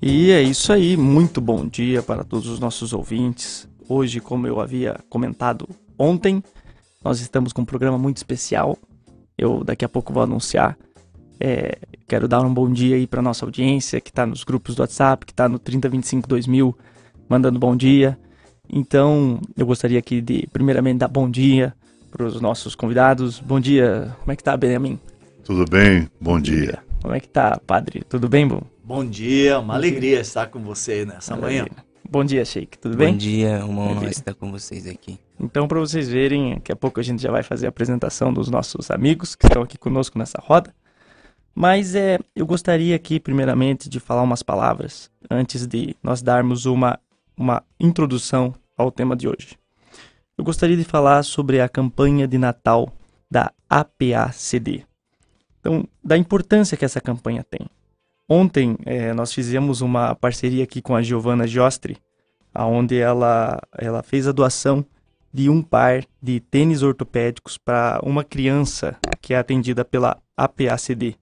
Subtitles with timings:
[0.00, 3.68] E é isso aí, muito bom dia para todos os nossos ouvintes.
[3.88, 6.42] Hoje, como eu havia comentado ontem,
[7.04, 8.78] nós estamos com um programa muito especial.
[9.36, 10.78] Eu daqui a pouco vou anunciar.
[11.40, 14.80] É, quero dar um bom dia aí para nossa audiência que está nos grupos do
[14.82, 16.78] WhatsApp, que está no 3025 2000,
[17.28, 18.16] mandando bom dia.
[18.70, 21.74] Então, eu gostaria aqui de, primeiramente, dar bom dia
[22.10, 23.40] para os nossos convidados.
[23.40, 24.98] Bom dia, como é que tá, Benjamin?
[25.42, 26.08] Tudo bem?
[26.20, 26.78] Bom dia.
[27.02, 28.04] Como é que tá, padre?
[28.08, 28.62] Tudo bem, bom?
[28.88, 31.66] Bom dia, uma alegria estar com você nessa manhã.
[32.08, 33.12] Bom dia, Sheik, tudo bem?
[33.12, 35.20] Bom dia, uma honra estar com vocês aqui.
[35.38, 38.48] Então, para vocês verem, daqui a pouco a gente já vai fazer a apresentação dos
[38.48, 40.74] nossos amigos que estão aqui conosco nessa roda.
[41.54, 46.98] Mas é, eu gostaria aqui, primeiramente, de falar umas palavras antes de nós darmos uma,
[47.36, 49.58] uma introdução ao tema de hoje.
[50.38, 52.90] Eu gostaria de falar sobre a campanha de Natal
[53.30, 54.86] da APACD.
[55.60, 57.68] Então, da importância que essa campanha tem.
[58.28, 61.96] Ontem é, nós fizemos uma parceria aqui com a Giovanna Giostri,
[62.54, 64.84] onde ela, ela fez a doação
[65.32, 71.16] de um par de tênis ortopédicos para uma criança que é atendida pela APACD.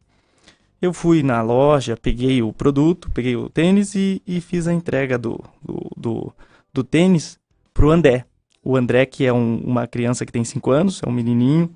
[0.80, 5.16] Eu fui na loja, peguei o produto, peguei o tênis e, e fiz a entrega
[5.16, 6.32] do, do, do,
[6.72, 7.38] do tênis
[7.72, 8.24] para o André.
[8.62, 11.70] O André, que é um, uma criança que tem 5 anos, é um menininho.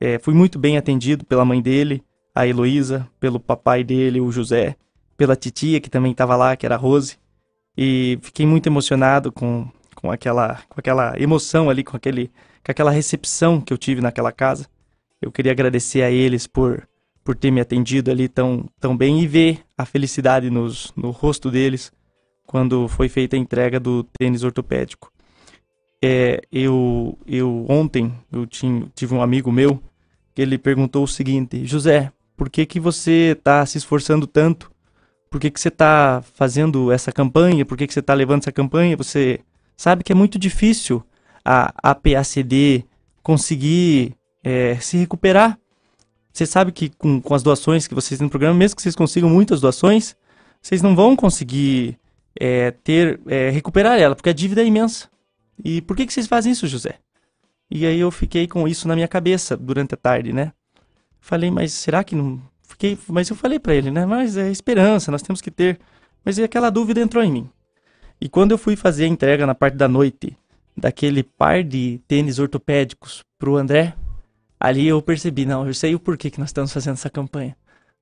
[0.00, 2.02] É, fui muito bem atendido pela mãe dele,
[2.34, 4.76] a Heloísa, pelo papai dele, o José,
[5.16, 7.18] pela titia que também estava lá, que era a Rose.
[7.76, 12.28] E fiquei muito emocionado com, com, aquela, com aquela emoção ali, com, aquele,
[12.64, 14.66] com aquela recepção que eu tive naquela casa.
[15.20, 16.88] Eu queria agradecer a eles por,
[17.22, 21.50] por ter me atendido ali tão, tão bem e ver a felicidade nos, no rosto
[21.50, 21.92] deles
[22.46, 25.12] quando foi feita a entrega do tênis ortopédico.
[26.02, 29.80] É, eu, eu ontem eu tinha, tive um amigo meu
[30.34, 32.10] que ele perguntou o seguinte: José,
[32.40, 34.72] por que, que você está se esforçando tanto?
[35.28, 37.66] Por que, que você está fazendo essa campanha?
[37.66, 38.96] Por que, que você está levando essa campanha?
[38.96, 39.40] Você
[39.76, 41.04] sabe que é muito difícil
[41.44, 42.86] a APACD
[43.22, 45.58] conseguir é, se recuperar.
[46.32, 48.96] Você sabe que com, com as doações que vocês têm no programa, mesmo que vocês
[48.96, 50.16] consigam muitas doações,
[50.62, 51.98] vocês não vão conseguir
[52.40, 55.10] é, ter é, recuperar ela, porque a dívida é imensa.
[55.62, 57.00] E por que, que vocês fazem isso, José?
[57.70, 60.54] E aí eu fiquei com isso na minha cabeça durante a tarde, né?
[61.20, 62.40] Falei, mas será que não.
[62.62, 64.06] Fiquei, mas eu falei para ele, né?
[64.06, 65.78] Mas é esperança, nós temos que ter.
[66.24, 67.50] Mas aquela dúvida entrou em mim.
[68.20, 70.36] E quando eu fui fazer a entrega na parte da noite
[70.76, 73.94] daquele par de tênis ortopédicos pro André,
[74.58, 77.56] ali eu percebi, não, eu sei o porquê que nós estamos fazendo essa campanha.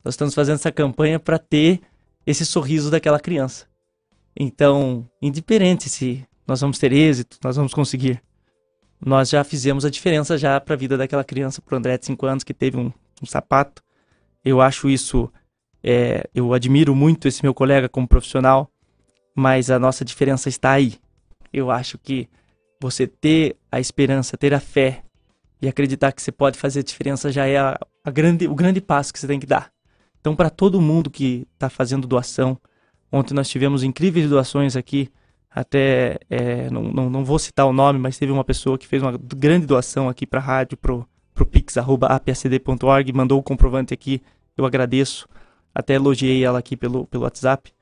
[0.04, 1.80] Nós estamos fazendo essa campanha para ter
[2.26, 3.66] esse sorriso daquela criança.
[4.36, 8.22] Então, indiferente se nós vamos ter êxito, nós vamos conseguir.
[9.04, 12.06] Nós já fizemos a diferença já para a vida daquela criança, para o André de
[12.06, 12.92] 5 anos que teve um,
[13.22, 13.82] um sapato.
[14.44, 15.30] Eu acho isso,
[15.82, 18.70] é, eu admiro muito esse meu colega como profissional,
[19.34, 20.94] mas a nossa diferença está aí.
[21.52, 22.28] Eu acho que
[22.80, 25.02] você ter a esperança, ter a fé
[25.60, 28.80] e acreditar que você pode fazer a diferença já é a, a grande, o grande
[28.80, 29.72] passo que você tem que dar.
[30.20, 32.58] Então, para todo mundo que está fazendo doação,
[33.10, 35.10] ontem nós tivemos incríveis doações aqui.
[35.50, 39.02] Até, é, não, não, não, vou citar o nome, mas teve uma pessoa que fez
[39.02, 40.76] uma grande doação aqui para a rádio,
[41.38, 44.20] pro pix.apacd.org, mandou o comprovante aqui,
[44.56, 45.28] eu agradeço.
[45.72, 47.72] Até elogiei ela aqui pelo, pelo WhatsApp.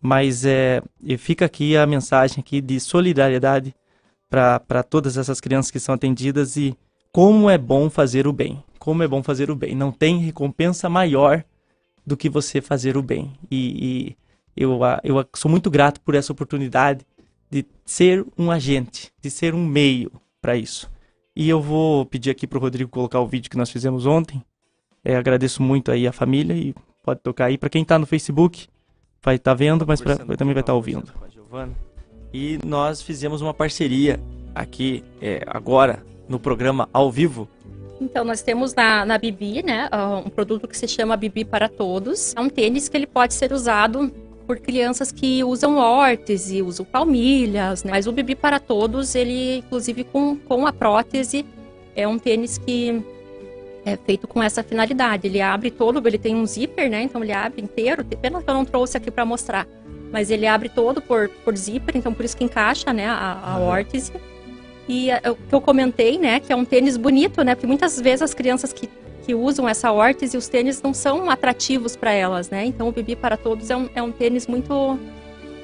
[0.00, 0.82] Mas é,
[1.16, 3.74] fica aqui a mensagem aqui de solidariedade
[4.28, 6.76] para todas essas crianças que são atendidas e
[7.10, 8.62] como é bom fazer o bem.
[8.78, 9.74] Como é bom fazer o bem.
[9.74, 11.42] Não tem recompensa maior
[12.06, 13.32] do que você fazer o bem.
[13.50, 14.16] E,
[14.54, 17.06] e eu, eu sou muito grato por essa oportunidade
[17.50, 20.90] de ser um agente, de ser um meio para isso.
[21.38, 24.42] E eu vou pedir aqui para o Rodrigo colocar o vídeo que nós fizemos ontem.
[25.04, 27.56] É, agradeço muito aí a família e pode tocar aí.
[27.56, 28.66] Para quem está no Facebook,
[29.22, 31.14] vai estar tá vendo, mas pra, também vai estar tá ouvindo.
[32.34, 34.18] E nós fizemos uma parceria
[34.52, 37.48] aqui é, agora no programa ao vivo.
[38.00, 39.88] Então, nós temos na, na Bibi, né,
[40.26, 42.34] um produto que se chama Bibi para Todos.
[42.34, 44.12] É um tênis que ele pode ser usado
[44.48, 47.90] por crianças que usam órtese, usam palmilhas, né?
[47.90, 51.44] Mas o Bibi para Todos, ele, inclusive com, com a prótese,
[51.94, 53.04] é um tênis que
[53.84, 55.26] é feito com essa finalidade.
[55.26, 57.02] Ele abre todo, ele tem um zíper, né?
[57.02, 58.02] Então ele abre inteiro.
[58.02, 59.66] Pena que eu não trouxe aqui para mostrar.
[60.10, 63.58] Mas ele abre todo por, por zíper, então por isso que encaixa, né, a, a
[63.58, 64.10] órtese.
[64.88, 68.00] E é, o que eu comentei, né, que é um tênis bonito, né, porque muitas
[68.00, 68.88] vezes as crianças que,
[69.28, 73.14] que usam essa órtese, os tênis não são atrativos para elas, né, então o Bibi
[73.14, 74.98] para Todos é um, é um tênis muito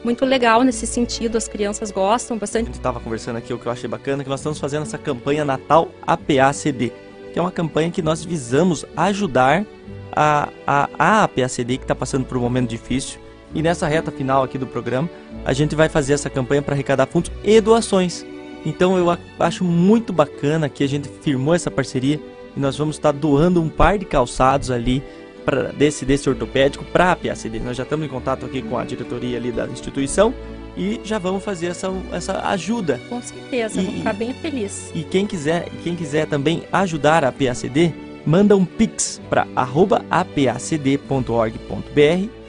[0.04, 2.64] muito legal nesse sentido, as crianças gostam bastante.
[2.64, 4.98] A gente estava conversando aqui, o que eu achei bacana, que nós estamos fazendo essa
[4.98, 6.92] campanha Natal APACD,
[7.32, 9.64] que é uma campanha que nós visamos ajudar
[10.12, 13.18] a, a, a APACD, que está passando por um momento difícil,
[13.54, 15.08] E nessa reta final aqui do programa,
[15.42, 18.26] a gente vai fazer essa campanha para arrecadar fundos e doações.
[18.66, 22.20] Então eu acho muito bacana que a gente firmou essa parceria
[22.56, 25.02] e nós vamos estar doando um par de calçados ali
[25.44, 27.60] pra, desse, desse ortopédico para a PACD.
[27.60, 30.34] Nós já estamos em contato aqui com a diretoria ali da instituição
[30.76, 33.00] e já vamos fazer essa, essa ajuda.
[33.08, 34.90] Com certeza, e, vou ficar bem feliz.
[34.94, 37.92] E quem quiser, quem quiser também ajudar a PACD,
[38.26, 42.43] manda um pix para apacd.org.br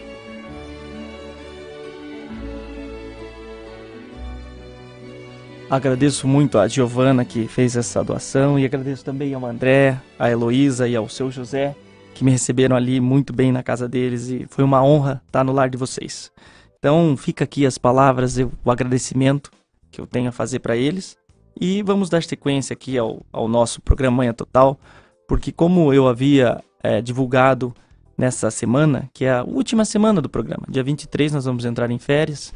[5.70, 10.88] Agradeço muito a Giovana que fez essa doação e agradeço também ao André, a Heloísa
[10.88, 11.76] e ao seu José
[12.14, 15.52] que me receberam ali muito bem na casa deles e foi uma honra estar no
[15.52, 16.32] lar de vocês.
[16.78, 19.52] Então fica aqui as palavras, o agradecimento
[19.92, 21.18] que eu tenho a fazer para eles.
[21.60, 24.80] E vamos dar sequência aqui ao, ao nosso programa Manhã Total,
[25.28, 27.74] porque como eu havia é, divulgado
[28.18, 31.98] nessa semana, que é a última semana do programa, dia 23 nós vamos entrar em
[31.98, 32.54] férias,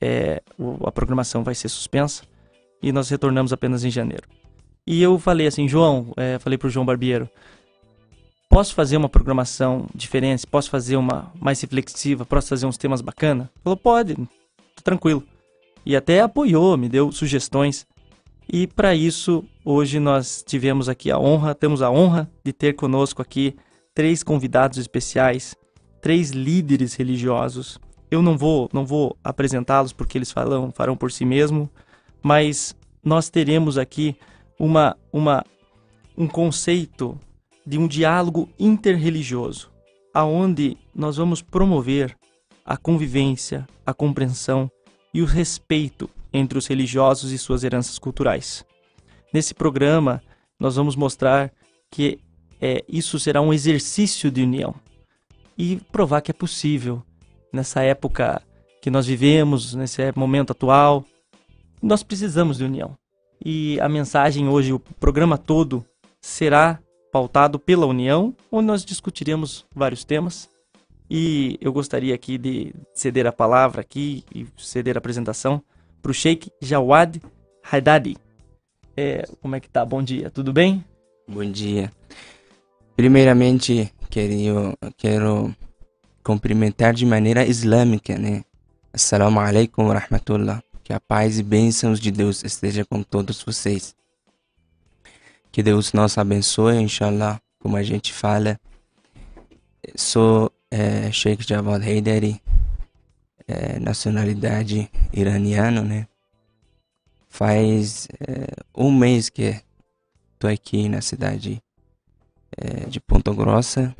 [0.00, 0.42] é,
[0.84, 2.22] a programação vai ser suspensa
[2.82, 4.24] e nós retornamos apenas em janeiro.
[4.86, 7.28] E eu falei assim, João, é, falei pro João Barbeiro,
[8.48, 13.50] posso fazer uma programação diferente, posso fazer uma mais reflexiva, posso fazer uns temas bacana?
[13.62, 15.22] Falou, pode, tô tranquilo.
[15.84, 17.86] E até apoiou, me deu sugestões.
[18.50, 23.20] E para isso, hoje nós tivemos aqui a honra, temos a honra de ter conosco
[23.20, 23.54] aqui
[23.94, 25.54] três convidados especiais,
[26.00, 27.78] três líderes religiosos.
[28.10, 31.70] Eu não vou, não vou apresentá-los porque eles falam, farão por si mesmo
[32.22, 34.16] mas nós teremos aqui
[34.58, 35.44] uma, uma,
[36.16, 37.18] um conceito
[37.64, 39.70] de um diálogo interreligioso,
[40.12, 42.16] aonde nós vamos promover
[42.64, 44.70] a convivência, a compreensão
[45.12, 48.64] e o respeito entre os religiosos e suas heranças culturais.
[49.32, 50.22] Nesse programa,
[50.58, 51.52] nós vamos mostrar
[51.90, 52.18] que
[52.60, 54.74] é, isso será um exercício de união
[55.56, 57.02] e provar que é possível
[57.52, 58.42] nessa época
[58.82, 61.04] que nós vivemos, nesse momento atual,
[61.82, 62.96] nós precisamos de união.
[63.44, 65.84] E a mensagem hoje, o programa todo,
[66.20, 66.78] será
[67.12, 70.48] pautado pela união, onde nós discutiremos vários temas.
[71.10, 75.62] E eu gostaria aqui de ceder a palavra aqui e ceder a apresentação
[76.02, 77.20] para o Sheikh Jawad
[77.70, 78.16] Haddadi.
[78.96, 79.84] É, como é que tá?
[79.84, 80.84] Bom dia, tudo bem?
[81.26, 81.90] Bom dia.
[82.96, 85.54] Primeiramente, quero, quero
[86.22, 88.44] cumprimentar de maneira islâmica, né?
[88.92, 90.62] Assalamu alaikum wa rahmatullah.
[90.88, 93.94] Que a paz e bênçãos de Deus esteja com todos vocês.
[95.52, 98.58] Que Deus nos abençoe, inshallah, como a gente fala.
[99.94, 102.40] Sou é, Sheikh Javad Haidari,
[103.46, 106.08] é, nacionalidade iraniana, né?
[107.28, 109.60] Faz é, um mês que
[110.32, 111.62] estou aqui na cidade
[112.56, 113.94] é, de Ponta Grossa,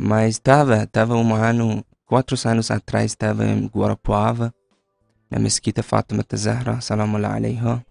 [0.00, 4.50] mas estava tava um ano, quatro anos atrás, estava em Guarapuava,
[5.34, 7.84] na mesquita Fátima Zahra, salam alaiha.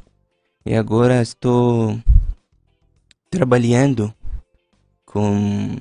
[0.65, 1.99] E agora estou
[3.29, 4.13] trabalhando
[5.05, 5.75] com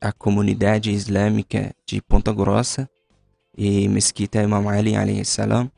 [0.00, 2.88] a comunidade islâmica de Ponta Grossa
[3.58, 5.68] e mesquita Imam Ali alayhi salam.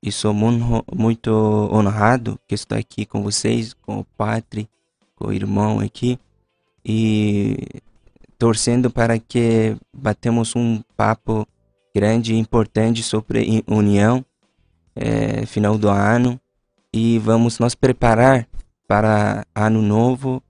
[0.00, 1.32] E sou muito
[1.72, 4.70] honrado que estou aqui com vocês, com o padre,
[5.16, 6.20] com o irmão aqui.
[6.84, 7.82] E
[8.38, 11.44] torcendo para que batemos um papo
[11.92, 14.24] grande e importante sobre união
[14.98, 16.40] é, final do ano.
[16.92, 18.48] E vamos nos preparar
[18.86, 20.42] para ano novo.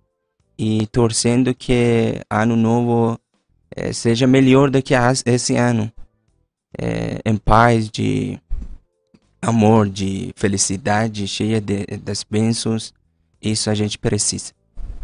[0.59, 3.19] E torcendo que ano novo
[3.71, 4.95] é, seja melhor do que
[5.27, 5.93] esse ano.
[6.77, 8.39] É, em paz de
[9.41, 12.93] amor de felicidade cheia de, das bênçãos.
[13.41, 14.53] Isso a gente precisa.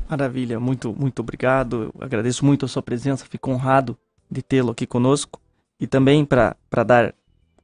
[0.08, 1.92] Maravilha muito muito obrigado.
[1.94, 3.24] Eu agradeço muito a sua presença.
[3.24, 3.96] Fico honrado
[4.30, 5.40] de tê-lo aqui conosco.
[5.80, 7.14] E também para dar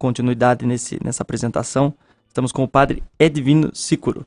[0.00, 1.92] continuidade nesse, nessa apresentação,
[2.26, 4.26] estamos com o padre Edvino Sicuro.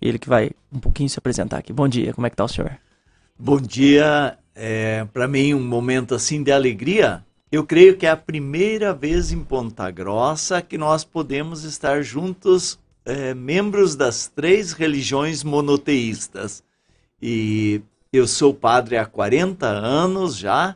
[0.00, 1.72] Ele que vai um pouquinho se apresentar aqui.
[1.72, 2.76] Bom dia, como é que está o senhor?
[3.38, 7.24] Bom dia, é, para mim um momento assim de alegria.
[7.52, 12.76] Eu creio que é a primeira vez em Ponta Grossa que nós podemos estar juntos,
[13.04, 16.64] é, membros das três religiões monoteístas.
[17.20, 17.80] E
[18.12, 20.74] eu sou padre há 40 anos já,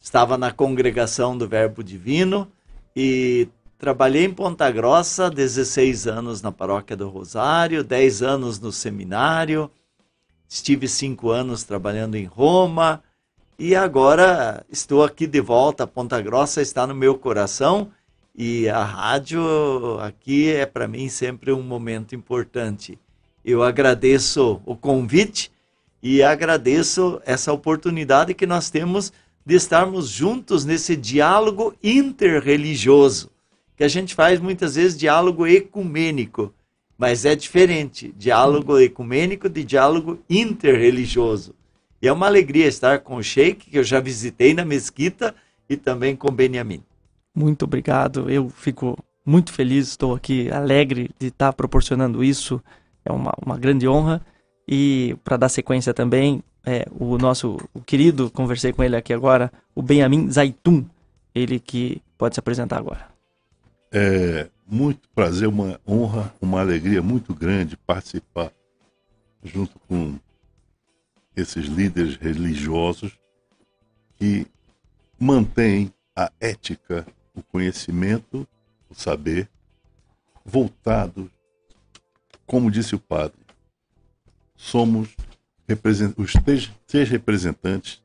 [0.00, 2.50] estava na congregação do Verbo Divino
[2.94, 9.70] e trabalhei em Ponta Grossa 16 anos na paróquia do Rosário, 10 anos no seminário,
[10.48, 13.02] estive cinco anos trabalhando em Roma
[13.58, 15.86] e agora estou aqui de volta.
[15.86, 17.90] Ponta Grossa está no meu coração
[18.34, 22.98] e a rádio aqui é para mim sempre um momento importante.
[23.44, 25.50] Eu agradeço o convite
[26.02, 29.12] e agradeço essa oportunidade que nós temos
[29.50, 33.32] de estarmos juntos nesse diálogo interreligioso,
[33.76, 36.54] que a gente faz muitas vezes diálogo ecumênico,
[36.96, 41.52] mas é diferente, diálogo ecumênico de diálogo interreligioso.
[42.00, 45.34] E é uma alegria estar com o Sheik, que eu já visitei na mesquita,
[45.68, 46.84] e também com Benjamin.
[47.34, 48.30] Muito obrigado.
[48.30, 52.62] Eu fico muito feliz, estou aqui alegre de estar proporcionando isso.
[53.04, 54.24] É uma, uma grande honra.
[54.68, 59.52] E para dar sequência também, é, o nosso o querido, conversei com ele aqui agora,
[59.74, 60.84] o Benjamin Zaitun,
[61.34, 63.08] ele que pode se apresentar agora.
[63.92, 68.52] É muito prazer, uma honra, uma alegria muito grande participar
[69.42, 70.18] junto com
[71.34, 73.18] esses líderes religiosos
[74.16, 74.46] que
[75.18, 78.46] mantêm a ética, o conhecimento,
[78.88, 79.48] o saber
[80.44, 81.30] voltado,
[82.46, 83.38] como disse o padre,
[84.56, 85.16] somos
[86.16, 88.02] os três, três representantes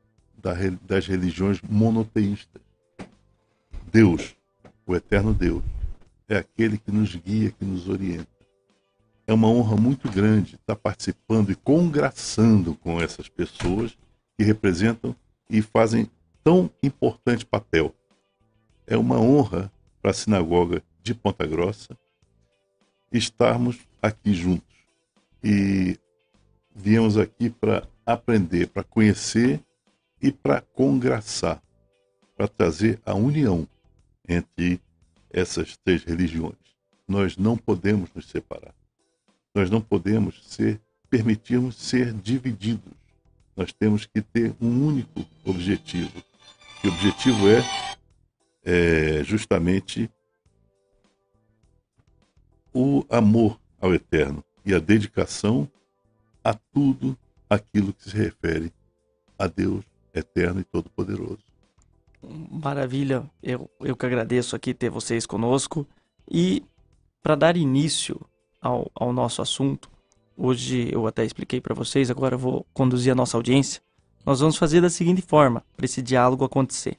[0.82, 2.62] das religiões monoteístas.
[3.90, 4.36] Deus,
[4.86, 5.62] o eterno Deus,
[6.28, 8.28] é aquele que nos guia, que nos orienta.
[9.26, 13.96] É uma honra muito grande estar participando e congraçando com essas pessoas
[14.36, 15.16] que representam
[15.50, 16.08] e fazem
[16.44, 17.94] tão importante papel.
[18.86, 21.98] É uma honra para a sinagoga de Ponta Grossa
[23.12, 24.76] estarmos aqui juntos.
[25.42, 25.98] E
[26.76, 29.60] viemos aqui para aprender, para conhecer
[30.20, 31.62] e para congraçar,
[32.36, 33.66] para trazer a união
[34.28, 34.80] entre
[35.30, 36.54] essas três religiões.
[37.08, 38.74] Nós não podemos nos separar.
[39.54, 42.92] Nós não podemos ser permitirmos ser divididos.
[43.56, 46.22] Nós temos que ter um único objetivo.
[46.84, 47.64] E o objetivo é,
[48.64, 50.10] é justamente
[52.74, 55.70] o amor ao eterno e a dedicação
[56.46, 57.18] a tudo
[57.50, 58.72] aquilo que se refere
[59.36, 59.84] a Deus
[60.14, 61.40] eterno e todo-poderoso.
[62.22, 65.84] Maravilha, eu, eu que agradeço aqui ter vocês conosco.
[66.30, 66.64] E
[67.20, 68.20] para dar início
[68.62, 69.90] ao, ao nosso assunto,
[70.36, 73.82] hoje eu até expliquei para vocês, agora eu vou conduzir a nossa audiência.
[74.24, 76.96] Nós vamos fazer da seguinte forma, para esse diálogo acontecer.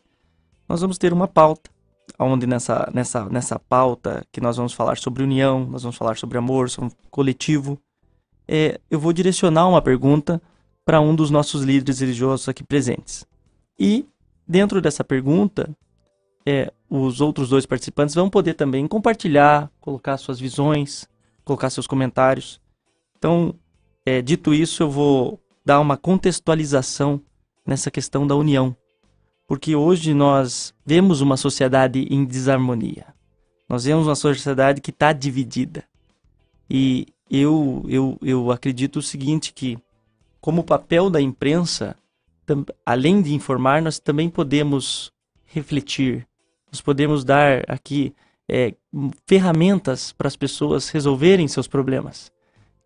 [0.68, 1.70] Nós vamos ter uma pauta,
[2.20, 6.38] onde nessa, nessa, nessa pauta que nós vamos falar sobre união, nós vamos falar sobre
[6.38, 7.80] amor, sobre coletivo,
[8.48, 10.42] é, eu vou direcionar uma pergunta
[10.86, 13.26] para um dos nossos líderes religiosos aqui presentes.
[13.80, 14.06] E,
[14.48, 15.70] dentro dessa pergunta,
[16.46, 21.08] é, os outros dois participantes vão poder também compartilhar, colocar suas visões,
[21.44, 22.62] colocar seus comentários.
[23.18, 23.54] Então,
[24.06, 27.22] é, dito isso, eu vou dar uma contextualização
[27.66, 28.74] nessa questão da união.
[29.46, 33.08] Porque hoje nós vemos uma sociedade em desarmonia.
[33.68, 35.84] Nós vemos uma sociedade que está dividida.
[36.70, 39.78] E eu, eu, eu acredito o seguinte, que
[40.40, 41.96] como papel da imprensa,
[42.86, 45.12] além de informar, nós também podemos
[45.46, 46.28] refletir,
[46.72, 48.14] nós podemos dar aqui
[48.50, 48.74] é,
[49.26, 52.32] ferramentas para as pessoas resolverem seus problemas.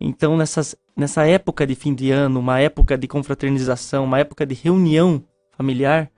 [0.00, 4.54] Então, nessas, nessa época de fim de ano, uma época de confraternização, uma época de
[4.54, 5.22] reunião
[5.52, 6.10] familiar,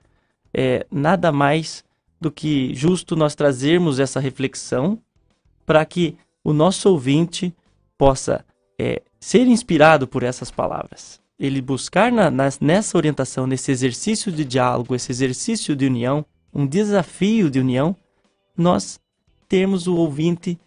[0.51, 1.83] é nada mais
[2.19, 4.99] do que justo nós trazermos essa reflexão
[5.65, 7.51] para que o nosso ouvinte
[7.97, 8.45] possa
[8.79, 11.19] é, ser inspirado por essas palavras.
[11.39, 12.29] Ele buscar na,
[12.61, 16.23] nessa orientação, nesse exercício de diálogo, esse exercício de união,
[16.53, 17.95] um desafio de união,
[18.55, 18.99] nós
[19.49, 20.59] termos o ouvinte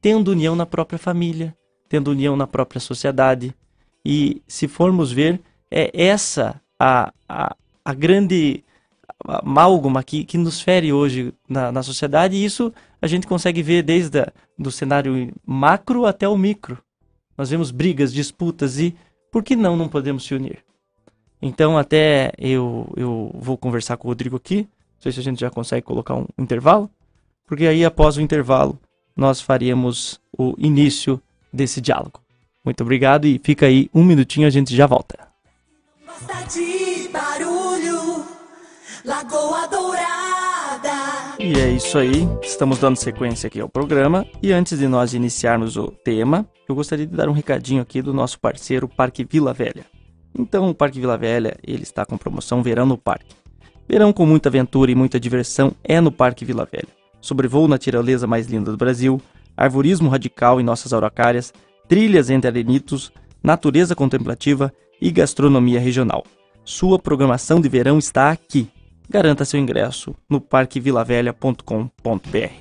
[0.00, 1.54] tendo união na própria família,
[1.86, 3.54] tendo união na própria sociedade.
[4.02, 5.38] E se formos ver,
[5.70, 8.64] é essa a, a, a grande
[9.26, 13.82] amálgama que, que nos fere hoje na, na sociedade, e isso a gente consegue ver
[13.82, 16.78] desde a, do cenário macro até o micro.
[17.36, 18.96] Nós vemos brigas, disputas e
[19.30, 20.64] por que não não podemos se unir?
[21.40, 25.40] Então até eu, eu vou conversar com o Rodrigo aqui, não sei se a gente
[25.40, 26.90] já consegue colocar um intervalo,
[27.46, 28.78] porque aí após o intervalo
[29.14, 31.20] nós faremos o início
[31.52, 32.20] desse diálogo.
[32.64, 35.18] Muito obrigado e fica aí um minutinho, a gente já volta.
[36.26, 36.95] barulho,
[39.06, 41.36] Lagoa Dourada.
[41.38, 44.26] E é isso aí, estamos dando sequência aqui ao programa.
[44.42, 48.12] E antes de nós iniciarmos o tema, eu gostaria de dar um recadinho aqui do
[48.12, 49.86] nosso parceiro Parque Vila Velha.
[50.36, 53.36] Então, o Parque Vila Velha ele está com promoção Verão no Parque.
[53.88, 56.88] Verão com muita aventura e muita diversão é no Parque Vila Velha.
[57.20, 59.22] Sobrevoo na tirolesa mais linda do Brasil,
[59.56, 61.54] arvorismo radical em nossas araucárias,
[61.86, 66.24] trilhas entre arenitos, natureza contemplativa e gastronomia regional.
[66.64, 68.68] Sua programação de verão está aqui.
[69.08, 72.52] Garanta seu ingresso no parquevilavelha.com.br.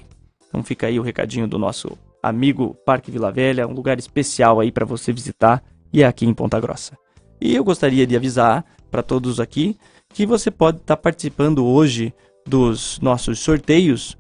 [0.48, 4.72] Então fica aí o recadinho do nosso amigo Parque Vila Velha, um lugar especial aí
[4.72, 6.98] para você visitar e é aqui em Ponta Grossa.
[7.42, 9.78] E eu gostaria de avisar para todos aqui
[10.10, 12.14] que você pode estar tá participando hoje
[12.48, 14.18] dos nossos sorteios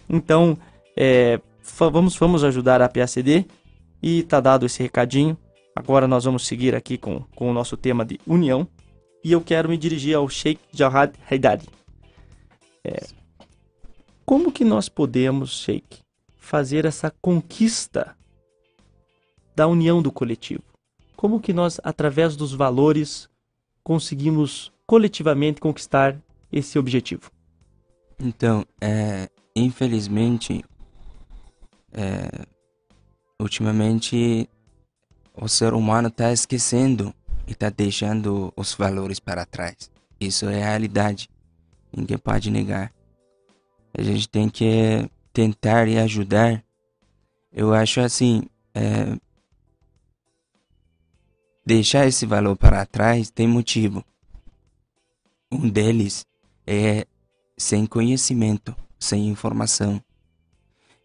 [0.08, 0.56] Então,
[0.96, 1.40] é,
[1.90, 3.46] vamos, vamos ajudar a PACD
[4.02, 5.36] e tá dado esse recadinho.
[5.74, 8.66] Agora nós vamos seguir aqui com, com o nosso tema de união
[9.22, 11.66] e eu quero me dirigir ao Sheikh Jawad Haidari.
[12.84, 13.06] É,
[14.24, 16.00] como que nós podemos, Sheikh,
[16.36, 18.16] fazer essa conquista
[19.54, 20.67] da união do coletivo?
[21.18, 23.28] Como que nós, através dos valores,
[23.82, 26.16] conseguimos coletivamente conquistar
[26.52, 27.32] esse objetivo?
[28.20, 30.64] Então, é, infelizmente,
[31.92, 32.46] é,
[33.36, 34.48] ultimamente
[35.34, 37.12] o ser humano está esquecendo
[37.48, 39.90] e está deixando os valores para trás.
[40.20, 41.28] Isso é a realidade.
[41.92, 42.92] Ninguém pode negar.
[43.92, 46.64] A gente tem que tentar e ajudar.
[47.52, 49.18] Eu acho assim, é,
[51.68, 54.02] Deixar esse valor para trás tem motivo.
[55.52, 56.24] Um deles
[56.66, 57.06] é
[57.58, 60.02] sem conhecimento, sem informação.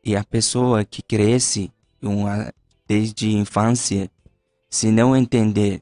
[0.02, 1.70] E a pessoa que cresce
[2.02, 2.50] uma,
[2.88, 4.10] desde a infância,
[4.70, 5.82] se não entender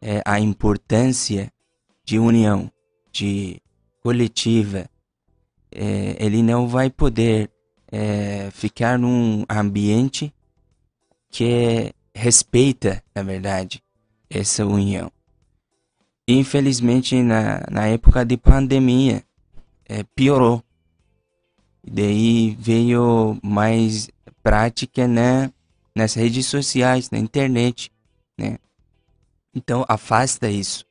[0.00, 1.52] é, a importância
[2.04, 2.70] de união,
[3.10, 3.60] de
[4.04, 4.88] coletiva,
[5.72, 7.50] é, ele não vai poder
[7.90, 10.32] é, ficar num ambiente
[11.28, 13.82] que respeita, na verdade,
[14.32, 15.10] essa união.
[16.26, 19.24] Infelizmente, na, na época de pandemia,
[19.84, 20.62] é, piorou.
[21.84, 24.08] Daí veio mais
[24.42, 25.52] prática né,
[25.94, 27.92] nas redes sociais, na internet,
[28.38, 28.58] né?
[29.54, 30.86] Então, afasta isso.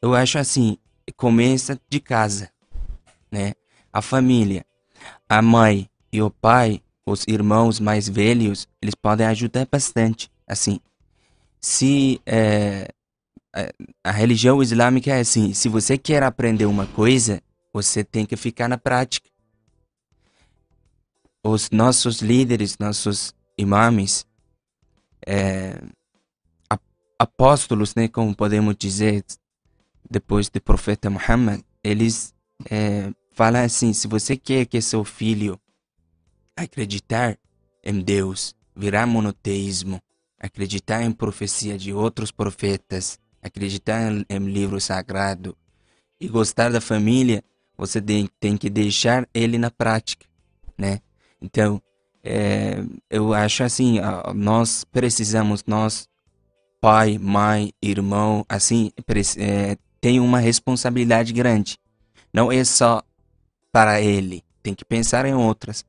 [0.00, 0.78] Eu acho assim,
[1.16, 2.50] começa de casa,
[3.30, 3.52] né?
[3.92, 4.64] A família,
[5.28, 10.80] a mãe e o pai, os irmãos mais velhos, eles podem ajudar bastante, assim
[11.62, 12.92] se é,
[14.02, 17.40] a religião islâmica é assim, se você quer aprender uma coisa,
[17.72, 19.28] você tem que ficar na prática.
[21.44, 24.26] Os nossos líderes, nossos imames,
[25.26, 25.80] é,
[27.18, 29.24] apóstolos, né, como podemos dizer,
[30.10, 32.34] depois do profeta Muhammad, eles
[32.70, 35.58] é, falam assim: se você quer que seu filho
[36.56, 37.38] acreditar
[37.84, 40.00] em Deus, virar monoteísmo,
[40.42, 45.56] acreditar em profecia de outros profetas, acreditar em, livro sagrado
[46.20, 47.44] e gostar da família,
[47.78, 50.26] você tem, tem que deixar ele na prática,
[50.76, 51.00] né?
[51.40, 51.80] Então,
[52.24, 53.98] é, eu acho assim,
[54.34, 56.08] nós precisamos, nós,
[56.80, 58.92] pai, mãe, irmão, assim,
[59.38, 61.78] é, tem uma responsabilidade grande.
[62.32, 63.02] Não é só
[63.70, 65.84] para ele, tem que pensar em outras.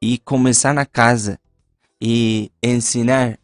[0.00, 1.40] E começar na casa
[2.00, 3.38] e ensinar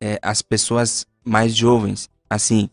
[0.00, 2.08] é, as pessoas mais jovens.
[2.28, 2.68] Assim,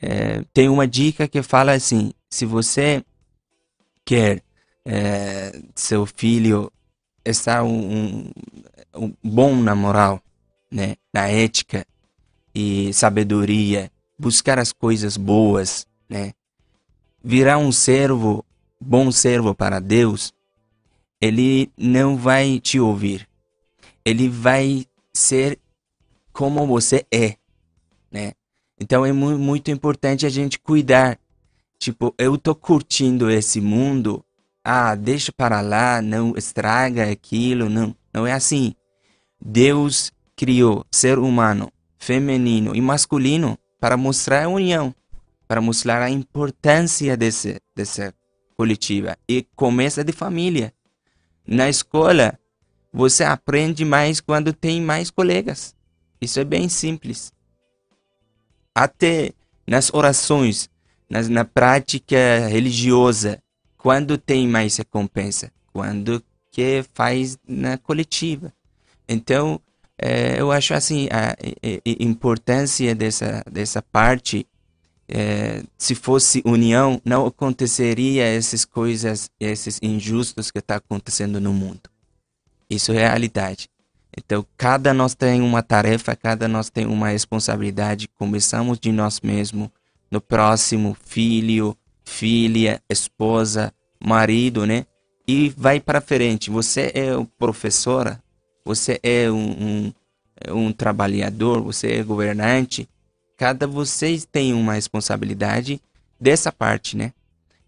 [0.00, 3.04] é, tem uma dica que fala assim: se você
[4.04, 4.42] quer
[4.84, 6.72] é, seu filho
[7.24, 8.30] estar um, um,
[8.96, 10.22] um, bom na moral,
[10.70, 11.86] né, na ética
[12.54, 16.32] e sabedoria, buscar as coisas boas, né,
[17.22, 18.44] virar um servo,
[18.80, 20.32] bom servo para Deus,
[21.20, 23.28] ele não vai te ouvir.
[24.04, 25.58] Ele vai ser
[26.32, 27.36] como você é,
[28.10, 28.32] né?
[28.80, 31.18] Então é mu muito importante a gente cuidar.
[31.78, 34.24] Tipo, eu tô curtindo esse mundo,
[34.64, 37.94] ah, deixa para lá, não estraga aquilo, não.
[38.12, 38.74] Não é assim.
[39.40, 44.94] Deus criou ser humano, feminino e masculino para mostrar a união,
[45.48, 48.14] para mostrar a importância desse, dessa
[48.56, 49.16] coletiva.
[49.28, 50.72] E começa de família.
[51.46, 52.38] Na escola,
[52.92, 55.74] você aprende mais quando tem mais colegas.
[56.20, 57.32] Isso é bem simples.
[58.74, 59.32] Até
[59.66, 60.68] nas orações,
[61.08, 63.42] nas, na prática religiosa,
[63.76, 65.50] quando tem mais recompensa?
[65.72, 68.52] Quando que faz na coletiva.
[69.08, 69.60] Então,
[70.02, 74.46] É, eu acho assim a, a, importância dessa dessa parte.
[75.06, 81.90] É, se fosse união, não aconteceria essas coisas, esses injustos que está acontecendo no mundo.
[82.70, 83.68] Isso é realidade.
[84.16, 88.08] Então, cada nós tem uma tarefa, cada nós tem uma responsabilidade.
[88.08, 89.68] Começamos de nós mesmos,
[90.10, 93.72] no próximo, filho, filha, esposa,
[94.04, 94.84] marido, né?
[95.26, 96.50] E vai para frente.
[96.50, 98.20] Você é professora,
[98.64, 99.92] você é um,
[100.48, 102.88] um, um trabalhador, você é governante.
[103.36, 105.80] Cada vocês tem uma responsabilidade
[106.18, 107.12] dessa parte, né?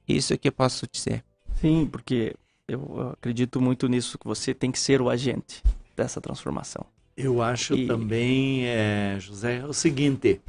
[0.08, 1.22] Isso é que eu posso dizer.
[1.60, 2.34] Sim, porque
[2.66, 5.62] eu acredito muito nisso, que você tem que ser o agente
[5.96, 6.84] dessa transformação.
[7.16, 7.86] Eu acho e...
[7.86, 10.40] também, é, José, o seguinte: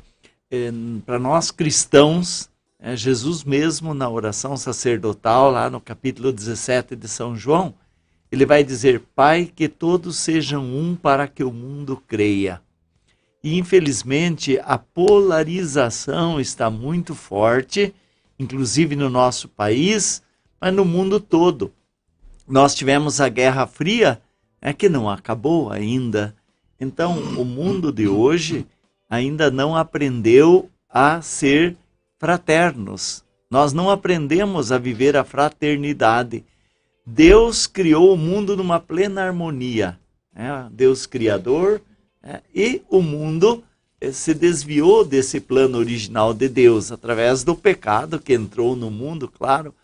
[0.49, 0.71] é,
[1.05, 7.35] para nós cristãos, é, Jesus mesmo, na oração sacerdotal, lá no capítulo 17 de São
[7.35, 7.73] João,
[8.31, 12.61] ele vai dizer: Pai, que todos sejam um para que o mundo creia.
[13.43, 17.93] E infelizmente a polarização está muito forte,
[18.39, 20.23] inclusive no nosso país,
[20.59, 21.73] mas no mundo todo.
[22.47, 24.21] Nós tivemos a Guerra Fria,
[24.63, 26.33] é que não acabou ainda.
[26.79, 28.65] Então, o mundo de hoje
[29.09, 31.75] ainda não aprendeu a ser
[32.17, 33.25] fraternos.
[33.51, 36.45] Nós não aprendemos a viver a fraternidade.
[37.05, 39.99] Deus criou o mundo numa plena harmonia.
[40.33, 41.81] É, Deus Criador,
[42.23, 43.61] é, e o mundo
[43.99, 49.27] é, se desviou desse plano original de Deus através do pecado que entrou no mundo,
[49.27, 49.75] claro.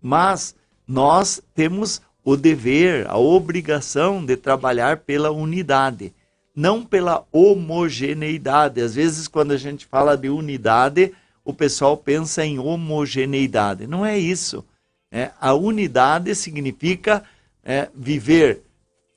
[0.00, 0.56] Mas
[0.88, 6.12] nós temos o dever, a obrigação de trabalhar pela unidade,
[6.56, 8.80] não pela homogeneidade.
[8.80, 11.12] Às vezes, quando a gente fala de unidade,
[11.44, 13.86] o pessoal pensa em homogeneidade.
[13.86, 14.64] Não é isso.
[15.08, 17.22] É, a unidade significa
[17.62, 18.60] é, viver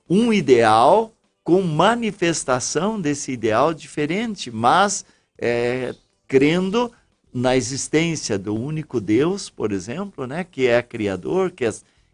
[0.08, 1.12] um ideal
[1.44, 5.04] com manifestação desse ideal diferente, mas
[5.36, 5.96] é,
[6.28, 6.92] crendo
[7.34, 11.74] na existência do único Deus, por exemplo, né, que é criador, que é,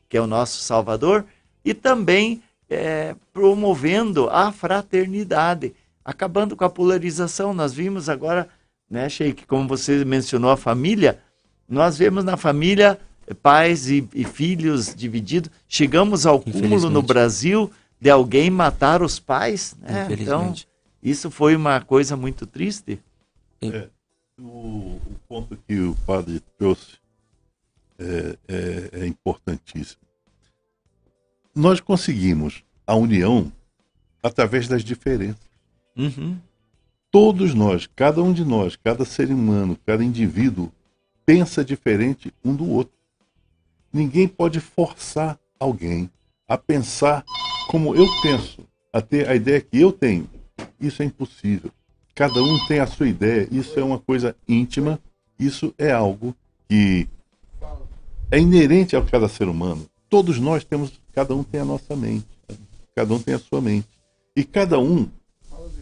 [0.10, 1.26] que é o nosso Salvador,
[1.63, 7.54] e também é, promovendo a fraternidade, acabando com a polarização.
[7.54, 8.48] Nós vimos agora,
[8.89, 11.20] né, Sheik, como você mencionou a família,
[11.68, 13.00] nós vemos na família
[13.41, 15.50] pais e, e filhos divididos.
[15.68, 19.76] Chegamos ao cúmulo no Brasil de alguém matar os pais.
[19.82, 20.08] Né?
[20.12, 20.54] Então,
[21.02, 23.00] isso foi uma coisa muito triste.
[23.62, 23.88] É,
[24.39, 26.98] o, o, ponto que o padre trouxe
[27.99, 30.01] é, é, é importantíssimo.
[31.55, 33.51] Nós conseguimos a união
[34.21, 35.49] através das diferenças.
[35.95, 36.38] Uhum.
[37.10, 40.71] Todos nós, cada um de nós, cada ser humano, cada indivíduo,
[41.25, 42.93] pensa diferente um do outro.
[43.93, 46.10] Ninguém pode forçar alguém
[46.47, 47.23] a pensar
[47.69, 50.29] como eu penso, a ter a ideia que eu tenho.
[50.79, 51.71] Isso é impossível.
[52.13, 54.99] Cada um tem a sua ideia, isso é uma coisa íntima,
[55.39, 56.36] isso é algo
[56.69, 57.08] que
[58.36, 59.89] é inerente a cada ser humano.
[60.10, 62.28] Todos nós temos, cada um tem a nossa mente,
[62.93, 63.88] cada um tem a sua mente.
[64.36, 65.10] E cada um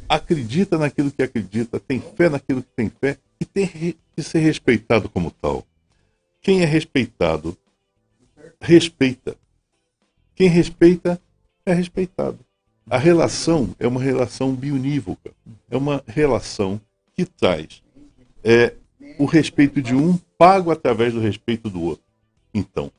[0.08, 5.10] acredita naquilo que acredita, tem fé naquilo que tem fé e tem que ser respeitado
[5.10, 5.66] como tal.
[6.44, 7.58] Quem é respeitado,
[8.62, 9.36] respeita.
[10.36, 11.20] Quem respeita,
[11.66, 12.38] é respeitado.
[12.88, 15.32] A relação é uma relação bionívoca,
[15.72, 16.80] é uma relação
[17.16, 17.82] que traz
[18.44, 18.76] é,
[19.18, 22.03] o respeito de um pago através do respeito do outro.
[22.54, 22.92] Então,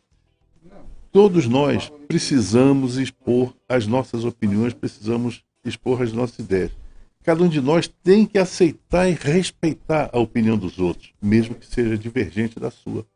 [1.13, 6.73] todos nós precisamos expor as nossas opiniões, precisamos expor as nossas ideias.
[7.23, 11.67] Cada um de nós tem que aceitar e respeitar a opinião dos outros, mesmo que
[11.67, 13.07] seja divergente da sua.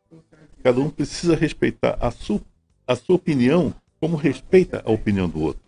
[0.63, 2.41] Cada um precisa respeitar a sua,
[2.87, 5.61] a sua opinião como respeita a opinião do outro.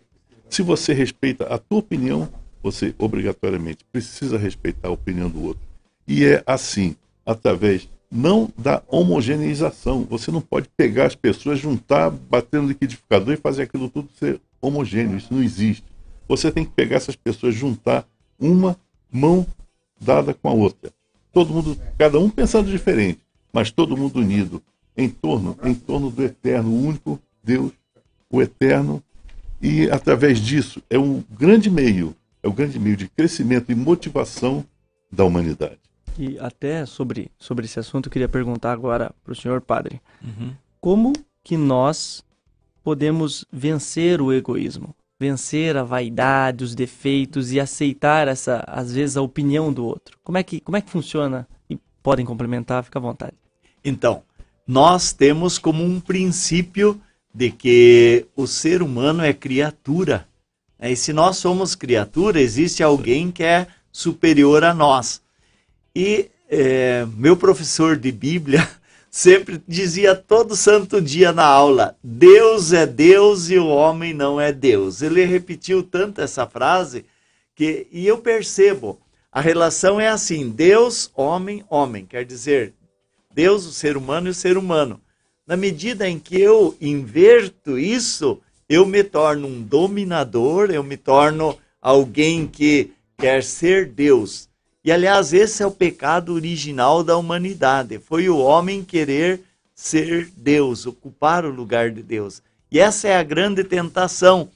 [0.50, 2.28] Se você respeita a tua opinião,
[2.62, 5.62] você obrigatoriamente precisa respeitar a opinião do outro.
[6.06, 10.04] E é assim, através não da homogeneização.
[10.04, 14.38] Você não pode pegar as pessoas, juntar, bater no liquidificador e fazer aquilo tudo ser
[14.60, 15.16] homogêneo.
[15.16, 15.84] Isso não existe.
[16.28, 18.06] Você tem que pegar essas pessoas, juntar
[18.38, 18.76] uma
[19.10, 19.46] mão
[19.98, 20.92] dada com a outra.
[21.32, 23.20] Todo mundo, cada um pensando diferente,
[23.50, 24.62] mas todo mundo unido
[24.94, 27.72] em torno, em torno do eterno, único Deus,
[28.30, 29.02] o eterno
[29.60, 34.64] e através disso é um grande meio, é o grande meio de crescimento e motivação
[35.10, 35.81] da humanidade.
[36.18, 40.52] E até sobre, sobre esse assunto eu queria perguntar agora para o senhor padre, uhum.
[40.80, 42.24] como que nós
[42.82, 49.22] podemos vencer o egoísmo, vencer a vaidade, os defeitos e aceitar essa, às vezes, a
[49.22, 50.18] opinião do outro?
[50.22, 51.46] Como é que, como é que funciona?
[51.70, 53.34] E podem complementar, fica à vontade.
[53.84, 54.22] Então,
[54.66, 57.00] nós temos como um princípio
[57.34, 60.26] de que o ser humano é criatura.
[60.80, 65.21] E se nós somos criatura, existe alguém que é superior a nós.
[65.94, 68.68] E é, meu professor de Bíblia
[69.10, 74.52] sempre dizia todo santo dia na aula: Deus é Deus e o homem não é
[74.52, 75.02] Deus.
[75.02, 77.04] Ele repetiu tanto essa frase
[77.54, 78.98] que e eu percebo
[79.32, 82.04] a relação é assim: Deus, homem, homem.
[82.04, 82.74] Quer dizer,
[83.34, 85.00] Deus, o ser humano e o ser humano.
[85.46, 91.58] Na medida em que eu inverto isso, eu me torno um dominador, eu me torno
[91.80, 94.50] alguém que quer ser Deus.
[94.84, 97.98] E aliás, esse é o pecado original da humanidade.
[98.00, 99.40] Foi o homem querer
[99.74, 102.42] ser Deus, ocupar o lugar de Deus.
[102.70, 104.48] E essa é a grande tentação.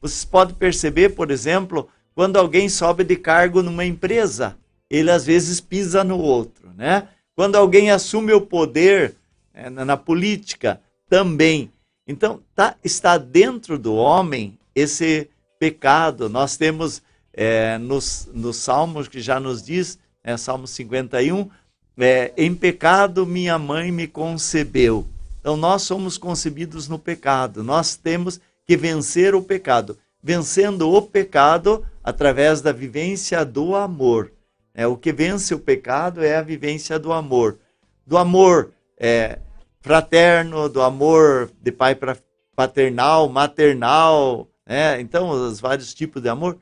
[0.00, 4.56] Vocês podem perceber, por exemplo, quando alguém sobe de cargo numa empresa,
[4.90, 7.08] ele às vezes pisa no outro, né?
[7.36, 9.14] Quando alguém assume o poder
[9.54, 11.70] é, na, na política, também.
[12.06, 16.28] Então, tá, está dentro do homem esse pecado.
[16.28, 17.02] Nós temos
[17.40, 21.48] é, nos, nos Salmos que já nos diz, é, Salmo 51,
[21.96, 25.06] é, em pecado minha mãe me concebeu.
[25.38, 27.62] Então, nós somos concebidos no pecado.
[27.62, 29.96] Nós temos que vencer o pecado.
[30.20, 34.32] Vencendo o pecado, através da vivência do amor.
[34.74, 37.56] É, o que vence o pecado é a vivência do amor.
[38.04, 39.38] Do amor é,
[39.80, 42.18] fraterno, do amor de pai para
[42.56, 45.00] paternal, maternal, né?
[45.00, 46.58] então os vários tipos de amor.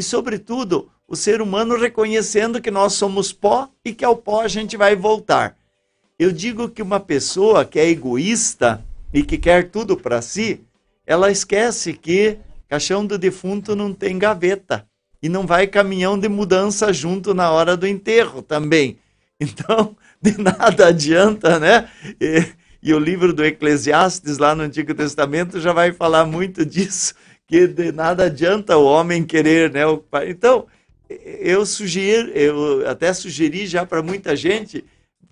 [0.00, 4.48] E, sobretudo, o ser humano reconhecendo que nós somos pó e que ao pó a
[4.48, 5.58] gente vai voltar.
[6.18, 8.82] Eu digo que uma pessoa que é egoísta
[9.12, 10.62] e que quer tudo para si,
[11.06, 14.86] ela esquece que caixão do defunto não tem gaveta
[15.22, 18.98] e não vai caminhão de mudança junto na hora do enterro também.
[19.42, 21.88] Então, de nada adianta, né?
[22.20, 22.46] E,
[22.82, 27.14] e, o livro do Eclesiastes, lá no Antigo Testamento, já vai falar muito disso,
[27.50, 29.80] que de nada adianta o homem querer, né?
[30.28, 30.68] Então,
[31.08, 34.84] eu sugiro, eu até sugeri já para muita gente,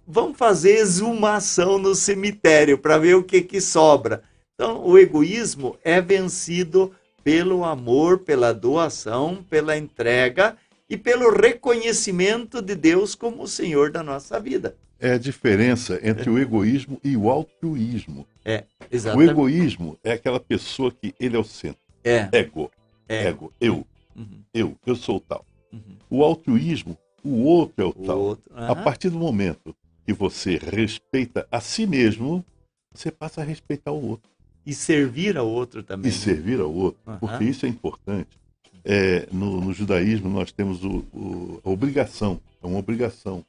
[0.05, 4.25] vamos fazer exumação no cemitério para ver o que, que sobra.
[4.57, 6.91] Então, o egoísmo é vencido
[7.23, 10.57] pelo amor, pela doação, pela entrega
[10.91, 14.75] e pelo reconhecimento de Deus como o Senhor da nossa vida.
[14.99, 18.27] É a diferença entre o egoísmo e o altruísmo.
[18.45, 19.29] É, exatamente.
[19.29, 21.88] O egoísmo é aquela pessoa que ele é o centro.
[22.09, 22.29] É.
[22.33, 22.71] Ego.
[23.09, 23.25] É.
[23.29, 23.53] Ego.
[23.61, 23.87] Eu.
[24.17, 24.41] Uhum.
[24.53, 24.77] Eu.
[24.87, 25.45] Eu sou o tal.
[25.73, 25.81] Uhum.
[26.11, 28.19] O altruísmo, o outro é o, O tal.
[28.21, 28.53] outro.
[28.55, 28.83] A Aham.
[28.85, 29.75] partir do momento
[30.07, 32.45] que você respeita a si mesmo,
[32.93, 34.31] você passa a respeitar o outro.
[34.65, 36.11] E servir ao outro também.
[36.11, 38.39] e servir ao outro, porque isso é importante.
[38.85, 43.45] É, no, no judaísmo, nós temos o, o- a obrigação, é uma obrigação,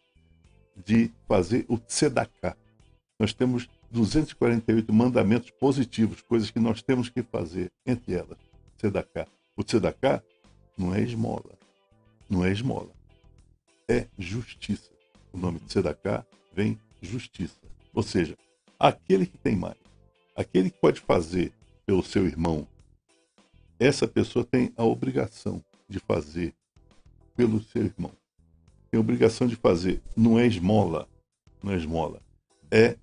[0.86, 2.56] de fazer o tzedakah.
[3.20, 8.38] Nós temos 248 mandamentos positivos, coisas que nós temos que fazer, entre elas,
[8.80, 9.28] tzedakah.
[9.56, 10.24] O tzedakah
[10.78, 11.58] não é esmola,
[12.30, 12.92] não é esmola,
[13.88, 14.90] é justiça.
[15.34, 17.60] O nome de tzedakah vem justiça.
[17.94, 18.38] Ou seja,
[18.80, 19.78] aquele que tem mais,
[20.36, 21.52] aquele que pode fazer
[21.86, 22.68] pelo seu irmão,
[23.80, 26.54] essa pessoa tem a obrigação de fazer
[27.36, 28.12] pelo seu irmão.
[28.90, 30.02] Tem a obrigação de fazer.
[30.16, 31.08] Não é esmola,
[31.62, 32.22] não é esmola,
[32.72, 32.98] é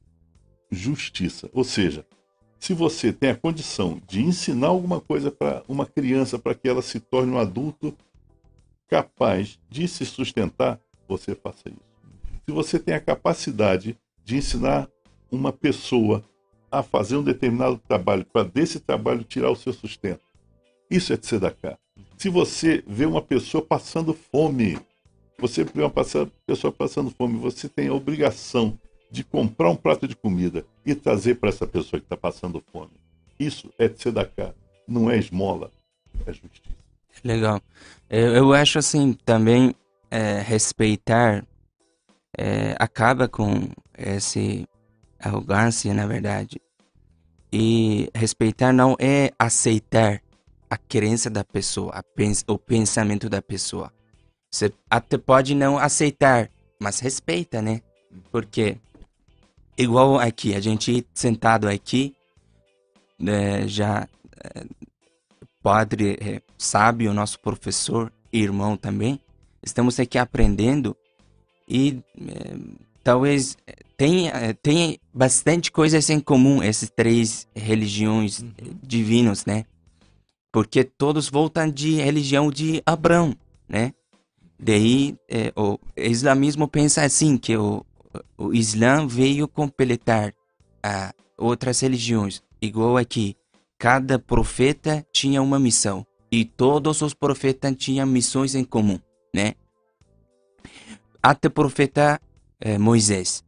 [0.70, 1.48] justiça.
[1.52, 2.06] Ou seja,
[2.66, 6.82] se você tem a condição de ensinar alguma coisa para uma criança para que ela
[6.82, 7.96] se torne um adulto
[8.88, 11.78] capaz de se sustentar, você faça isso.
[12.44, 14.88] Se você tem a capacidade de ensinar
[15.30, 16.24] uma pessoa
[16.68, 20.22] a fazer um determinado trabalho, para desse trabalho tirar o seu sustento.
[20.90, 21.78] Isso é tzedakah.
[22.18, 24.76] Se você vê uma pessoa passando fome,
[25.38, 25.92] você vê uma
[26.44, 28.76] pessoa passando fome, você tem a obrigação
[29.10, 32.92] de comprar um prato de comida e trazer para essa pessoa que está passando fome.
[33.38, 34.54] Isso é tzedakah,
[34.86, 35.70] não é esmola,
[36.26, 36.76] é justiça.
[37.24, 37.60] Legal.
[38.08, 39.74] Eu, eu acho assim também
[40.10, 41.44] é, respeitar
[42.36, 44.68] é, acaba com esse
[45.18, 46.60] arrogância, na verdade.
[47.52, 50.20] E respeitar não é aceitar
[50.68, 53.92] a crença da pessoa, a pens o pensamento da pessoa.
[54.50, 57.80] Você até pode não aceitar, mas respeita, né?
[58.30, 58.76] Porque
[59.76, 62.14] igual aqui, a gente sentado aqui,
[63.18, 64.08] né, já
[64.44, 64.64] eh,
[65.62, 69.20] padre eh, sábio, nosso professor, irmão também,
[69.62, 70.96] estamos aqui aprendendo
[71.68, 72.56] e eh,
[73.02, 73.56] talvez
[73.96, 78.44] tenha, eh, tenha bastante coisas em comum essas três religiões eh,
[78.82, 79.64] divinas, né?
[80.52, 83.36] Porque todos voltam de religião de Abraão,
[83.68, 83.92] né?
[84.58, 85.14] Daí
[85.54, 87.84] o islamismo pensa assim que o,
[88.36, 90.34] o Islã veio completar
[90.82, 93.36] a outras religiões, igual aqui.
[93.78, 96.06] Cada profeta tinha uma missão.
[96.30, 98.98] E todos os profetas tinham missões em comum,
[99.34, 99.54] né?
[101.22, 102.20] Até o profeta
[102.60, 103.44] eh, Moisés.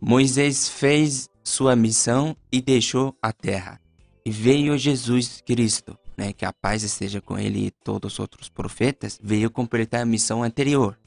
[0.00, 3.80] Moisés fez sua missão e deixou a terra.
[4.24, 8.48] E veio Jesus Cristo, né, que a paz esteja com ele e todos os outros
[8.48, 10.98] profetas, veio completar a missão anterior.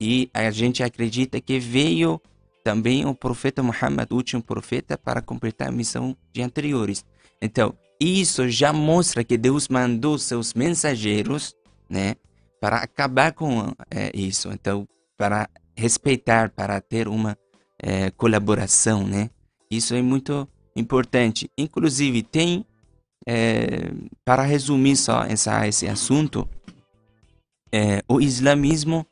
[0.00, 2.20] E a gente acredita que veio
[2.62, 7.04] também o profeta Muhammad, o último profeta, para completar a missão de anteriores.
[7.40, 11.54] Então, isso já mostra que Deus mandou seus mensageiros,
[11.88, 12.16] né,
[12.60, 14.50] para acabar com é, isso.
[14.50, 17.38] Então, para respeitar, para ter uma
[17.78, 19.30] é, colaboração, né?
[19.70, 21.50] Isso é muito importante.
[21.56, 22.64] Inclusive, tem,
[23.26, 23.92] é,
[24.24, 26.48] para resumir só essa, esse assunto,
[27.72, 29.06] é, o islamismo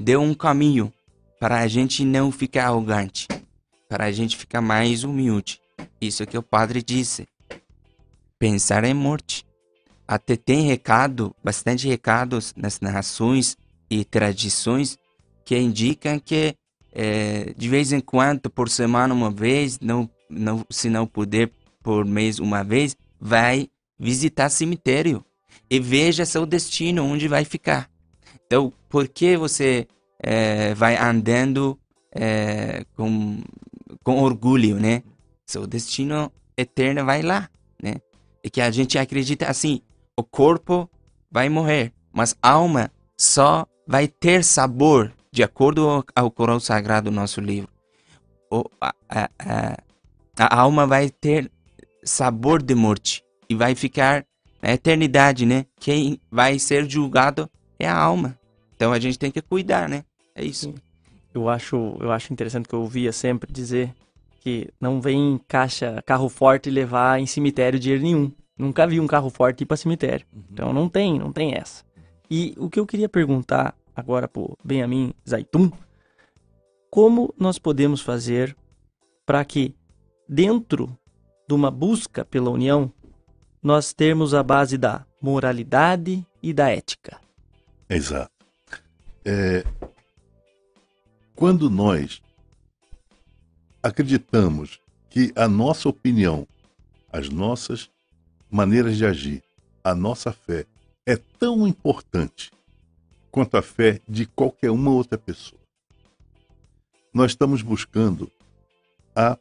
[0.00, 0.92] deu um caminho
[1.38, 3.26] para a gente não ficar arrogante,
[3.88, 5.60] para a gente ficar mais humilde.
[6.00, 7.26] Isso que o padre disse.
[8.38, 9.44] Pensar em morte.
[10.06, 13.56] Até tem recado, bastante recados nas narrações
[13.90, 14.98] e tradições
[15.44, 16.54] que indicam que
[16.92, 21.50] é, de vez em quando, por semana uma vez, não, não, se não puder
[21.82, 25.24] por mês uma vez, vai visitar cemitério
[25.70, 27.90] e veja seu destino, onde vai ficar.
[28.48, 29.86] Então, por que você
[30.18, 31.78] é, vai andando
[32.10, 33.42] é, com,
[34.02, 35.02] com orgulho, né?
[35.46, 37.50] Seu destino eterno vai lá,
[37.82, 37.96] né?
[38.42, 39.82] E que a gente acredita assim,
[40.16, 40.88] o corpo
[41.30, 47.40] vai morrer, mas a alma só vai ter sabor de acordo ao Corão Sagrado, nosso
[47.42, 47.68] livro,
[48.50, 49.76] o, a, a, a,
[50.38, 51.50] a, alma vai ter
[52.02, 54.24] sabor de morte e vai ficar
[54.62, 55.66] na eternidade, né?
[55.78, 58.38] Quem vai ser julgado é a alma.
[58.74, 60.04] Então a gente tem que cuidar, né?
[60.34, 60.74] É isso.
[61.34, 63.94] Eu acho, eu acho interessante que eu ouvia sempre dizer
[64.40, 68.32] que não vem caixa, carro forte levar em cemitério dinheiro nenhum.
[68.56, 70.26] Nunca vi um carro forte ir para cemitério.
[70.32, 70.42] Uhum.
[70.52, 71.84] Então não tem, não tem essa.
[72.30, 75.70] E o que eu queria perguntar agora para o Benjamin Zaitun,
[76.90, 78.56] como nós podemos fazer
[79.26, 79.74] para que,
[80.28, 80.96] dentro
[81.46, 82.92] de uma busca pela união,
[83.62, 87.18] nós termos a base da moralidade e da ética?
[87.88, 88.30] Exato.
[89.24, 89.64] É,
[91.34, 92.20] quando nós
[93.82, 96.46] acreditamos que a nossa opinião,
[97.10, 97.90] as nossas
[98.50, 99.42] maneiras de agir,
[99.82, 100.66] a nossa fé
[101.06, 102.50] é tão importante
[103.30, 105.60] quanto a fé de qualquer uma outra pessoa.
[107.14, 108.30] Nós estamos buscando
[109.16, 109.38] a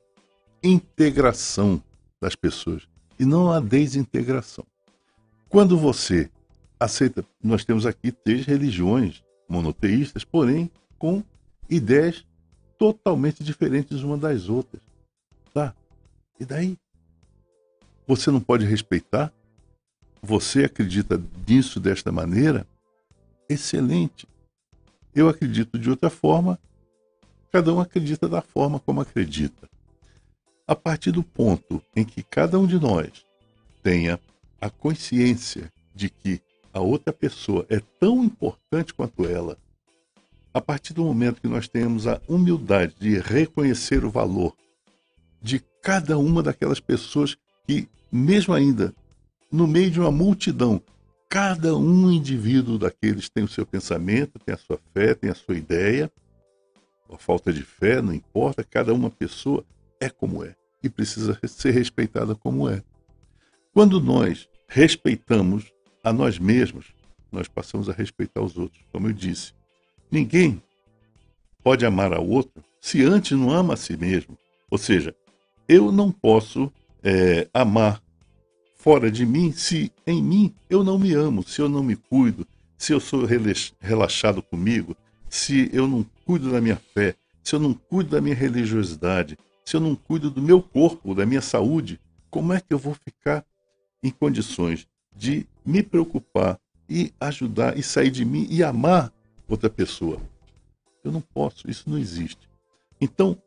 [0.64, 1.84] integração
[2.22, 2.88] das pessoas
[3.20, 4.66] e não a desintegração.
[5.50, 6.30] Quando você
[6.80, 11.24] aceita, nós temos aqui três religiões monoteístas, porém com
[11.70, 12.26] ideias
[12.78, 14.82] totalmente diferentes uma das outras.
[15.54, 15.74] Tá?
[16.40, 16.78] E daí?
[18.08, 19.34] Você não pode respeitar?
[20.22, 22.66] Você acredita nisso desta maneira?
[23.50, 24.28] excelente.
[25.16, 26.60] Eu acredito de outra forma,
[27.52, 29.70] cada um acredita da forma como acredita.
[30.68, 33.26] A partir do ponto em que cada um de nós
[33.82, 34.20] tenha
[34.60, 36.42] a consciência de que
[36.78, 39.58] a outra pessoa é tão importante quanto ela,
[40.54, 44.56] a partir do momento que nós temos a humildade de reconhecer o valor
[45.42, 48.94] de cada uma daquelas pessoas que, mesmo ainda
[49.52, 50.82] no meio de uma multidão,
[51.30, 55.58] Cada um indivíduo daqueles tem o seu pensamento, tem a sua fé, tem a sua
[55.58, 56.10] ideia.
[57.12, 59.66] A falta de fé, não importa, cada uma pessoa
[60.00, 62.82] é como é e precisa ser respeitada como é.
[63.74, 65.72] Quando nós respeitamos
[66.04, 66.86] a nós mesmos,
[67.32, 69.54] nós passamos a respeitar os outros, como eu disse.
[70.10, 70.62] Ninguém
[71.64, 74.38] pode amar ao outro se antes não ama a si mesmo.
[74.70, 75.14] Ou seja,
[75.68, 76.72] eu não posso
[77.04, 78.02] é, amar
[78.76, 82.48] fora de mim se em mim eu não me amo, se eu não me cuido,
[82.78, 83.26] se eu sou
[83.82, 84.96] relaxado comigo,
[85.30, 89.76] se eu não cuido da minha fé, se eu não cuido da minha religiosidade, se
[89.76, 93.44] eu não cuido do meu corpo, da minha saúde, como é que eu vou ficar
[94.02, 96.58] em condições de me preocupar
[96.90, 99.12] e ajudar e sair de mim e amar
[99.48, 100.18] outra pessoa?
[101.04, 102.50] Eu não posso, isso não existe.
[103.00, 103.38] Então,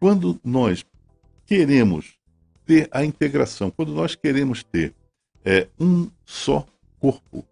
[0.00, 0.84] quando nós
[1.46, 2.18] queremos
[2.66, 4.94] ter a integração, quando nós queremos ter
[5.44, 6.66] é, um só
[6.98, 7.46] corpo,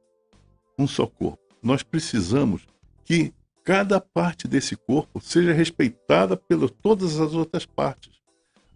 [0.79, 2.67] um só corpo, nós precisamos
[3.05, 3.33] que
[3.65, 8.21] cada parte desse corpo seja respeitada por todas as outras partes.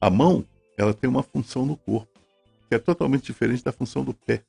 [0.00, 0.44] A mão,
[0.78, 2.08] ela tem uma função no corpo,
[2.68, 4.42] que é totalmente diferente da função do pé,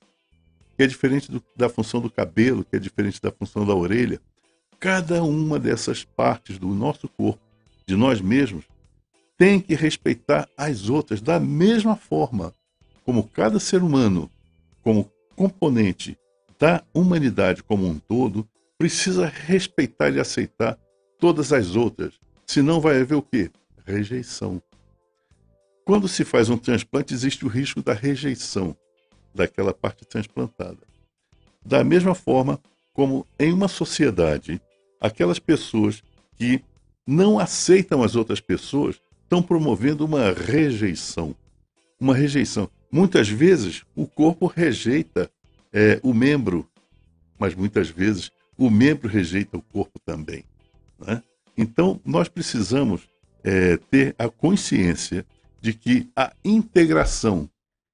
[0.77, 4.19] que é diferente do, da função do cabelo, que é diferente da função da orelha.
[4.79, 7.41] Cada uma dessas partes do nosso corpo,
[7.85, 8.65] de nós mesmos,
[9.37, 12.53] tem que respeitar as outras da mesma forma
[13.03, 14.29] como cada ser humano,
[14.83, 16.17] como componente
[16.59, 18.47] da humanidade como um todo
[18.77, 20.77] precisa respeitar e aceitar
[21.19, 23.51] todas as outras, senão vai haver o quê?
[23.85, 24.61] Rejeição.
[25.85, 28.75] Quando se faz um transplante, existe o risco da rejeição
[29.33, 30.79] daquela parte transplantada.
[31.65, 32.59] Da mesma forma
[32.93, 34.61] como em uma sociedade,
[34.99, 36.03] aquelas pessoas
[36.35, 36.63] que
[37.05, 41.35] não aceitam as outras pessoas estão promovendo uma rejeição.
[41.99, 42.69] Uma rejeição.
[42.91, 45.29] Muitas vezes o corpo rejeita
[45.71, 46.67] é, o membro,
[47.39, 50.43] mas muitas vezes o membro rejeita o corpo também.
[50.99, 51.23] Né?
[51.57, 53.07] Então, nós precisamos
[53.43, 55.25] é, ter a consciência
[55.59, 57.49] de que a integração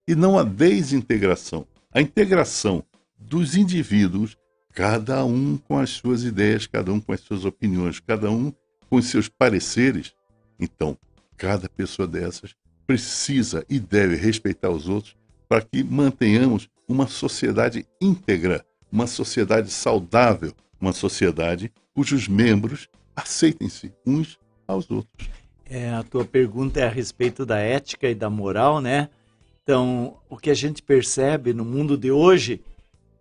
[0.08, 2.84] e não a desintegração, a integração
[3.18, 4.38] dos indivíduos,
[4.74, 8.53] cada um com as suas ideias, cada um com as suas opiniões, cada um
[8.89, 10.14] com os seus pareceres.
[10.60, 10.97] Então,
[11.36, 12.55] cada pessoa dessas
[12.86, 15.16] precisa e deve respeitar os outros
[15.49, 24.38] para que mantenhamos uma sociedade íntegra, uma sociedade saudável, uma sociedade cujos membros aceitem-se uns
[24.68, 25.30] aos outros.
[25.66, 29.10] É, a tua pergunta é a respeito da ética e da moral, né?
[29.68, 32.61] Então, o que a gente percebe no mundo de hoje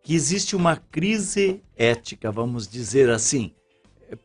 [0.01, 3.51] que existe uma crise ética, vamos dizer assim,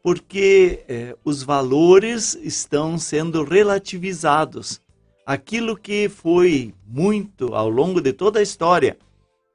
[0.04, 4.80] porque é, os valores estão sendo relativizados.
[5.26, 9.00] Aquilo que foi muito ao longo de toda a história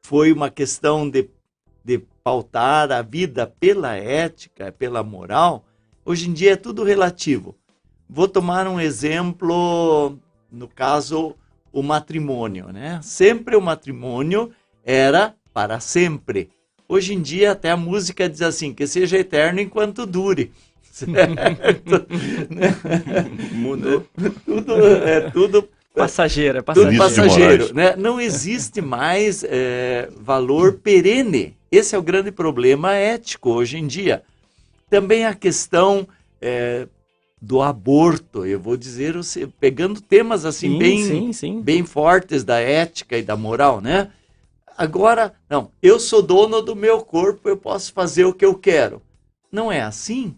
[0.03, 1.31] foi uma questão de,
[1.85, 5.65] de pautar a vida pela ética, pela moral,
[6.05, 7.55] hoje em dia é tudo relativo.
[8.11, 10.19] Vou tomar um exemplo,
[10.51, 11.37] no caso,
[11.77, 13.01] o matrimônio, né?
[13.03, 14.51] Sempre o matrimônio
[14.83, 16.49] era para sempre.
[16.89, 20.51] Hoje em dia até a música diz assim, que seja eterno enquanto dure.
[20.97, 22.07] Certo?
[23.53, 24.07] Mudou.
[24.47, 24.75] tudo,
[25.05, 26.99] é tudo Passageiro, é tudo passageiro.
[26.99, 27.95] passageiro, né?
[27.97, 31.55] Não existe mais é, valor perene.
[31.71, 34.23] Esse é o grande problema ético hoje em dia.
[34.89, 36.09] Também a questão
[36.41, 36.87] é,
[37.41, 41.61] do aborto, eu vou dizer, você- pegando temas assim Sim, bem, sim, sim.
[41.61, 44.11] bem fortes da ética e da moral, né?
[44.77, 49.01] Agora, não, eu sou dono do meu corpo, eu posso fazer o que eu quero.
[49.51, 50.35] Não é assim,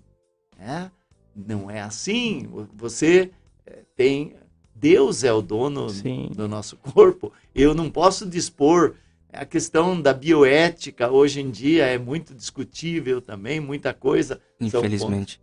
[0.59, 0.91] né?
[1.35, 2.49] Não é assim.
[2.75, 3.31] Você
[3.67, 4.35] eh, tem
[4.75, 6.31] Deus é o dono Sim.
[6.35, 7.33] do nosso corpo.
[7.55, 8.95] Eu não posso dispor
[9.33, 14.41] a questão da bioética hoje em dia é muito discutível também, muita coisa.
[14.71, 15.41] São Infelizmente.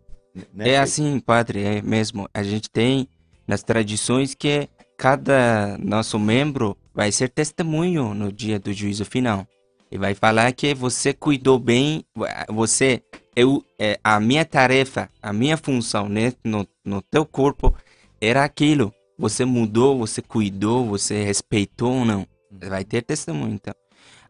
[0.54, 0.70] Né?
[0.70, 2.28] É assim, padre, é mesmo.
[2.34, 3.08] A gente tem
[3.48, 4.68] nas tradições que
[4.98, 9.48] cada nosso membro vai ser testemunho no dia do juízo final.
[9.92, 12.04] E vai falar que você cuidou bem,
[12.50, 13.02] você,
[13.36, 17.74] eu, é, a minha tarefa, a minha função né, no, no teu corpo
[18.20, 18.94] era aquilo.
[19.18, 22.28] Você mudou, você cuidou, você respeitou ou não.
[22.52, 23.74] Vai ter testemunho, então.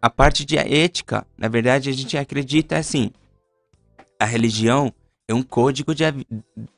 [0.02, 3.12] A parte de ética, na verdade, a gente acredita assim.
[4.20, 4.94] A religião
[5.28, 6.14] é um código de, a-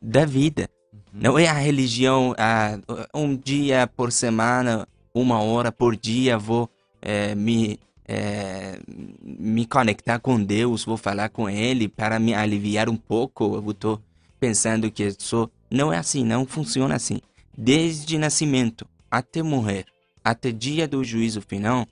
[0.01, 0.69] da vida.
[1.13, 2.77] Não é a religião, ah,
[3.13, 6.69] um dia por semana, uma hora por dia, vou
[7.01, 8.79] eh, me, eh,
[9.23, 13.55] me conectar com Deus, vou falar com Ele para me aliviar um pouco.
[13.55, 14.01] Eu estou
[14.39, 15.49] pensando que sou.
[15.71, 17.19] Não é assim, não funciona assim.
[17.57, 19.85] Desde nascimento até morrer,
[20.23, 21.87] até dia do juízo final,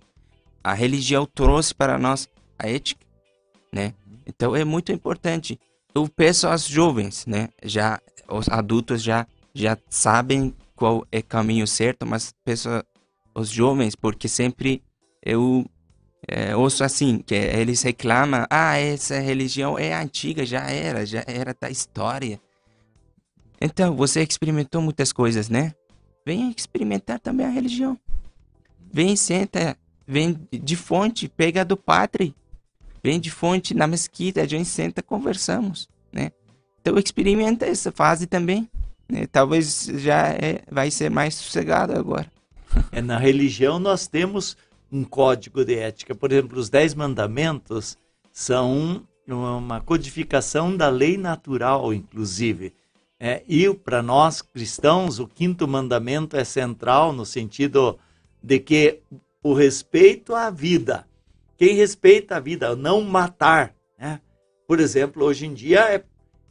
[0.64, 2.30] a religião trouxe para nós
[2.60, 3.03] a ética,
[3.72, 3.93] né?
[4.28, 5.60] Então é muito importante.
[5.95, 7.47] Eu peço aos jovens, né?
[7.63, 12.67] Já os adultos já já sabem qual é o caminho certo, mas peço
[13.33, 14.83] aos jovens porque sempre
[15.23, 15.65] eu
[16.27, 21.55] é, ouço assim que eles reclamam, ah, essa religião é antiga, já era, já era
[21.59, 22.41] da história.
[23.61, 25.73] Então você experimentou muitas coisas, né?
[26.25, 27.97] Venha experimentar também a religião.
[28.91, 32.35] Vem, senta, vem de fonte, pega do padre.
[33.06, 36.32] Vem de fonte na mesquita, a gente senta, conversamos, né?
[36.82, 38.68] Então experimenta essa fase também.
[39.08, 39.28] né?
[39.32, 42.26] Talvez já é, vai ser mais sossegado agora.
[42.91, 44.58] É, na religião nós temos
[44.91, 46.16] um código de ética.
[46.16, 47.95] Por exemplo, os Dez Mandamentos
[48.34, 52.74] são uma codificação da lei natural, inclusive.
[53.20, 57.99] É, e para nós cristãos, o quinto mandamento é central no sentido
[58.41, 58.99] de que
[59.43, 61.06] o respeito à vida.
[61.58, 63.74] Quem respeita a vida, não matar.
[63.97, 64.20] Né?
[64.68, 66.03] Por exemplo, hoje em dia é,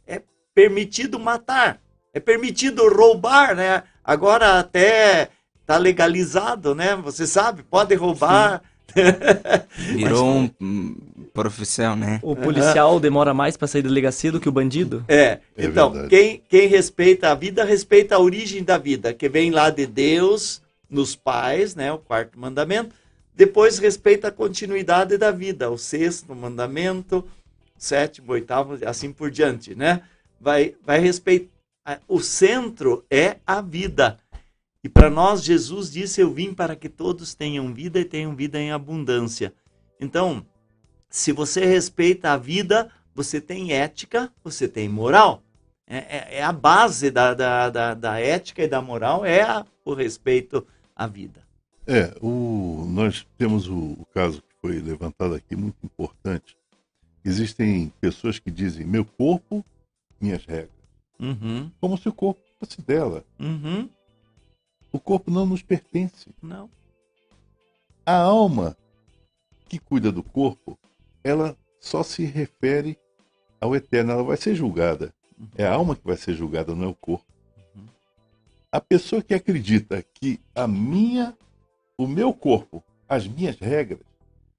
[0.07, 0.21] é
[0.53, 1.79] permitido matar,
[2.13, 3.83] é permitido roubar, né?
[4.03, 5.29] Agora até
[5.65, 6.95] tá legalizado, né?
[6.95, 8.61] Você sabe, pode roubar.
[9.75, 10.25] Virou
[10.61, 10.95] um
[11.33, 12.19] profissão, né?
[12.23, 15.03] O policial demora mais para sair da delegacia do que o bandido?
[15.07, 16.09] É, É então, verdade.
[16.09, 20.61] quem, quem respeita a vida, respeita a origem da vida, que vem lá de Deus,
[20.89, 21.91] nos pais, né?
[21.91, 22.95] O quarto mandamento.
[23.35, 27.27] Depois respeita a continuidade da vida, o sexto mandamento,
[27.77, 30.03] sétimo, oitavo, assim por diante, né?
[30.39, 31.49] Vai, vai respeitar.
[32.07, 34.17] O centro é a vida.
[34.83, 38.59] E para nós, Jesus disse: Eu vim para que todos tenham vida e tenham vida
[38.59, 39.53] em abundância.
[39.99, 40.45] Então,
[41.09, 45.41] se você respeita a vida, você tem ética, você tem moral.
[45.87, 49.65] É, é, é a base da, da, da, da, ética e da moral, é a,
[49.83, 50.65] o respeito
[50.95, 51.44] à vida.
[51.87, 56.57] É, o, nós temos o, o caso que foi levantado aqui, muito importante.
[57.23, 59.63] Existem pessoas que dizem, meu corpo,
[60.19, 60.69] minhas regras.
[61.19, 61.71] Uhum.
[61.79, 63.23] Como se o corpo fosse dela.
[63.39, 63.89] Uhum.
[64.91, 66.29] O corpo não nos pertence.
[66.41, 66.69] Não.
[68.05, 68.77] A alma
[69.67, 70.77] que cuida do corpo,
[71.23, 72.97] ela só se refere
[73.59, 75.13] ao eterno, ela vai ser julgada.
[75.37, 75.47] Uhum.
[75.57, 77.25] É a alma que vai ser julgada, não é o corpo.
[77.75, 77.87] Uhum.
[78.71, 81.35] A pessoa que acredita que a minha,
[81.97, 84.01] o meu corpo, as minhas regras,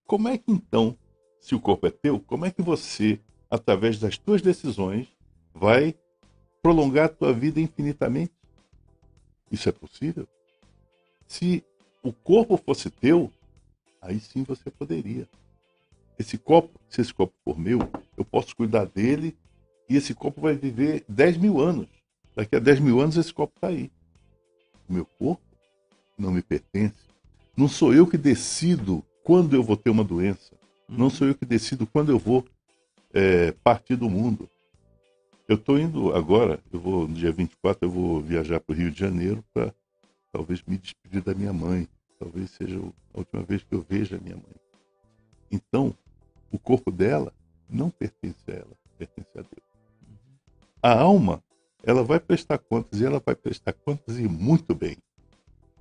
[0.06, 0.96] como é que então,
[1.40, 3.20] se o corpo é teu, como é que você,
[3.50, 5.08] através das tuas decisões,
[5.54, 5.94] vai
[6.62, 8.32] prolongar a tua vida infinitamente?
[9.50, 10.26] Isso é possível?
[11.26, 11.64] Se
[12.02, 13.32] o corpo fosse teu,
[14.00, 15.28] aí sim você poderia.
[16.18, 17.78] Esse copo, se esse copo for meu,
[18.16, 19.36] eu posso cuidar dele
[19.88, 21.88] e esse copo vai viver 10 mil anos.
[22.34, 23.90] Daqui a 10 mil anos esse copo está aí.
[24.88, 25.42] O meu corpo
[26.16, 27.05] não me pertence.
[27.56, 30.54] Não sou eu que decido quando eu vou ter uma doença.
[30.86, 32.44] Não sou eu que decido quando eu vou
[33.14, 34.46] é, partir do mundo.
[35.48, 38.90] Eu estou indo agora, eu vou no dia 24, eu vou viajar para o Rio
[38.90, 39.72] de Janeiro para
[40.30, 41.88] talvez me despedir da minha mãe.
[42.18, 44.56] Talvez seja a última vez que eu veja a minha mãe.
[45.50, 45.94] Então,
[46.52, 47.32] o corpo dela
[47.70, 49.66] não pertence a ela, pertence a Deus.
[50.82, 51.42] A alma,
[51.82, 54.98] ela vai prestar contas e ela vai prestar contas e muito bem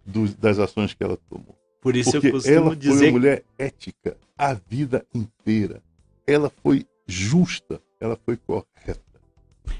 [0.06, 1.65] dos, das ações que ela tomou.
[1.86, 5.84] Por isso Porque eu costumo ela dizer foi uma mulher ética a vida inteira.
[6.26, 9.00] Ela foi justa, ela foi correta.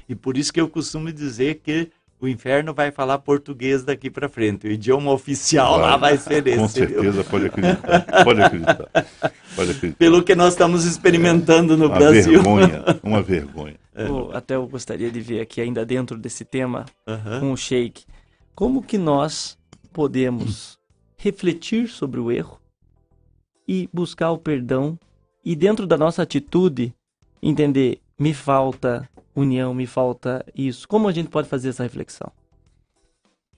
[0.08, 1.90] E por isso que eu costumo dizer que
[2.20, 4.68] o inferno vai falar português daqui para frente.
[4.68, 6.58] O idioma oficial vai, lá vai ser esse.
[6.58, 8.24] Com certeza, pode acreditar.
[8.24, 8.88] Pode acreditar.
[9.56, 9.98] Pode acreditar.
[9.98, 12.34] Pelo que nós estamos experimentando é, no uma Brasil.
[12.34, 13.74] Vergonha, uma vergonha.
[13.98, 14.36] É.
[14.36, 17.40] até eu gostaria de ver aqui, ainda dentro desse tema, uhum.
[17.40, 18.04] com o Sheik,
[18.54, 19.56] como que nós
[19.90, 20.78] podemos
[21.16, 22.60] refletir sobre o erro
[23.66, 24.98] e buscar o perdão
[25.44, 26.94] e dentro da nossa atitude
[27.42, 30.88] entender me falta união, me falta isso.
[30.88, 32.32] Como a gente pode fazer essa reflexão?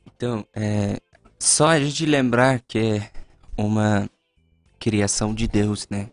[0.07, 0.99] Então, é,
[1.39, 3.11] só a gente lembrar que é
[3.57, 4.11] uma
[4.79, 6.11] criação de Deus, né?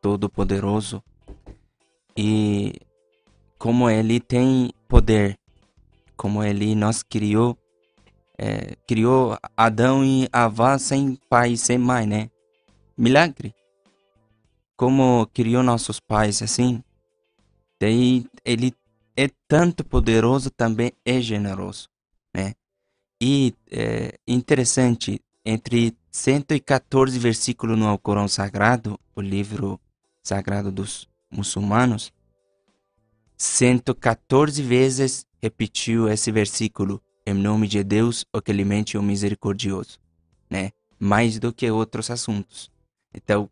[0.00, 1.02] Todo-Poderoso.
[2.16, 2.74] E
[3.58, 5.36] como Ele tem poder,
[6.16, 7.58] como Ele nos criou,
[8.42, 12.30] é, criou Adão e Ava sem pai e sem mãe, né?
[12.96, 13.54] Milagre.
[14.78, 16.82] Como criou nossos pais assim,
[17.78, 18.72] daí Ele
[19.14, 21.90] é tanto poderoso, também é generoso,
[22.34, 22.54] né?
[23.20, 29.78] E é interessante, entre 114 versículos no Alcorão Sagrado, o livro
[30.22, 32.10] sagrado dos muçulmanos,
[33.36, 39.98] 114 vezes repetiu esse versículo em nome de Deus, o clemente e o misericordioso,
[40.48, 40.70] né?
[40.98, 42.70] Mais do que outros assuntos.
[43.14, 43.48] Então,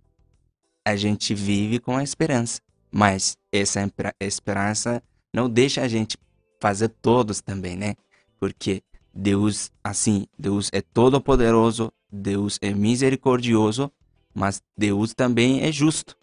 [0.84, 2.60] a gente vive com a esperança,
[2.90, 3.80] mas essa
[4.20, 5.02] esperança
[5.32, 6.16] não deixa a gente
[6.60, 7.94] fazer todos também, né?
[8.38, 13.90] Porque Deus, assim, Deus é todo poderoso, Deus é misericordioso,
[14.34, 16.16] mas Deus também é justo,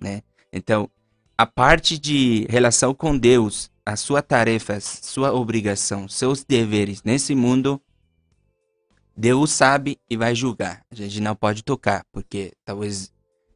[0.00, 0.22] né?
[0.52, 0.88] Então,
[1.38, 7.80] a parte de relação com Deus, as suas tarefas, sua obrigação, seus deveres nesse mundo,
[9.16, 10.82] Deus sabe e vai julgar.
[10.90, 13.12] A gente não pode tocar, porque talvez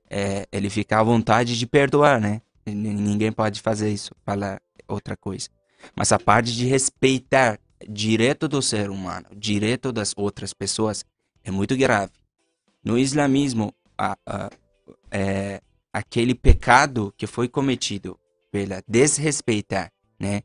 [0.08, 2.42] é, ele fique à vontade de perdoar, né?
[2.66, 5.48] Ninguém pode fazer isso, falar outra coisa.
[5.94, 7.58] Mas a parte de respeitar
[7.88, 11.04] direito do ser humano, direito das outras pessoas,
[11.42, 12.12] é muito grave.
[12.84, 14.50] No islamismo, a, a,
[15.10, 15.60] é,
[15.92, 18.18] aquele pecado que foi cometido
[18.50, 20.42] pela desrespeitar né,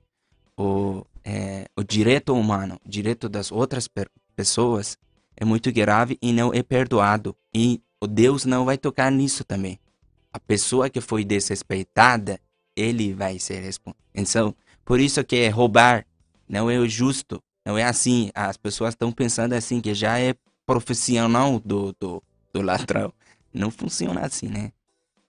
[0.57, 3.89] o, é, o direito humano, o direito das outras
[4.35, 4.97] pessoas,
[5.35, 7.35] é muito grave e não é perdoado.
[7.53, 9.79] E o Deus não vai tocar nisso também.
[10.31, 12.39] A pessoa que foi desrespeitada,
[12.75, 14.05] ele vai ser responsável.
[14.13, 16.05] Então, por isso que é roubar
[16.47, 18.29] não é o justo, não é assim.
[18.33, 20.35] As pessoas estão pensando assim que já é
[20.65, 22.23] profissional do, do,
[22.53, 23.13] do ladrão.
[23.53, 24.71] Não funciona assim, né?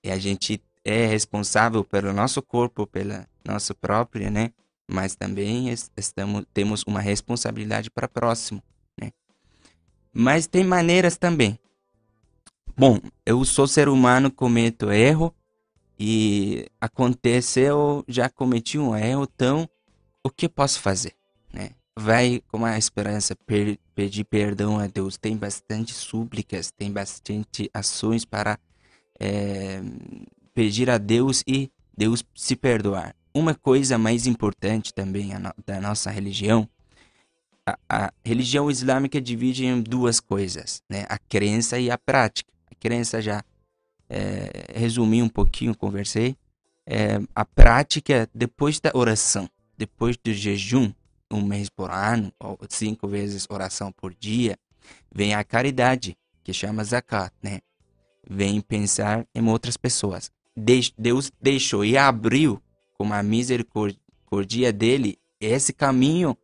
[0.07, 4.53] E a gente é responsável pelo nosso corpo, pela nossa própria, né?
[4.89, 8.63] Mas também estamos, temos uma responsabilidade para próximo,
[8.97, 9.11] né?
[10.13, 11.59] Mas tem maneiras também.
[12.77, 15.35] bom, eu sou ser humano, cometo erro
[15.99, 19.69] e aconteceu, já cometi um erro, então
[20.23, 21.15] o que posso fazer,
[21.53, 21.71] né?
[21.99, 25.17] Vai com a esperança per, pedir perdão a Deus.
[25.17, 28.57] Tem bastante súplicas, tem bastante ações para
[29.19, 29.83] é,
[30.55, 33.15] pedir a Deus e Deus se perdoar.
[33.35, 36.69] Uma coisa mais importante também no, da nossa religião,
[37.67, 41.05] a, a, religião islâmica divide em duas coisas, né?
[41.09, 42.51] A crença e a prática.
[42.71, 43.45] A crença já
[44.09, 46.37] é, resumi um pouquinho, conversei.
[46.87, 50.93] É, a prática depois da oração, depois do jejum,
[51.31, 54.57] um mês por ano, ou cinco vezes oração por dia,
[55.13, 57.59] vem a caridade, que chama zakat, né?
[58.29, 60.31] Vem pensar em outras pessoas.
[60.97, 62.61] Deus deixou e abriu
[62.95, 66.37] com a misericórdia dele esse caminho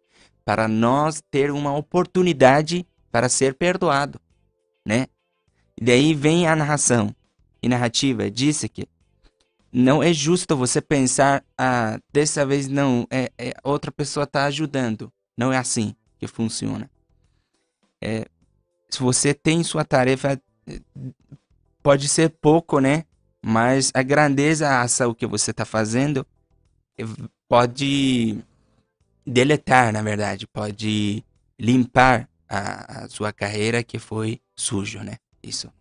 [0.44, 4.20] para nós ter uma oportunidade para ser perdoado,
[4.84, 5.06] né?
[5.80, 7.14] E daí vem a narração
[7.62, 8.86] e narrativa disse que
[9.72, 15.10] não é justo você pensar, ah, dessa vez não, é, é outra pessoa está ajudando.
[15.36, 16.90] Não é assim que funciona.
[18.00, 18.26] É,
[18.90, 20.38] se você tem sua tarefa,
[21.82, 23.04] pode ser pouco, né?
[23.44, 26.26] Mas a grandeza, a ação que você está fazendo,
[27.48, 28.38] pode
[29.26, 31.24] deletar, na verdade, pode
[31.58, 35.16] limpar a, a sua carreira que foi sujo, né?
[35.42, 35.72] Isso.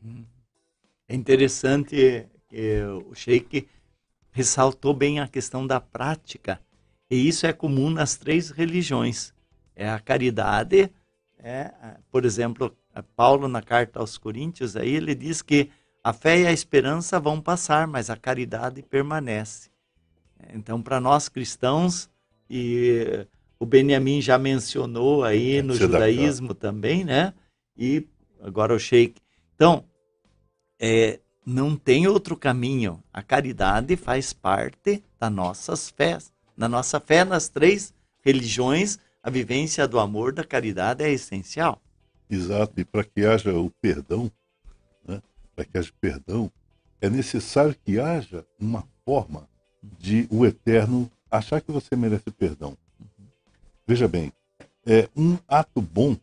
[1.07, 3.67] É interessante que o Sheik
[4.31, 6.59] ressaltou bem a questão da prática.
[7.09, 9.33] E isso é comum nas três religiões.
[9.75, 10.89] É a caridade,
[11.37, 11.71] é,
[12.09, 12.75] por exemplo,
[13.15, 15.69] Paulo na carta aos Coríntios, aí ele diz que
[16.03, 19.69] a fé e a esperança vão passar, mas a caridade permanece.
[20.53, 22.09] Então, para nós cristãos,
[22.49, 23.27] e
[23.59, 27.33] o Benjamin já mencionou aí é, no judaísmo também, né?
[27.77, 28.07] E
[28.41, 29.21] agora o Sheik.
[29.55, 29.85] Então,
[30.79, 33.01] é, não tem outro caminho.
[33.13, 36.33] A caridade faz parte das nossas fés.
[36.57, 41.79] Na nossa fé, nas três religiões, a vivência do amor, da caridade é essencial.
[42.29, 44.31] Exato, e para que haja o perdão,
[45.61, 46.51] para que haja perdão,
[46.99, 49.47] é necessário que haja uma forma
[49.99, 52.77] de o eterno achar que você merece perdão.
[53.85, 54.31] Veja bem,
[54.85, 56.17] é um ato bom,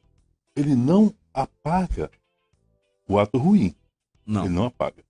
[0.55, 2.11] ele não apaga
[3.07, 3.74] o ato ruim.
[4.26, 4.45] Não.
[4.45, 5.03] Ele não apaga.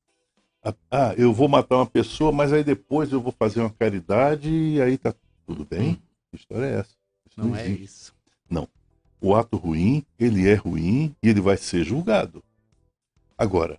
[0.90, 4.80] Ah, eu vou matar uma pessoa, mas aí depois eu vou fazer uma caridade e
[4.80, 5.14] aí tá
[5.46, 5.90] tudo bem?
[5.90, 5.96] Hum.
[6.30, 6.94] Que história é essa?
[7.26, 8.14] Isso não, não é isso.
[8.48, 8.68] Não.
[9.20, 12.44] O ato ruim, ele é ruim e ele vai ser julgado.
[13.36, 13.78] Agora,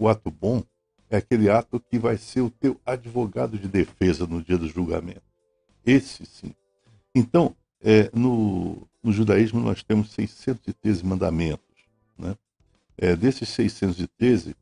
[0.00, 0.64] o ato bom
[1.10, 5.22] é aquele ato que vai ser o teu advogado de defesa no dia do julgamento.
[5.84, 6.54] Esse sim.
[7.14, 11.66] Então, é, no, no judaísmo nós temos 613 mandamentos.
[12.16, 12.34] Né?
[12.96, 14.56] É, desses 613,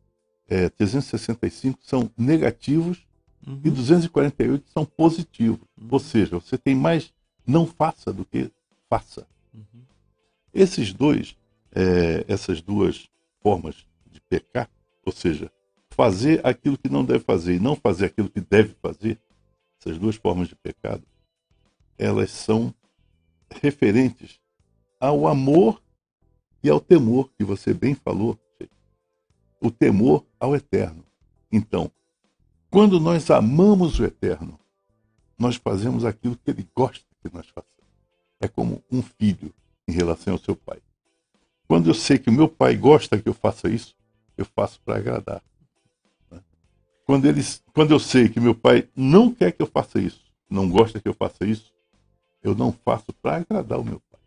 [0.49, 3.07] é, 365 são negativos
[3.47, 3.61] uhum.
[3.65, 5.61] e 248 são positivos.
[5.81, 5.89] Uhum.
[5.91, 7.13] Ou seja, você tem mais
[7.47, 8.51] não faça do que
[8.91, 9.27] faça.
[9.55, 9.83] Uhum.
[10.53, 11.37] Esses dois,
[11.73, 13.09] é, essas duas
[13.41, 14.69] formas de pecar,
[15.09, 15.51] ou seja,
[15.91, 19.19] fazer aquilo que não deve fazer e não fazer aquilo que deve fazer,
[19.81, 21.03] essas duas formas de pecado,
[21.97, 22.75] elas são
[23.51, 24.39] referentes
[25.01, 25.83] ao amor
[26.63, 28.39] e ao temor que você bem falou
[29.61, 31.05] o temor ao eterno.
[31.51, 31.91] Então,
[32.71, 34.61] quando nós amamos o eterno,
[35.39, 37.89] nós fazemos aquilo que ele gosta que nós façamos.
[38.41, 39.53] É como um filho
[39.89, 40.79] em relação ao seu pai.
[41.67, 43.97] Quando eu sei que o meu pai gosta que eu faça isso,
[44.39, 45.43] eu faço para agradar.
[46.31, 46.41] Né?
[47.05, 50.71] Quando, eles, quando eu sei que meu pai não quer que eu faça isso, não
[50.71, 51.75] gosta que eu faça isso,
[52.43, 54.21] eu não faço para agradar o meu pai.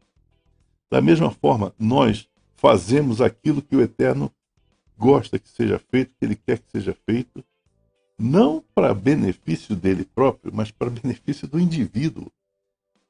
[0.89, 4.31] Da mesma forma, nós fazemos aquilo que o Eterno
[4.97, 7.43] gosta que seja feito, que ele quer que seja feito,
[8.19, 12.31] não para benefício dele próprio, mas para benefício do indivíduo.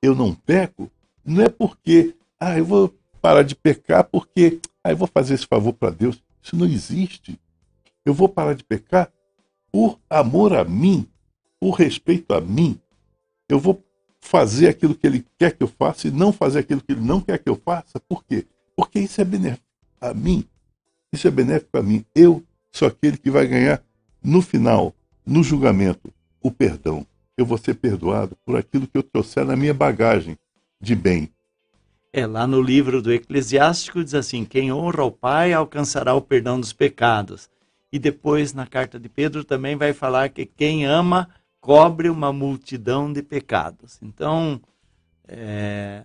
[0.02, 0.90] Eu não peco,
[1.26, 5.46] não é porque, ah, eu vou parar de pecar porque, ah, eu vou fazer esse
[5.46, 6.24] favor para Deus.
[6.42, 7.40] Isso não existe.
[8.06, 9.12] Eu vou parar de pecar
[9.72, 11.08] por amor a mim,
[11.60, 12.80] por respeito a mim.
[13.48, 13.84] Eu vou
[14.20, 17.22] fazer aquilo que ele quer que eu faça e não fazer aquilo que ele não
[17.22, 18.00] quer que eu faça.
[18.00, 18.46] Por quê?
[18.76, 19.66] Porque isso é benéfico
[20.00, 20.46] a mim.
[21.12, 22.06] Isso é benéfico para mim.
[22.16, 23.84] Eu sou aquele que vai ganhar
[24.24, 24.94] no final,
[25.26, 27.06] no julgamento, o perdão.
[27.38, 30.38] Eu vou ser perdoado por aquilo que eu trouxer na minha bagagem
[30.80, 31.30] de bem.
[32.14, 36.60] É, lá no livro do Eclesiástico diz assim: quem honra o Pai alcançará o perdão
[36.60, 37.50] dos pecados.
[37.92, 43.12] E depois, na carta de Pedro, também vai falar que quem ama cobre uma multidão
[43.12, 43.98] de pecados.
[44.02, 44.62] Então,
[45.28, 46.04] é,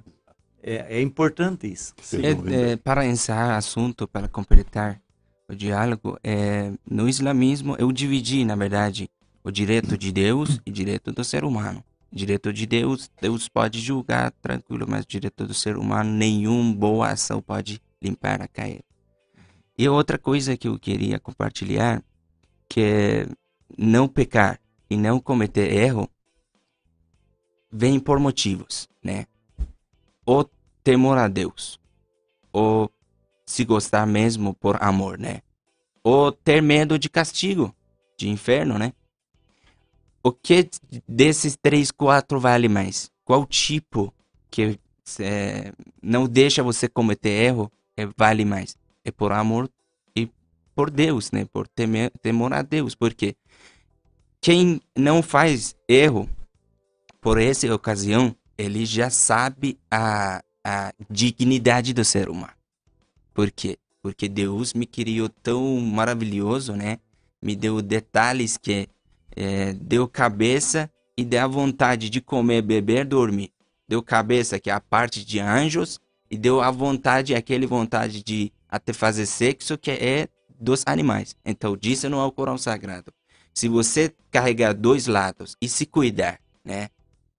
[0.62, 1.94] é, é importante isso.
[2.14, 5.00] É, é, para encerrar o assunto, para completar,
[5.48, 9.09] o diálogo é no islamismo eu dividi, na verdade,
[9.44, 11.84] o direito de Deus e o direito do ser humano.
[12.16, 16.72] O direito de Deus, Deus pode julgar tranquilo, mas o direito do ser humano, nenhum
[16.72, 18.82] boa ação pode limpar a cair.
[19.76, 22.02] E outra coisa que eu queria compartilhar,
[22.70, 23.26] que é
[23.76, 24.58] não pecar
[24.88, 26.08] e não cometer erro,
[27.70, 29.26] vem por motivos, né?
[30.26, 30.42] O
[30.82, 31.78] temor a Deus,
[32.50, 32.90] ou
[33.44, 35.42] se gostar mesmo por amor, né?
[36.02, 37.76] Ou ter medo de castigo,
[38.16, 38.94] de inferno, né?
[40.27, 40.68] O que
[41.07, 43.12] desses três, quatro vale mais?
[43.24, 44.12] Qual tipo
[44.51, 44.77] que
[45.20, 45.72] é,
[46.03, 48.77] não deixa você cometer erro é, vale mais?
[49.05, 49.70] É por amor
[50.16, 50.29] e
[50.74, 51.45] por Deus, né?
[51.45, 53.37] Por temer, temor a Deus, porque
[54.41, 56.29] quem não faz erro
[57.20, 62.57] por essa ocasião, ele já sabe a, a dignidade do ser humano.
[63.33, 63.79] Por quê?
[64.03, 66.99] Porque Deus me criou tão maravilhoso, né?
[67.41, 68.89] Me deu detalhes que
[69.37, 73.53] é, deu cabeça e deu a vontade de comer, beber, dormir.
[73.87, 78.51] Deu cabeça, que é a parte de anjos, e deu a vontade, aquele vontade de
[78.68, 80.28] até fazer sexo, que é
[80.59, 81.37] dos animais.
[81.45, 83.12] Então, disse no Alcorão Sagrado:
[83.55, 86.89] se você carregar dois lados e se cuidar, né?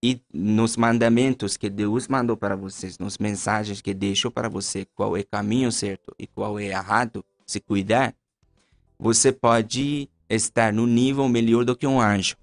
[0.00, 5.16] E nos mandamentos que Deus mandou para vocês, nos mensagens que deixou para você, qual
[5.16, 8.14] é o caminho certo e qual é errado, se cuidar,
[8.96, 12.36] você pode estar no nível melhor do que um anjo.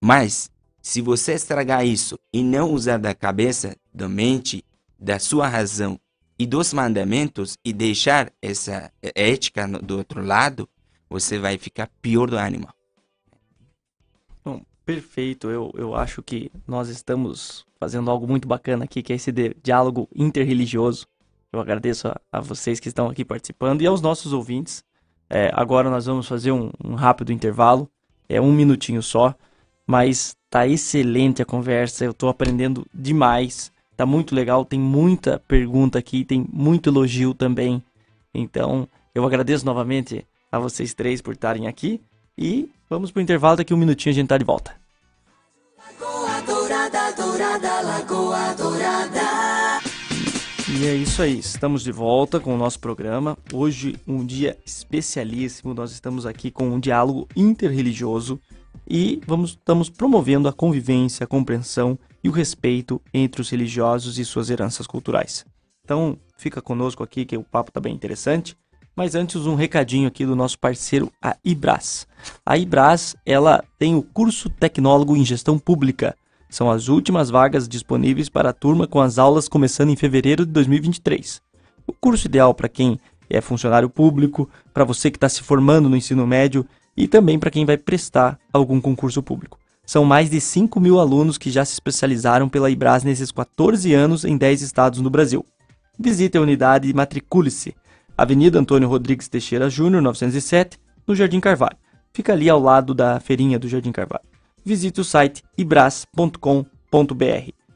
[0.00, 4.64] Mas, se você estragar isso e não usar da cabeça, da mente,
[4.98, 5.98] da sua razão
[6.38, 10.68] e dos mandamentos e deixar essa ética do outro lado,
[11.08, 12.74] você vai ficar pior do animal.
[14.84, 19.32] Perfeito, eu, eu acho que nós estamos fazendo algo muito bacana aqui, que é esse
[19.62, 21.06] diálogo interreligioso.
[21.50, 24.84] Eu agradeço a, a, vocês que estão aqui participando e aos nossos ouvintes.
[25.28, 27.88] É, agora nós vamos fazer um, um, rápido intervalo,
[28.28, 29.34] é um minutinho só,
[29.86, 35.98] mas tá excelente a conversa, eu estou aprendendo demais, tá muito legal, tem muita pergunta
[35.98, 37.82] aqui, tem muito elogio também.
[38.32, 42.00] Então, eu agradeço novamente a vocês três por estarem aqui.
[42.36, 44.74] E vamos pro intervalo, daqui um minutinho a gente tá de volta.
[45.78, 49.93] Lagoa Dourada, Dourada, Lagoa Dourada.
[50.76, 53.38] E é isso aí, estamos de volta com o nosso programa.
[53.52, 55.72] Hoje, um dia especialíssimo.
[55.72, 58.40] Nós estamos aqui com um diálogo interreligioso
[58.84, 64.24] e vamos, estamos promovendo a convivência, a compreensão e o respeito entre os religiosos e
[64.24, 65.46] suas heranças culturais.
[65.84, 68.56] Então, fica conosco aqui que o papo está bem interessante.
[68.96, 72.04] Mas antes um recadinho aqui do nosso parceiro, a Ibras.
[72.44, 76.16] A Ibras, ela tem o curso Tecnólogo em Gestão Pública.
[76.54, 80.52] São as últimas vagas disponíveis para a turma com as aulas começando em fevereiro de
[80.52, 81.42] 2023.
[81.84, 82.96] O curso ideal para quem
[83.28, 86.64] é funcionário público, para você que está se formando no ensino médio
[86.96, 89.58] e também para quem vai prestar algum concurso público.
[89.84, 94.24] São mais de 5 mil alunos que já se especializaram pela Ibras nesses 14 anos
[94.24, 95.44] em 10 estados no Brasil.
[95.98, 97.74] Visite a unidade e matricule-se.
[98.16, 101.76] Avenida Antônio Rodrigues Teixeira Júnior, 907, no Jardim Carvalho.
[102.12, 104.33] Fica ali ao lado da feirinha do Jardim Carvalho.
[104.64, 106.54] Visite o site ibras.com.br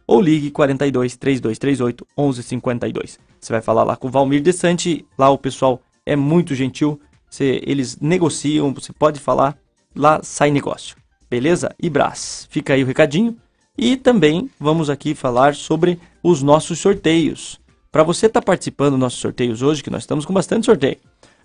[0.06, 3.18] ou ligue 42 3238 1152.
[3.38, 7.60] Você vai falar lá com o Valmir Desante, lá o pessoal é muito gentil, você,
[7.64, 9.56] eles negociam, você pode falar,
[9.94, 10.96] lá sai negócio.
[11.30, 11.74] Beleza?
[11.78, 12.48] Ibras.
[12.50, 13.36] Fica aí o recadinho.
[13.76, 17.60] E também vamos aqui falar sobre os nossos sorteios.
[17.92, 20.96] Para você estar tá participando dos nossos sorteios hoje, que nós estamos com bastante sorteio,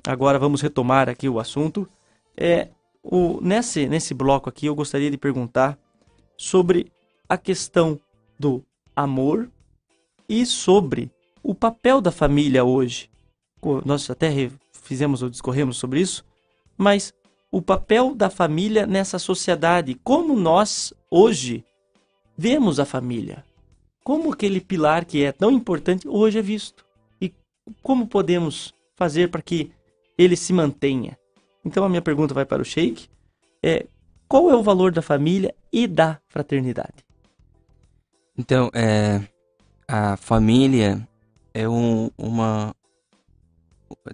[0.05, 1.87] agora vamos retomar aqui o assunto.
[2.35, 2.67] É,
[3.03, 5.77] o, nesse, nesse bloco aqui eu gostaria de perguntar
[6.37, 6.91] sobre
[7.27, 7.99] a questão
[8.37, 8.63] do
[8.95, 9.49] amor
[10.27, 11.11] e sobre
[11.41, 13.09] o papel da família hoje.
[13.85, 14.31] Nós até
[14.71, 16.25] fizemos ou discorremos sobre isso,
[16.77, 17.13] mas
[17.51, 21.63] o papel da família nessa sociedade, como nós hoje
[22.37, 23.43] vemos a família,
[24.03, 26.85] como aquele pilar que é tão importante hoje é visto
[27.19, 27.33] e
[27.81, 29.71] como podemos fazer para que
[30.17, 31.17] ele se mantenha.
[31.65, 33.07] Então a minha pergunta vai para o Sheik.
[33.61, 33.85] É,
[34.27, 37.03] qual é o valor da família e da fraternidade?
[38.37, 39.21] Então, é,
[39.87, 41.05] a família
[41.53, 42.73] é um, uma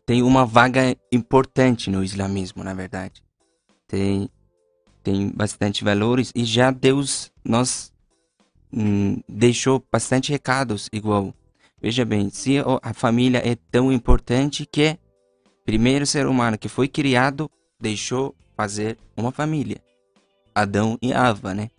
[0.06, 3.25] tem uma vaga importante no islamismo, na verdade.
[3.88, 4.30] Tem
[5.04, 7.94] tem bastante valores e já Deus nos
[8.74, 11.32] hum, deixou bastante recados igual.
[11.80, 14.98] Veja bem, se a família é tão importante que
[15.64, 19.80] primeiro ser humano que foi criado deixou fazer uma família.
[20.56, 21.70] Adão e Ava, né?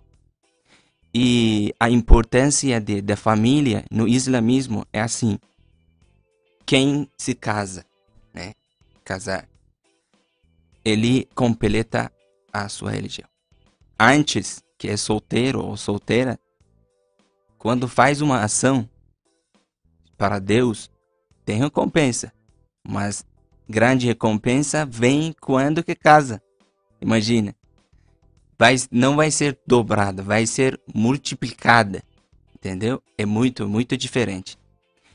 [1.12, 5.38] E a importância de, da família no islamismo é assim:
[6.64, 7.84] quem se casa,
[8.32, 8.52] né?
[9.02, 9.48] Casar,
[10.86, 12.12] ele completa
[12.52, 13.28] a sua religião.
[13.98, 16.38] Antes, que é solteiro ou solteira,
[17.58, 18.88] quando faz uma ação
[20.16, 20.88] para Deus,
[21.44, 22.32] tem recompensa.
[22.86, 23.26] Mas
[23.68, 26.40] grande recompensa vem quando que casa.
[27.00, 27.52] Imagina.
[28.56, 32.00] Vai, não vai ser dobrada, vai ser multiplicada.
[32.54, 33.02] Entendeu?
[33.18, 34.56] É muito, muito diferente.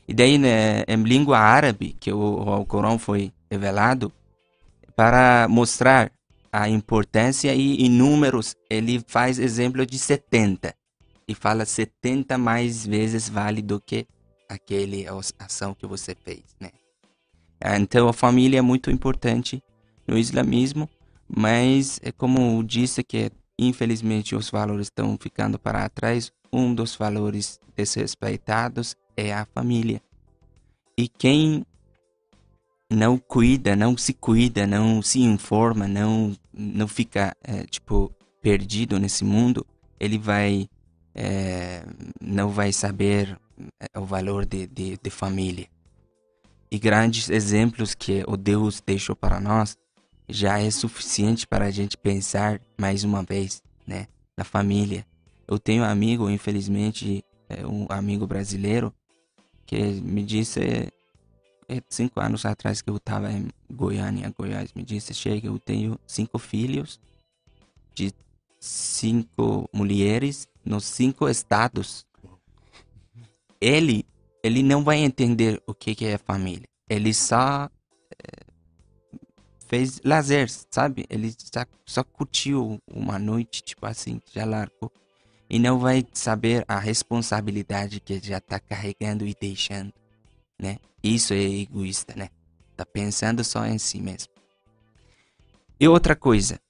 [0.06, 4.12] E daí, né, em língua árabe, que o, o Corão foi revelado,
[4.96, 6.12] para mostrar
[6.52, 10.74] a importância e em números, ele faz exemplo de 70.
[11.26, 14.06] E fala 70 mais vezes vale do que
[14.48, 15.06] aquele
[15.38, 16.70] ação que você fez, né?
[17.80, 19.62] Então a família é muito importante
[20.06, 20.90] no islamismo,
[21.28, 26.30] mas é como disse que infelizmente os valores estão ficando para trás.
[26.52, 30.02] Um dos valores desrespeitados é a família.
[30.98, 31.64] E quem
[32.92, 38.12] não cuida, não se cuida, não se informa, não não fica é, tipo
[38.42, 39.66] perdido nesse mundo,
[39.98, 40.68] ele vai
[41.14, 41.84] é,
[42.20, 43.38] não vai saber
[43.80, 45.66] é, o valor de, de, de família.
[46.70, 49.76] E grandes exemplos que o Deus deixou para nós
[50.28, 55.06] já é suficiente para a gente pensar mais uma vez, né, na família.
[55.46, 58.92] Eu tenho um amigo, infelizmente, é um amigo brasileiro
[59.66, 60.88] que me disse
[61.88, 66.38] cinco anos atrás que eu estava em Goiânia, Goiás, me disse, chega, eu tenho cinco
[66.38, 67.00] filhos
[67.94, 68.12] de
[68.58, 72.06] cinco mulheres nos cinco estados.
[73.60, 74.04] Ele,
[74.42, 76.68] ele não vai entender o que, que é família.
[76.88, 77.70] Ele só
[78.10, 78.44] é,
[79.66, 81.06] fez lazer, sabe?
[81.08, 84.92] Ele só, só curtiu uma noite, tipo assim, já largou.
[85.48, 89.92] E não vai saber a responsabilidade que já está carregando e deixando,
[90.62, 90.78] né?
[91.02, 92.30] Isso é egoísta, né?
[92.76, 94.32] Tá pensando só em si mesmo.
[95.78, 96.60] E outra coisa.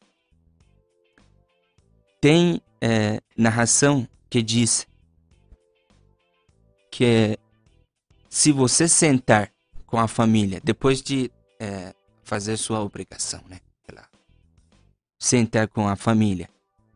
[2.20, 4.86] Tem é, narração que diz
[6.90, 7.38] que
[8.30, 9.52] se você sentar
[9.86, 11.30] com a família depois de
[11.60, 13.60] é, fazer sua obrigação, né?
[15.18, 16.48] Sentar com a família,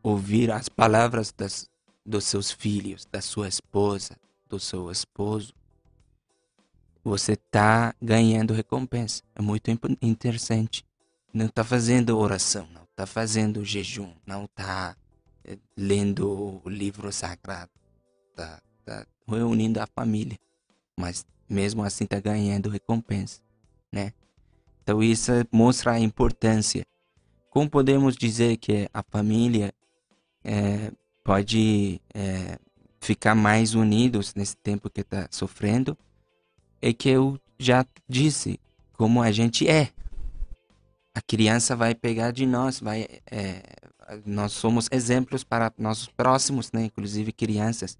[0.03, 1.69] ouvir as palavras das,
[2.05, 4.17] dos seus filhos, da sua esposa,
[4.49, 5.55] do seu esposo,
[7.07, 9.23] você está ganhando recompensa.
[9.37, 9.71] É muito
[10.03, 10.85] interessante.
[11.33, 14.97] Não está fazendo oração, não está fazendo jejum, não está
[15.45, 17.71] é, lendo o livro sagrado,
[18.31, 20.37] está tá reunindo a família,
[20.99, 23.41] mas mesmo assim está ganhando recompensa,
[23.93, 24.13] né?
[24.83, 26.85] Então isso mostra a importância.
[27.51, 29.73] Como podemos dizer que a família
[30.43, 30.91] é,
[31.23, 32.59] pode é,
[33.01, 35.97] ficar mais unidos nesse tempo que está sofrendo?
[36.81, 38.61] É que eu já disse
[38.93, 39.91] como a gente é.
[41.15, 43.63] A criança vai pegar de nós, vai é,
[44.25, 46.85] nós somos exemplos para nossos próximos, né?
[46.85, 47.99] Inclusive crianças.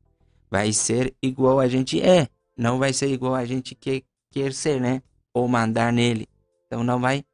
[0.51, 2.29] Vai ser igual a gente é.
[2.57, 5.03] Não vai ser igual a gente que quer ser, né?
[5.35, 6.29] Ou mandar nele.
[6.67, 7.25] Então não vai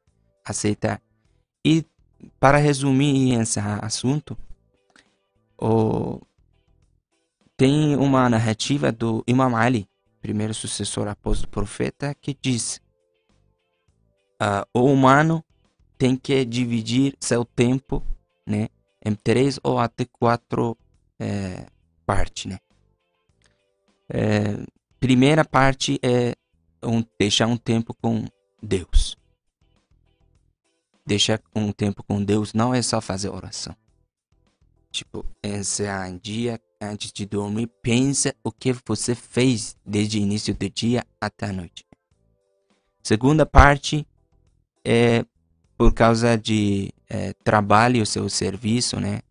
[0.45, 1.01] aceitar.
[1.65, 1.85] E
[2.39, 4.37] para resumir e encerrar assunto,
[5.57, 6.19] o...
[7.55, 9.87] tem uma narrativa do Imam Ali,
[10.23, 12.81] primeiro sucessor após o profeta, que diz:
[14.41, 15.43] uh, o humano
[15.97, 18.01] tem que dividir seu tempo
[18.47, 18.69] né,
[19.05, 20.77] em três ou até quatro
[21.19, 21.65] é,
[22.05, 22.45] partes.
[22.45, 22.57] Né?
[24.09, 24.65] É,
[24.97, 26.35] primeira parte é
[26.81, 28.25] um, deixar um tempo com
[28.61, 29.17] Deus.
[31.05, 33.75] Deixar um tempo com Deus não é só fazer oração.
[34.89, 40.53] Tipo, encerrar um dia antes de dormir, pensa o que você fez desde o início
[40.53, 41.85] do dia até a noite.
[43.01, 44.07] Segunda parte
[44.83, 45.25] é
[45.77, 49.21] por causa de é, trabalho, seu serviço, né?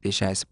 [0.00, 0.46] Deixar essa.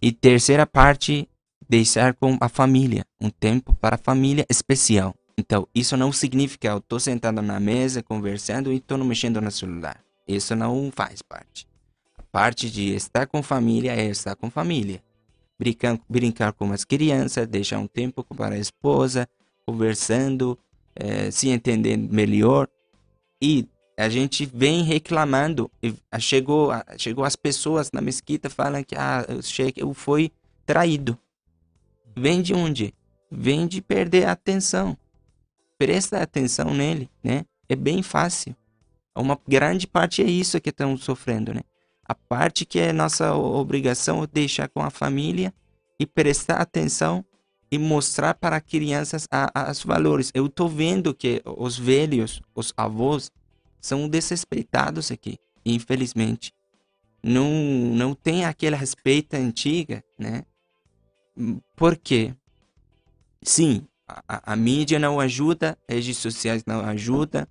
[0.00, 1.28] E terceira parte,
[1.68, 5.14] deixar com a família, um tempo para a família especial.
[5.36, 10.02] Então, isso não significa eu estou sentado na mesa conversando e estou mexendo no celular.
[10.28, 11.66] Isso não faz parte.
[12.16, 15.02] A parte de estar com família é estar com família.
[15.60, 19.28] Brincar, brincar com as crianças, deixar um tempo para a esposa,
[19.66, 20.58] conversando,
[20.96, 22.66] é, se entendendo melhor.
[23.42, 25.70] E a gente vem reclamando.
[26.18, 29.26] Chegou, chegou as pessoas na mesquita falando que ah,
[29.76, 30.32] eu fui
[30.64, 31.18] traído.
[32.16, 32.94] Vem de onde?
[33.30, 34.96] Vem de perder a atenção.
[35.76, 37.44] Presta atenção nele, né?
[37.68, 38.56] É bem fácil.
[39.14, 41.60] Uma grande parte é isso que estamos sofrendo, né?
[42.10, 45.54] A parte que é nossa obrigação deixar com a família
[45.96, 47.24] e prestar atenção
[47.70, 49.28] e mostrar para crianças
[49.70, 50.32] os valores.
[50.34, 53.30] Eu estou vendo que os velhos, os avós,
[53.80, 56.52] são desrespeitados aqui, infelizmente.
[57.22, 57.48] Não,
[57.94, 60.42] não tem aquela respeito antiga, né?
[61.76, 62.34] Por quê?
[63.40, 67.46] Sim, a, a mídia não ajuda, redes sociais não ajudam,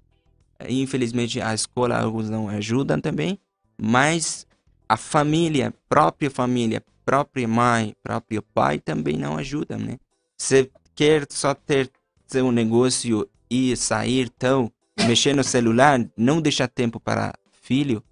[0.67, 3.39] infelizmente a escola alguns não ajudam também,
[3.81, 4.48] mas
[4.89, 9.99] a família, própria família, própria mãe, próprio pai também não ajudam, né?
[10.35, 11.91] Se quer só ter
[12.25, 14.71] seu negócio e sair tão
[15.05, 18.03] mexer no celular, não deixar tempo para filho,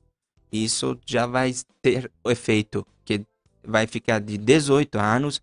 [0.52, 3.26] isso já vai ter o efeito que
[3.64, 5.42] vai ficar de 18 anos,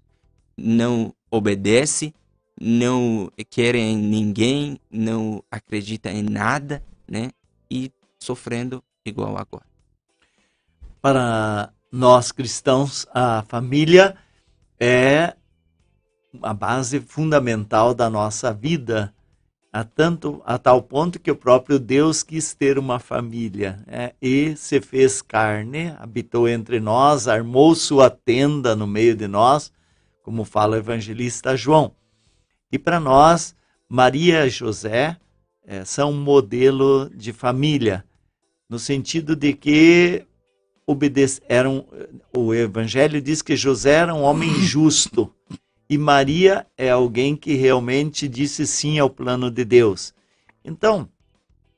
[0.57, 2.15] não obedece,
[2.61, 7.31] não quer em ninguém, não acredita em nada, né?
[7.71, 9.74] E sofrendo igual agora.
[11.05, 14.17] Para nós cristãos, a família
[14.81, 15.35] é
[16.41, 19.15] a base fundamental da nossa vida
[19.71, 24.57] a, tanto, a tal ponto que o próprio Deus quis ter uma família é, e
[24.57, 29.71] se fez carne, habitou entre nós, armou sua tenda no meio de nós,
[30.23, 31.95] como fala o evangelista João.
[32.73, 33.55] E para nós,
[33.87, 35.19] Maria e José
[35.67, 38.07] é, são um modelo de família,
[38.71, 40.27] no sentido de que
[41.49, 41.87] eram,
[42.37, 45.33] o evangelho diz que José era um homem justo
[45.89, 50.15] e Maria é alguém que realmente disse sim ao plano de Deus.
[50.65, 51.09] Então,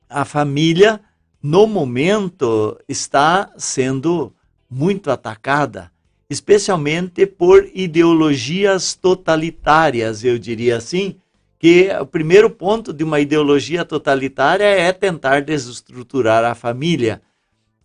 [0.09, 1.01] a família,
[1.41, 4.33] no momento, está sendo
[4.69, 5.91] muito atacada,
[6.29, 11.15] especialmente por ideologias totalitárias, eu diria assim,
[11.59, 17.21] que o primeiro ponto de uma ideologia totalitária é tentar desestruturar a família.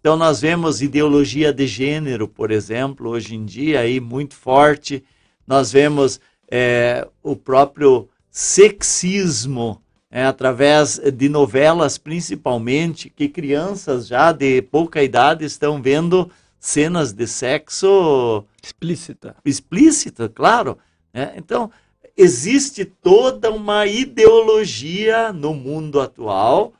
[0.02, 5.04] Então nós vemos ideologia de gênero, por exemplo, hoje em dia aí muito forte,
[5.46, 6.18] nós vemos
[6.50, 9.80] é, o próprio sexismo
[10.10, 16.28] é, através de novelas, principalmente, que crianças já de pouca idade estão vendo
[16.58, 19.36] cenas de sexo explícita.
[19.44, 20.78] Explícita, claro.
[21.14, 21.32] Né?
[21.36, 21.70] Então,
[22.16, 26.72] existe toda uma ideologia no mundo atual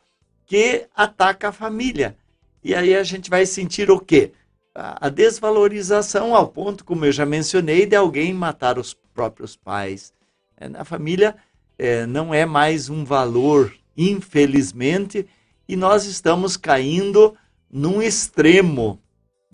[0.45, 2.17] que ataca a família.
[2.63, 4.33] E aí a gente vai sentir o quê?
[4.75, 10.13] a desvalorização ao ponto, como eu já mencionei, de alguém matar os próprios pais.
[10.57, 11.37] É, na família
[11.79, 15.27] é, não é mais um valor, infelizmente,
[15.69, 17.35] e nós estamos caindo
[17.71, 18.99] num extremo.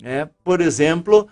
[0.01, 0.29] Né?
[0.43, 1.27] Por exemplo,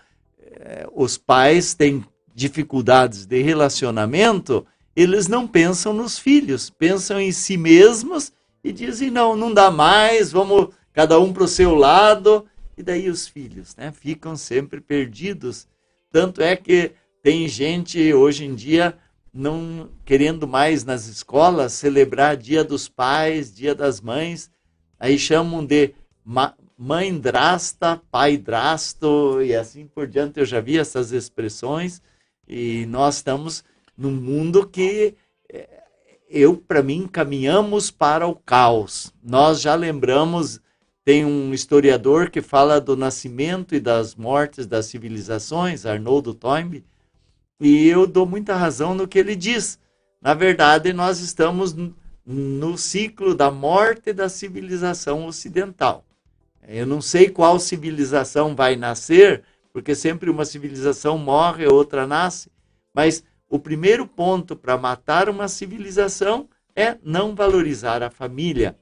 [0.60, 2.04] é, os pais têm
[2.36, 4.66] dificuldades de relacionamento,
[4.96, 10.32] eles não pensam nos filhos, pensam em si mesmos e dizem: não, não dá mais,
[10.32, 13.92] vamos cada um para o seu lado e daí os filhos, né?
[13.92, 15.68] Ficam sempre perdidos.
[16.12, 16.92] Tanto é que
[17.22, 18.98] tem gente hoje em dia
[19.32, 24.50] não querendo mais nas escolas celebrar Dia dos Pais, Dia das Mães.
[25.00, 25.94] Aí chamam de
[26.76, 30.40] mãe drasta, pai drasto e assim por diante.
[30.40, 32.02] Eu já vi essas expressões
[32.48, 33.64] e nós estamos
[33.96, 35.14] num mundo que
[35.48, 35.84] eh,
[36.28, 39.14] eu, para mim, caminhamos para o caos.
[39.24, 40.60] Nós já lembramos
[41.08, 46.84] tem um historiador que fala do nascimento e das mortes das civilizações, Arnoldo Toynbee,
[47.62, 49.80] e eu dou muita razão no que ele diz.
[50.22, 51.74] Na verdade, nós estamos
[52.26, 56.04] no ciclo da morte da civilização ocidental.
[56.68, 62.52] Eu não sei qual civilização vai nascer, porque sempre uma civilização morre, outra nasce,
[62.94, 68.78] mas o primeiro ponto para matar uma civilização é não valorizar a família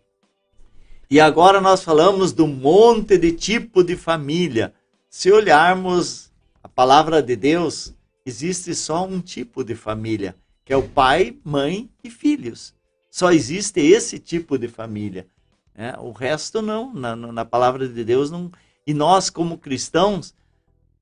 [1.10, 4.74] e agora nós falamos do monte de tipo de família.
[5.10, 6.32] Se olharmos
[6.64, 7.94] a palavra de Deus,
[8.26, 12.74] existe só um tipo de família, que é o pai, mãe e filhos.
[13.12, 15.28] Só existe esse tipo de família.
[15.76, 18.52] É, o resto não, na, na palavra de Deus não.
[18.88, 20.34] E nós, como cristãos,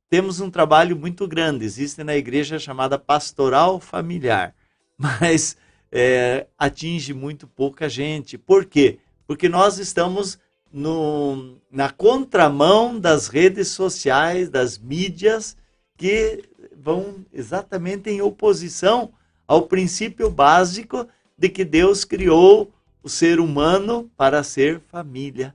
[0.09, 1.65] temos um trabalho muito grande.
[1.65, 4.53] Existe na igreja chamada pastoral familiar.
[4.97, 5.55] Mas
[5.91, 8.37] é, atinge muito pouca gente.
[8.37, 8.99] Por quê?
[9.25, 10.37] Porque nós estamos
[10.71, 15.55] no, na contramão das redes sociais, das mídias,
[15.95, 16.43] que
[16.75, 19.11] vão exatamente em oposição
[19.47, 21.07] ao princípio básico
[21.37, 22.71] de que Deus criou
[23.03, 25.53] o ser humano para ser família.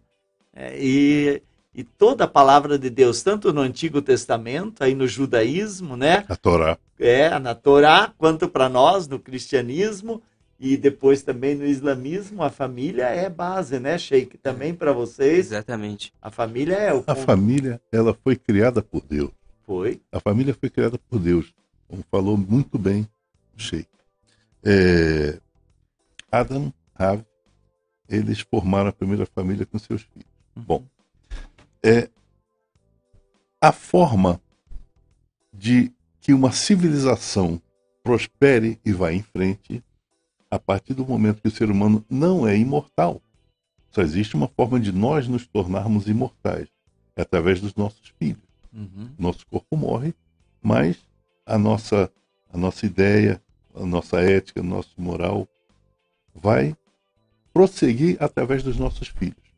[0.54, 1.42] É, e,
[1.74, 6.24] e toda a palavra de Deus, tanto no Antigo Testamento, aí no judaísmo, né?
[6.28, 6.78] A Torá.
[6.98, 10.22] É, na Torá, quanto para nós, no cristianismo,
[10.58, 14.38] e depois também no islamismo, a família é base, né, Sheik?
[14.38, 15.52] Também para vocês.
[15.52, 16.12] Exatamente.
[16.20, 17.04] A família é o.
[17.06, 19.30] A família, ela foi criada por Deus.
[19.64, 20.02] Foi.
[20.10, 21.54] A família foi criada por Deus.
[21.86, 23.08] Como falou muito bem
[23.56, 23.88] o Sheik.
[24.64, 25.38] É...
[26.30, 27.24] Adam, Rav,
[28.08, 30.28] eles formaram a primeira família com seus filhos.
[30.56, 30.84] Bom,
[31.82, 32.08] é
[33.60, 34.40] a forma
[35.52, 37.62] de que uma civilização
[38.02, 39.82] prospere e vá em frente
[40.50, 43.20] a partir do momento que o ser humano não é imortal.
[43.90, 46.68] Só existe uma forma de nós nos tornarmos imortais.
[47.16, 48.42] É através dos nossos filhos.
[48.72, 49.10] Uhum.
[49.18, 50.14] Nosso corpo morre,
[50.62, 50.98] mas
[51.44, 52.10] a nossa,
[52.52, 53.42] a nossa ideia,
[53.74, 55.48] a nossa ética, nosso moral
[56.34, 56.76] vai
[57.52, 59.48] prosseguir através dos nossos filhos.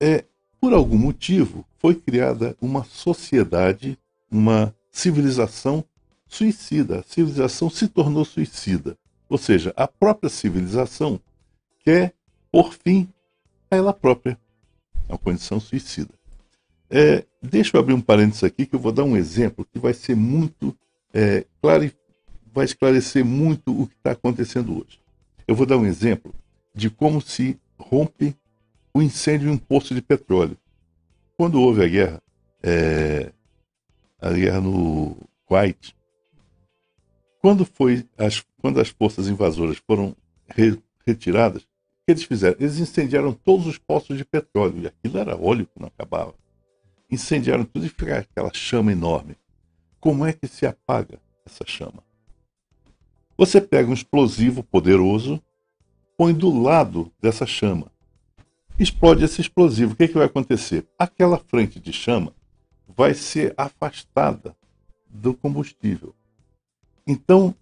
[0.00, 0.24] É,
[0.60, 3.98] por algum motivo, foi criada uma sociedade,
[4.30, 5.84] uma civilização
[6.26, 7.00] suicida.
[7.00, 8.96] A civilização se tornou suicida.
[9.34, 11.20] Ou seja, a própria civilização
[11.80, 12.14] quer,
[12.52, 13.08] por fim,
[13.68, 14.38] a ela própria.
[15.08, 16.14] Uma condição suicida.
[16.88, 19.92] É, deixa eu abrir um parênteses aqui que eu vou dar um exemplo que vai
[19.92, 20.72] ser muito
[21.12, 21.90] é, claro,
[22.52, 25.00] vai esclarecer muito o que está acontecendo hoje.
[25.48, 26.32] Eu vou dar um exemplo
[26.72, 28.36] de como se rompe
[28.94, 30.56] o incêndio em um poço de petróleo.
[31.36, 32.22] Quando houve a guerra,
[32.62, 33.32] é,
[34.20, 35.92] a guerra no Kuwait,
[37.44, 40.16] quando, foi as, quando as forças invasoras foram
[40.48, 41.66] re, retiradas, o
[42.06, 42.56] que eles fizeram?
[42.58, 46.34] Eles incendiaram todos os poços de petróleo, e aquilo era óleo que não acabava.
[47.10, 49.36] Incendiaram tudo e fica aquela chama enorme.
[50.00, 52.02] Como é que se apaga essa chama?
[53.36, 55.38] Você pega um explosivo poderoso,
[56.16, 57.92] põe do lado dessa chama.
[58.78, 59.92] Explode esse explosivo.
[59.92, 60.86] O que, é que vai acontecer?
[60.98, 62.32] Aquela frente de chama
[62.88, 64.56] vai ser afastada
[65.10, 66.14] do combustível.
[67.06, 67.54] Então,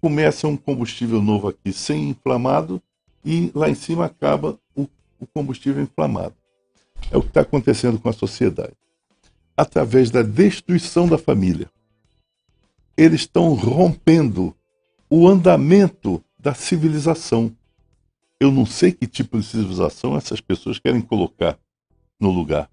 [0.00, 2.82] começa um combustível novo aqui sem inflamado
[3.24, 4.88] e lá em cima acaba o,
[5.18, 6.34] o combustível inflamado.
[7.10, 8.74] É o que está acontecendo com a sociedade.
[9.56, 11.70] Através da destruição da família.
[12.96, 14.54] Eles estão rompendo
[15.10, 17.54] o andamento da civilização.
[18.40, 21.58] Eu não sei que tipo de civilização essas pessoas querem colocar
[22.20, 22.70] no lugar.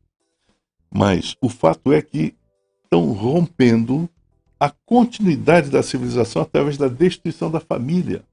[0.92, 2.36] Mas o fato é que
[2.84, 4.10] estão rompendo
[4.60, 8.24] a continuidade da civilização através da destruição da família,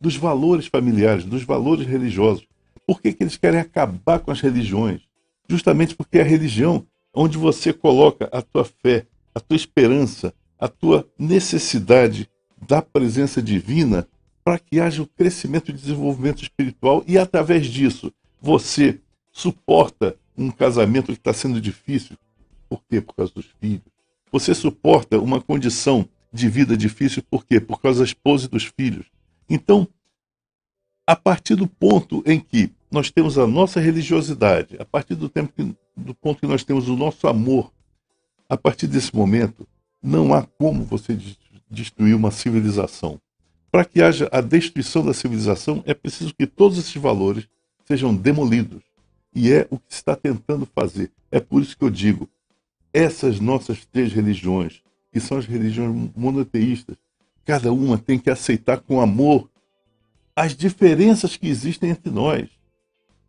[0.00, 2.46] dos valores familiares, dos valores religiosos.
[2.86, 5.02] Por que, que eles querem acabar com as religiões?
[5.48, 11.08] Justamente porque a religião, onde você coloca a tua fé, a tua esperança, a tua
[11.18, 12.28] necessidade
[12.66, 14.06] da presença divina
[14.44, 19.00] para que haja o crescimento e desenvolvimento espiritual e através disso você
[19.32, 22.16] suporta um casamento que está sendo difícil.
[22.68, 23.00] Por quê?
[23.00, 23.89] Por causa dos filhos.
[24.32, 27.60] Você suporta uma condição de vida difícil, por quê?
[27.60, 29.06] Por causa da esposa e dos filhos.
[29.48, 29.88] Então,
[31.06, 35.52] a partir do ponto em que nós temos a nossa religiosidade, a partir do, tempo
[35.52, 37.72] que, do ponto que nós temos o nosso amor,
[38.48, 39.66] a partir desse momento,
[40.02, 41.18] não há como você
[41.68, 43.20] destruir uma civilização.
[43.70, 47.48] Para que haja a destruição da civilização, é preciso que todos esses valores
[47.86, 48.82] sejam demolidos.
[49.32, 51.12] E é o que se está tentando fazer.
[51.30, 52.28] É por isso que eu digo:
[52.92, 56.96] essas nossas três religiões, que são as religiões monoteístas,
[57.44, 59.48] cada uma tem que aceitar com amor
[60.34, 62.48] as diferenças que existem entre nós.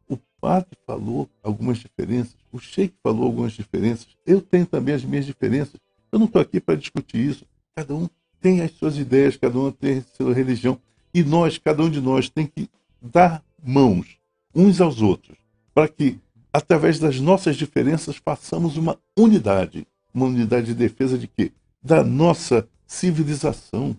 [0.08, 5.26] O padre falou algumas diferenças, o sheik falou algumas diferenças, eu tenho também as minhas
[5.26, 5.80] diferenças.
[6.12, 7.46] Eu não estou aqui para discutir isso.
[7.76, 8.08] Cada um
[8.42, 10.80] tem as suas ideias, cada um tem a sua religião.
[11.14, 12.70] E nós, cada um de nós, tem que
[13.02, 14.18] dar mãos
[14.54, 15.38] uns aos outros,
[15.74, 16.20] para que
[16.52, 19.88] através das nossas diferenças, façamos uma unidade.
[20.14, 21.52] Uma unidade de defesa de quê?
[21.82, 23.96] Da nossa civilização,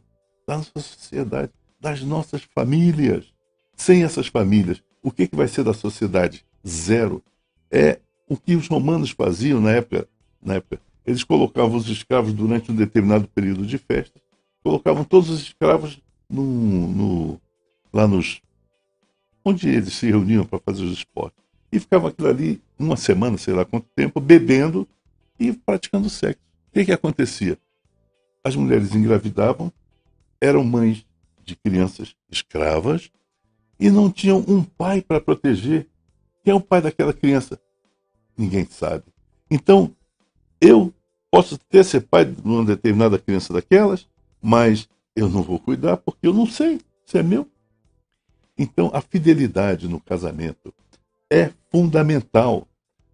[0.47, 1.51] da nossa sociedade,
[1.81, 3.33] das nossas famílias.
[3.75, 6.45] Sem essas famílias, o que, que vai ser da sociedade?
[6.67, 7.23] Zero.
[7.71, 7.99] É
[8.29, 10.07] o que os romanos faziam na época.
[10.43, 10.81] Na época.
[11.07, 14.21] Eles colocavam os escravos durante um determinado período de festa,
[14.63, 16.01] colocavam todos os escravos
[16.31, 17.41] no, no,
[17.93, 18.41] lá nos.
[19.45, 21.42] onde eles se reuniam para fazer os esportes
[21.73, 24.87] e ficava aquilo ali uma semana, sei lá quanto tempo, bebendo
[25.41, 26.43] e praticando sexo.
[26.69, 27.59] O que, que acontecia?
[28.45, 29.73] As mulheres engravidavam,
[30.41, 31.07] eram mães
[31.45, 33.11] de crianças escravas
[33.81, 35.89] e não tinham um pai para proteger.
[36.45, 37.59] Quem é o pai daquela criança?
[38.37, 39.05] Ninguém sabe.
[39.51, 39.95] Então,
[40.61, 40.93] eu
[41.31, 44.07] posso até ser pai de uma determinada criança daquelas,
[44.41, 47.49] mas eu não vou cuidar porque eu não sei se é meu.
[48.59, 50.75] Então, a fidelidade no casamento
[51.33, 52.69] é fundamental.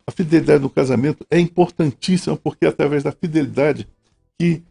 [0.05, 3.87] A fidelidade no casamento é importantíssima porque é através da fidelidade
[4.37, 4.63] que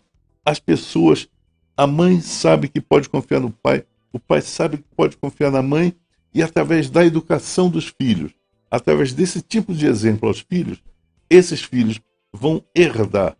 [0.43, 1.29] as pessoas,
[1.75, 5.61] a mãe sabe que pode confiar no pai, o pai sabe que pode confiar na
[5.61, 5.95] mãe
[6.33, 8.33] e através da educação dos filhos,
[8.69, 10.83] através desse tipo de exemplo aos filhos,
[11.29, 12.01] esses filhos
[12.33, 13.37] vão herdar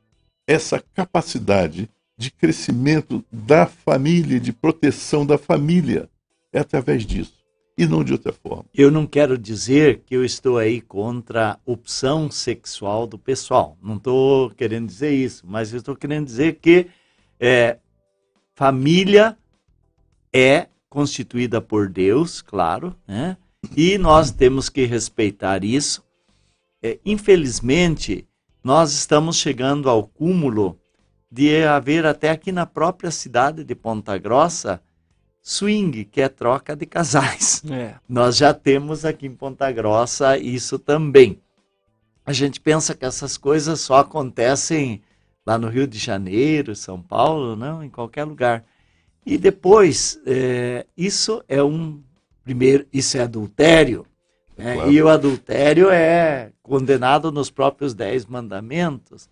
[0.47, 6.09] essa capacidade de crescimento da família, de proteção da família.
[6.53, 7.36] É através disso
[7.77, 8.65] e não de outra forma.
[8.73, 13.77] Eu não quero dizer que eu estou aí contra a opção sexual do pessoal.
[13.81, 16.87] Não estou querendo dizer isso, mas eu estou querendo dizer que
[17.39, 17.77] é,
[18.55, 19.37] família
[20.33, 23.37] é constituída por Deus, claro, né?
[23.75, 26.03] E nós temos que respeitar isso.
[26.81, 28.27] É, infelizmente,
[28.63, 30.79] nós estamos chegando ao cúmulo
[31.29, 34.81] de haver até aqui na própria cidade de Ponta Grossa
[35.47, 37.63] swing, que é troca de casais.
[37.71, 37.95] É.
[38.07, 41.39] Nós já temos aqui em Ponta Grossa isso também.
[42.25, 45.01] A gente pensa que essas coisas só acontecem
[45.45, 48.65] lá no Rio de Janeiro, São Paulo, não, em qualquer lugar.
[49.25, 52.01] E depois, é, isso é um
[52.43, 54.05] primeiro, isso é adultério.
[54.57, 54.75] Né?
[54.75, 54.91] Claro.
[54.91, 59.29] E o adultério é condenado nos próprios dez mandamentos.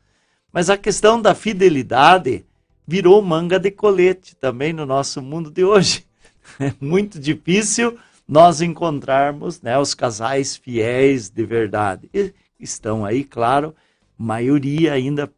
[0.52, 2.46] Mas a questão da fidelidade
[2.88, 6.06] virou manga de colete também no nosso mundo de hoje.
[6.60, 7.98] É muito difícil
[8.28, 12.08] nós encontrarmos né, os casais fiéis de verdade.
[12.14, 13.76] E estão aí, claro,
[14.16, 15.30] maioria ainda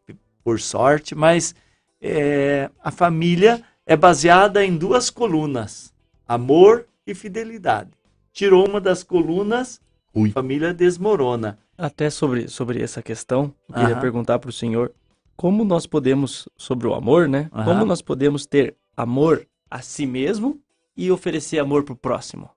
[0.43, 1.55] por sorte, mas
[2.01, 5.93] é, a família é baseada em duas colunas:
[6.27, 7.91] amor e fidelidade.
[8.33, 9.81] Tirou uma das colunas,
[10.13, 10.29] Ui.
[10.29, 11.57] a família desmorona.
[11.77, 14.91] Até sobre, sobre essa questão, eu queria perguntar para o senhor
[15.37, 17.49] como nós podemos, sobre o amor, né?
[17.53, 17.63] Uhum.
[17.63, 20.59] Como nós podemos ter amor a si mesmo
[20.97, 22.49] e oferecer amor para o próximo?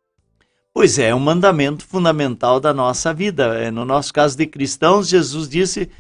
[0.73, 3.59] Pois é, é um mandamento fundamental da nossa vida.
[3.59, 5.91] É, no nosso caso de cristãos, Jesus disse,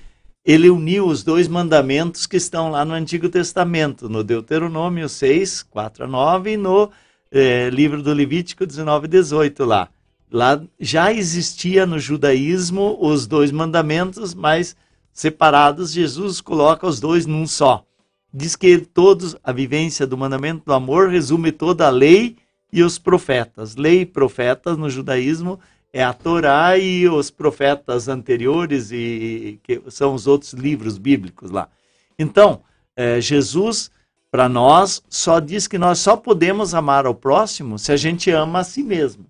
[0.43, 6.05] ele uniu os dois mandamentos que estão lá no Antigo Testamento, no Deuteronômio 6, 4
[6.05, 6.91] a 9 e no
[7.31, 9.89] é, livro do Levítico 19 e 18 lá.
[10.33, 14.75] Lá já existia no judaísmo os dois mandamentos, mas
[15.13, 17.85] separados, Jesus coloca os dois num só.
[18.33, 22.37] Diz que todos, a vivência do mandamento do amor resume toda a lei
[22.73, 23.77] e os profetas.
[23.77, 25.59] Lei e profetas no judaísmo
[25.93, 31.69] é a Torá e os profetas anteriores, e que são os outros livros bíblicos lá.
[32.17, 32.63] Então,
[32.95, 33.91] é, Jesus,
[34.31, 38.61] para nós, só diz que nós só podemos amar ao próximo se a gente ama
[38.61, 39.27] a si mesmo.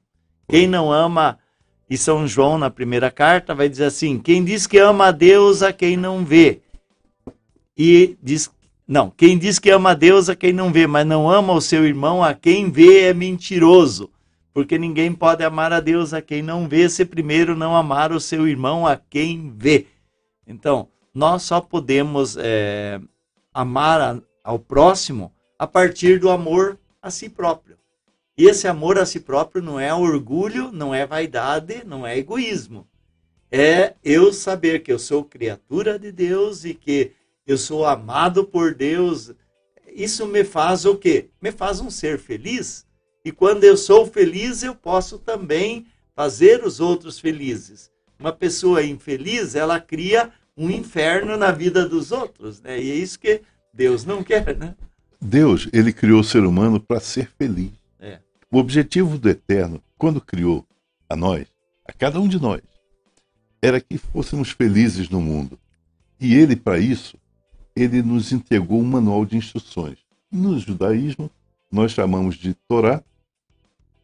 [0.49, 1.39] Quem não ama
[1.91, 5.61] e São João, na primeira carta, vai dizer assim: quem diz que ama a Deus
[5.61, 6.61] a quem não vê.
[7.77, 8.49] E diz.
[8.87, 11.61] Não, quem diz que ama a Deus a quem não vê, mas não ama o
[11.61, 14.11] seu irmão a quem vê é mentiroso.
[14.53, 18.21] Porque ninguém pode amar a Deus a quem não vê, se primeiro não amar o
[18.21, 19.87] seu irmão a quem vê.
[20.45, 23.01] Então, nós só podemos é,
[23.55, 27.77] amar a, ao próximo a partir do amor a si próprio.
[28.41, 32.89] E esse amor a si próprio não é orgulho, não é vaidade, não é egoísmo.
[33.53, 37.13] É eu saber que eu sou criatura de Deus e que
[37.47, 39.31] eu sou amado por Deus.
[39.95, 41.29] Isso me faz o quê?
[41.39, 42.87] Me faz um ser feliz.
[43.23, 45.85] E quando eu sou feliz, eu posso também
[46.17, 47.91] fazer os outros felizes.
[48.19, 52.81] Uma pessoa infeliz, ela cria um inferno na vida dos outros, né?
[52.81, 54.75] E é isso que Deus não quer, né?
[55.21, 57.80] Deus, ele criou o ser humano para ser feliz.
[58.53, 60.67] O objetivo do Eterno, quando criou
[61.09, 61.47] a nós,
[61.87, 62.63] a cada um de nós,
[63.63, 65.59] era que fôssemos felizes no mundo.
[66.19, 67.17] E ele, para isso,
[67.77, 69.99] ele nos entregou um manual de instruções.
[70.33, 71.31] No judaísmo,
[71.71, 73.03] nós chamamos de Torá,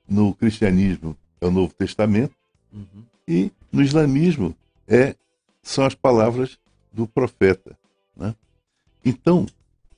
[0.08, 2.34] no cristianismo é o Novo Testamento,
[2.72, 3.02] uhum.
[3.26, 4.54] e no islamismo
[4.86, 5.16] é,
[5.60, 6.56] são as palavras
[6.92, 7.76] do profeta.
[8.16, 8.34] Né?
[9.04, 9.44] Então,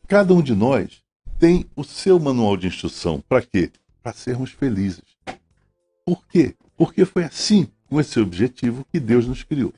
[0.07, 1.03] cada um de nós
[1.39, 3.23] tem o seu manual de instrução.
[3.29, 3.71] Para quê?
[4.09, 5.03] Para sermos felizes.
[6.07, 6.55] Por quê?
[6.79, 9.75] Porque foi assim, com esse objetivo, que Deus nos criou.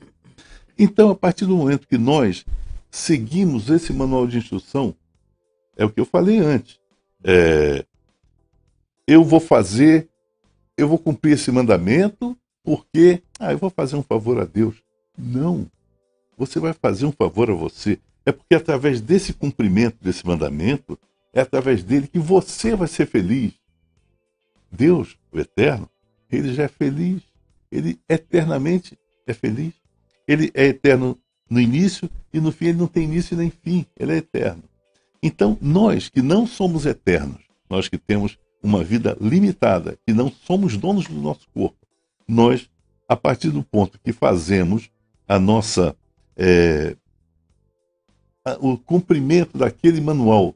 [0.79, 2.45] Então, a partir do momento que nós
[2.89, 4.95] seguimos esse manual de instrução,
[5.75, 6.79] é o que eu falei antes.
[7.21, 7.85] É,
[9.05, 10.07] eu vou fazer,
[10.77, 14.81] eu vou cumprir esse mandamento porque, ah, eu vou fazer um favor a Deus.
[15.17, 15.69] Não.
[16.37, 17.99] Você vai fazer um favor a você.
[18.25, 20.97] É porque através desse cumprimento desse mandamento,
[21.33, 23.59] é através dele que você vai ser feliz
[24.71, 25.89] Deus, o Eterno,
[26.31, 27.21] ele já é feliz.
[27.71, 29.73] Ele eternamente é feliz.
[30.27, 31.17] Ele é eterno
[31.49, 33.85] no início e no fim ele não tem início nem fim.
[33.97, 34.63] Ele é eterno.
[35.21, 40.77] Então, nós que não somos eternos, nós que temos uma vida limitada, que não somos
[40.77, 41.77] donos do nosso corpo,
[42.27, 42.69] nós,
[43.07, 44.89] a partir do ponto que fazemos
[45.27, 45.95] a nossa.
[46.37, 46.95] É,
[48.59, 50.55] o cumprimento daquele manual,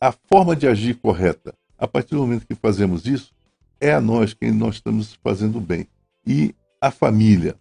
[0.00, 3.32] a forma de agir correta, a partir do momento que fazemos isso,
[3.80, 5.86] é a nós quem nós estamos fazendo bem.
[6.26, 7.56] E a família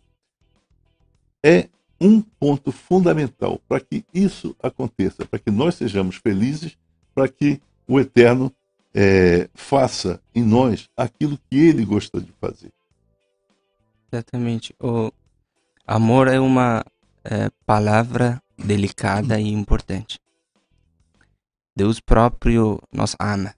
[1.44, 1.68] é
[2.00, 6.78] um ponto fundamental para que isso aconteça, para que nós sejamos felizes,
[7.14, 8.52] para que o Eterno
[8.94, 12.72] é, faça em nós aquilo que ele gosta de fazer.
[14.12, 14.76] Exatamente.
[14.80, 15.12] O
[15.88, 16.86] amor é uma
[17.24, 20.20] é, palavra delicada e importante.
[21.76, 23.56] Deus próprio nos ama.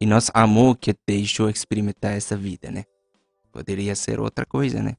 [0.00, 2.84] E nos amou que deixou experimentar essa vida, né?
[3.50, 4.96] Poderia ser outra coisa, né?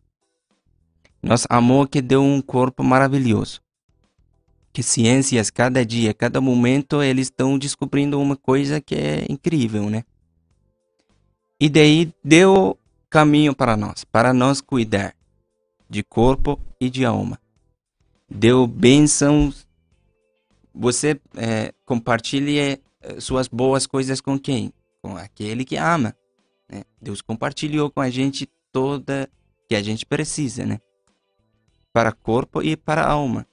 [1.22, 3.62] Nos amou que deu um corpo maravilhoso.
[4.74, 10.04] Que ciências, cada dia, cada momento, eles estão descobrindo uma coisa que é incrível, né?
[11.60, 12.78] E daí deu
[13.10, 15.16] caminho para nós, para nós cuidar
[15.90, 17.40] de corpo e de alma.
[18.30, 19.66] Deu bênçãos.
[20.74, 21.74] Você é,
[23.20, 24.72] suas boas coisas com quem?
[25.08, 26.14] Com aquele que ama.
[26.70, 26.84] Né?
[27.02, 29.30] Deus compartilhou com a gente toda
[29.70, 30.82] que a gente precisa, né?
[31.94, 33.48] Para corpo e para alma.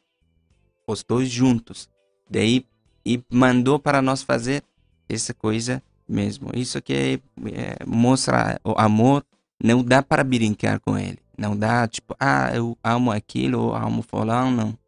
[0.85, 1.89] Os dois juntos.
[2.29, 2.67] Daí
[3.07, 4.65] e mandou para nós fazer
[5.09, 6.51] essa coisa mesmo.
[6.55, 7.13] Isso que é,
[7.51, 9.25] é, mostra o amor
[9.63, 11.19] não dá para brincar com ele.
[11.39, 14.79] Não dá, tipo, ah, eu amo aquilo, ou amo fulano, não.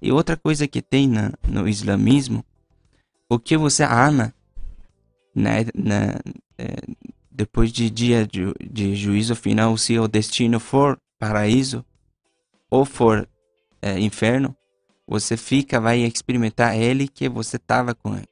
[0.00, 2.44] E outra coisa que tem na, no islamismo,
[3.28, 4.34] o que você ama,
[5.34, 6.20] né, na,
[6.56, 6.76] é,
[7.30, 11.84] depois de dia de, de, juízo final, se o destino for paraíso
[12.70, 13.28] ou for
[13.82, 14.56] é, inferno,
[15.06, 18.24] você fica, vai experimentar ele que você estava com é,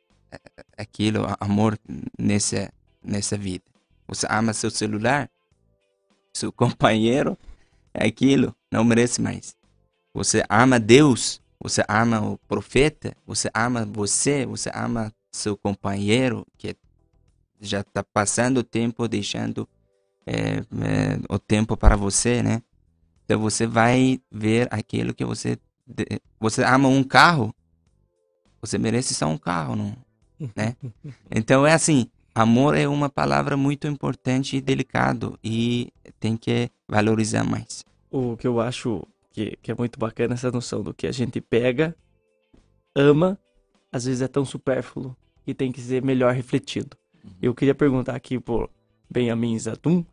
[0.77, 1.79] aquilo, amor
[2.19, 2.73] nessa,
[3.05, 3.65] nessa vida.
[4.07, 5.29] Você ama seu celular,
[6.33, 7.37] seu companheiro
[7.93, 9.55] é aquilo, não merece mais.
[10.15, 16.77] Você ama Deus, você ama o profeta, você ama você, você ama seu companheiro que
[17.63, 19.69] já está passando o tempo, deixando
[20.27, 20.65] é, é,
[21.29, 22.63] o tempo para você, né?
[23.25, 25.59] Então você vai ver aquilo que você
[26.39, 27.55] você ama um carro,
[28.61, 29.97] você merece só um carro, não,
[30.55, 30.77] né?
[31.31, 37.45] Então é assim, amor é uma palavra muito importante e delicado e tem que valorizar
[37.45, 37.85] mais.
[38.11, 41.41] O que eu acho que, que é muito bacana essa noção do que a gente
[41.41, 41.97] pega,
[42.95, 43.39] ama,
[43.91, 45.17] às vezes é tão supérfluo
[45.47, 46.97] e tem que ser melhor refletido.
[47.41, 48.71] Eu queria perguntar aqui por
[49.11, 50.05] Benjamin Zatum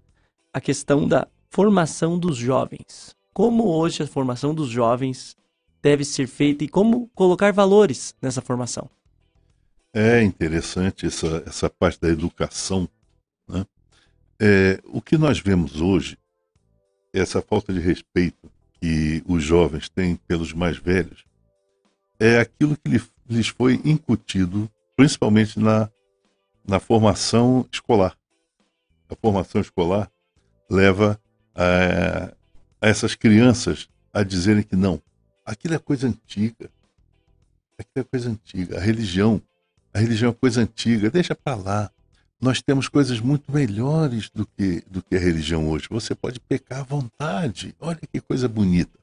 [0.54, 3.16] a questão da formação dos jovens.
[3.34, 5.36] Como hoje a formação dos jovens
[5.82, 8.90] deve ser feita e como colocar valores nessa formação?
[9.94, 12.88] É interessante essa, essa parte da educação.
[13.48, 13.66] Né?
[14.40, 16.18] É, o que nós vemos hoje,
[17.14, 21.26] essa falta de respeito que os jovens têm pelos mais velhos,
[22.20, 25.90] é aquilo que lhes foi incutido, principalmente na,
[26.70, 28.16] na formação escolar.
[29.10, 30.10] A formação escolar
[30.70, 31.20] leva
[31.56, 32.32] a,
[32.80, 35.02] a essas crianças a dizerem que não,
[35.46, 36.70] aquilo é coisa antiga.
[37.78, 38.78] Aquilo é coisa antiga.
[38.78, 39.42] A religião
[39.94, 41.92] a religião é coisa antiga, deixa para lá.
[42.40, 45.88] Nós temos coisas muito melhores do que, do que a religião hoje.
[45.90, 47.76] Você pode pecar à vontade.
[47.80, 48.98] Olha que coisa bonita.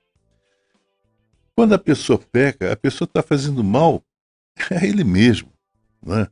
[1.55, 4.02] Quando a pessoa peca, a pessoa está fazendo mal
[4.70, 5.52] a ele mesmo.
[6.02, 6.28] Né?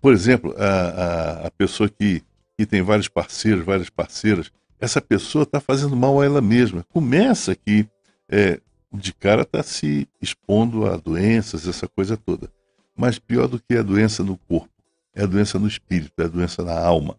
[0.00, 2.22] Por exemplo, a, a, a pessoa que,
[2.56, 4.50] que tem vários parceiros, várias parceiras,
[4.80, 6.84] essa pessoa está fazendo mal a ela mesma.
[6.90, 7.86] Começa que
[8.28, 8.60] é,
[8.92, 12.50] de cara está se expondo a doenças, essa coisa toda.
[12.96, 14.70] Mas pior do que a doença no corpo,
[15.14, 17.18] é a doença no espírito, é a doença na alma.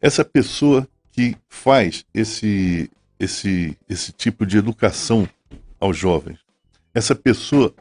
[0.00, 5.28] Essa pessoa que faz esse, esse, esse tipo de educação
[5.78, 6.38] aos jovens,
[6.94, 7.74] essa pessoa,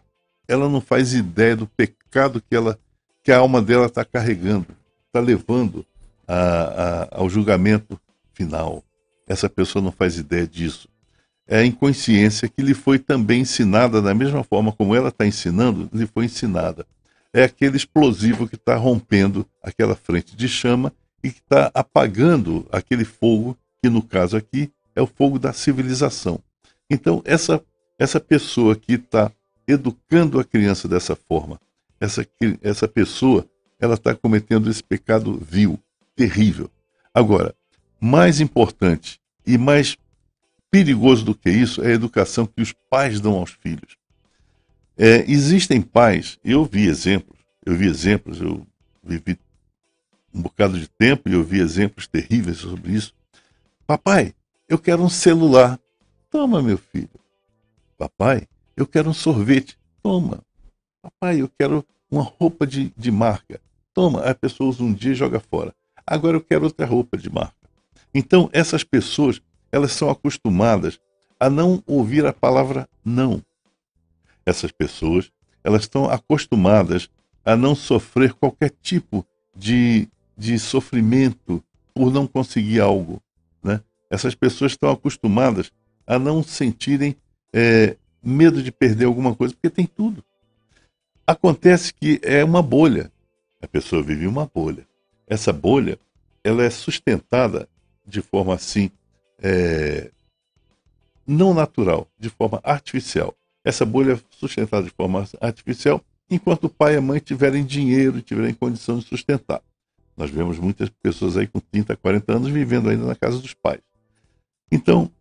[0.48, 2.78] ela não faz ideia do pecado que, ela,
[3.24, 4.68] que a alma dela está carregando,
[5.08, 5.86] está levando
[6.28, 8.00] a, a, ao julgamento
[8.34, 8.84] final.
[9.28, 10.90] Essa pessoa não faz ideia disso.
[11.48, 15.90] É a inconsciência que lhe foi também ensinada, da mesma forma como ela está ensinando,
[15.94, 16.86] lhe foi ensinada
[17.34, 20.94] é aquele explosivo que está rompendo aquela frente de chama
[21.24, 26.40] e que está apagando aquele fogo, que no caso aqui é o fogo da civilização.
[26.90, 27.64] Então, essa,
[27.98, 29.32] essa pessoa que está
[29.68, 31.60] educando a criança dessa forma,
[32.02, 32.28] essa,
[32.64, 33.48] essa pessoa,
[33.80, 35.80] ela está cometendo esse pecado vil,
[36.16, 36.70] terrível.
[37.14, 37.56] Agora,
[38.00, 39.96] mais importante e mais
[40.72, 43.98] perigoso do que isso é a educação que os pais dão aos filhos.
[44.98, 48.66] É, existem pais, eu vi exemplos, eu vi exemplos, eu
[49.04, 49.38] vivi
[50.34, 53.14] um bocado de tempo e eu vi exemplos terríveis sobre isso.
[53.86, 54.34] Papai,
[54.68, 55.80] eu quero um celular.
[56.30, 57.10] Toma, meu filho.
[57.98, 59.78] Papai, eu quero um sorvete.
[60.02, 60.44] Toma.
[61.02, 63.60] Papai, eu quero uma roupa de, de marca.
[63.94, 64.22] Toma.
[64.22, 65.74] A pessoa usa um dia e joga fora.
[66.06, 67.56] Agora eu quero outra roupa de marca.
[68.14, 69.42] Então, essas pessoas,
[69.72, 71.00] elas são acostumadas
[71.40, 73.42] a não ouvir a palavra não.
[74.46, 75.32] Essas pessoas,
[75.64, 77.10] elas estão acostumadas
[77.44, 79.26] a não sofrer qualquer tipo
[79.56, 80.08] de,
[80.38, 81.64] de sofrimento
[81.94, 83.22] por não conseguir algo.
[83.64, 83.82] Né?
[84.10, 85.72] Essas pessoas estão acostumadas
[86.06, 87.16] a não sentirem
[87.54, 90.24] é, medo de perder alguma coisa, porque tem tudo.
[91.26, 93.12] Acontece que é uma bolha.
[93.62, 94.88] A pessoa vive uma bolha.
[95.28, 96.00] Essa bolha,
[96.44, 97.70] ela é sustentada
[98.06, 98.92] de forma assim,
[99.42, 100.12] é,
[101.26, 103.36] não natural, de forma artificial.
[103.64, 108.22] Essa bolha é sustentada de forma artificial enquanto o pai e a mãe tiverem dinheiro
[108.22, 109.62] tiverem condição de sustentar.
[110.16, 113.82] Nós vemos muitas pessoas aí com 30, 40 anos vivendo ainda na casa dos pais.
[114.72, 115.12] Então,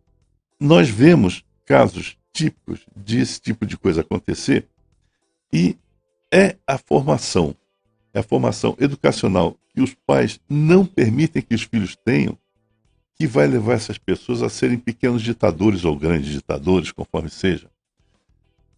[0.59, 4.67] nós vemos casos típicos desse tipo de coisa acontecer
[5.51, 5.77] e
[6.31, 7.55] é a formação,
[8.13, 12.37] é a formação educacional que os pais não permitem que os filhos tenham
[13.21, 17.69] que vai levar essas pessoas a serem pequenos ditadores ou grandes ditadores, conforme seja.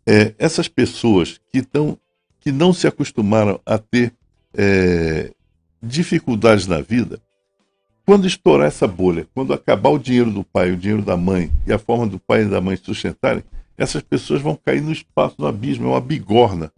[0.06, 1.98] É, essas pessoas que, tão,
[2.42, 4.12] que não se acostumaram a ter
[4.54, 5.32] é,
[5.82, 7.22] dificuldades na vida,
[8.06, 11.72] quando estourar essa bolha, quando acabar o dinheiro do pai, o dinheiro da mãe e
[11.72, 13.46] a forma do pai e da mãe sustentarem,
[13.78, 16.70] essas pessoas vão cair no espaço, no abismo, é uma bigorna.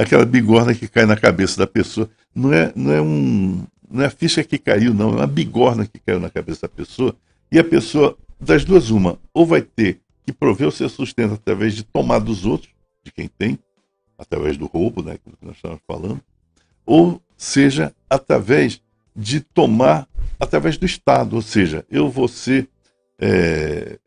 [0.00, 2.08] Aquela bigorna que cai na cabeça da pessoa.
[2.34, 5.86] Não é, não é um, não é a ficha que caiu, não, é uma bigorna
[5.86, 7.16] que caiu na cabeça da pessoa.
[7.50, 11.74] E a pessoa, das duas, uma, ou vai ter que prover o seu sustento através
[11.74, 12.70] de tomar dos outros,
[13.02, 13.58] de quem tem,
[14.18, 16.20] através do roubo, né, que nós estamos falando,
[16.84, 18.82] ou seja, através
[19.16, 20.06] de tomar
[20.38, 22.68] através do Estado, ou seja, eu vou ser
[23.18, 23.98] é,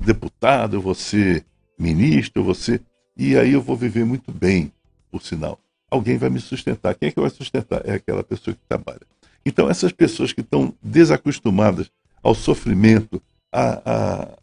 [0.00, 1.44] deputado, eu vou ser
[1.78, 2.82] ministro, eu vou ser.
[3.16, 4.72] E aí eu vou viver muito bem,
[5.12, 5.60] por sinal.
[5.90, 6.94] Alguém vai me sustentar.
[6.94, 7.82] Quem é que vai sustentar?
[7.84, 9.02] É aquela pessoa que trabalha.
[9.44, 11.90] Então, essas pessoas que estão desacostumadas
[12.22, 13.22] ao sofrimento,
[13.52, 14.38] a, a,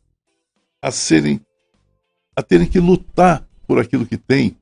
[0.82, 1.42] a serem,
[2.36, 4.56] a terem que lutar por aquilo que têm,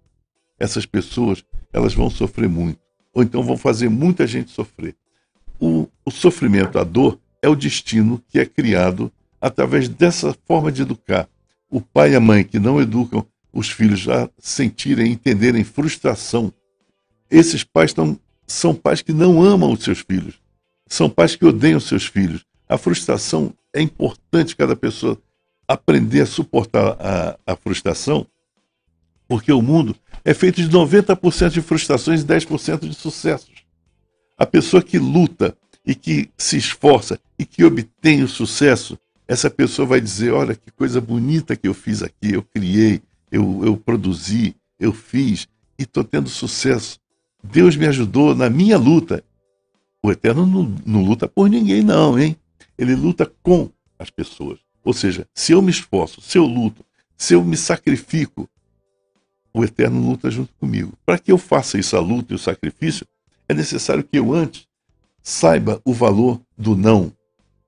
[0.58, 1.44] essas pessoas,
[1.74, 2.80] elas vão sofrer muito.
[3.14, 4.96] Ou então vão fazer muita gente sofrer
[5.60, 10.82] o, o sofrimento, a dor, é o destino que é criado através dessa forma de
[10.82, 11.28] educar.
[11.70, 13.26] O pai e a mãe que não educam
[13.58, 16.54] os filhos a sentirem, entenderem frustração.
[17.28, 20.36] Esses pais tão, são pais que não amam os seus filhos.
[20.88, 22.46] São pais que odeiam os seus filhos.
[22.70, 25.20] A frustração é importante cada pessoa
[25.68, 28.28] aprender a suportar a, a frustração,
[29.28, 33.66] porque o mundo é feito de 90% de frustrações e 10% de sucessos.
[34.38, 39.88] A pessoa que luta e que se esforça e que obtém o sucesso, essa pessoa
[39.88, 43.02] vai dizer: Olha que coisa bonita que eu fiz aqui, eu criei,
[43.32, 45.48] eu, eu produzi, eu fiz
[45.78, 47.00] e estou tendo sucesso.
[47.44, 49.24] Deus me ajudou na minha luta.
[50.04, 52.36] O Eterno não, não luta por ninguém, não, hein?
[52.78, 54.60] Ele luta com as pessoas.
[54.84, 56.86] Ou seja, se eu me esforço, se eu luto,
[57.18, 58.50] se eu me sacrifico,
[59.54, 60.94] o Eterno luta junto comigo.
[61.06, 63.06] Para que eu faça isso, a luta e o sacrifício,
[63.50, 64.68] é necessário que eu antes
[65.22, 67.12] saiba o valor do não.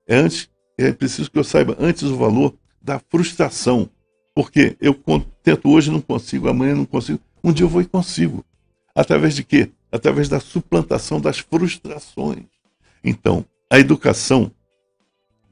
[0.08, 3.90] É, antes, é preciso que eu saiba antes o valor da frustração.
[4.34, 4.96] Porque eu
[5.44, 7.20] tento hoje, não consigo, amanhã não consigo.
[7.44, 8.46] Um dia eu vou e consigo.
[8.96, 9.70] Através de quê?
[9.92, 12.46] Através da suplantação das frustrações.
[13.04, 14.52] Então, a educação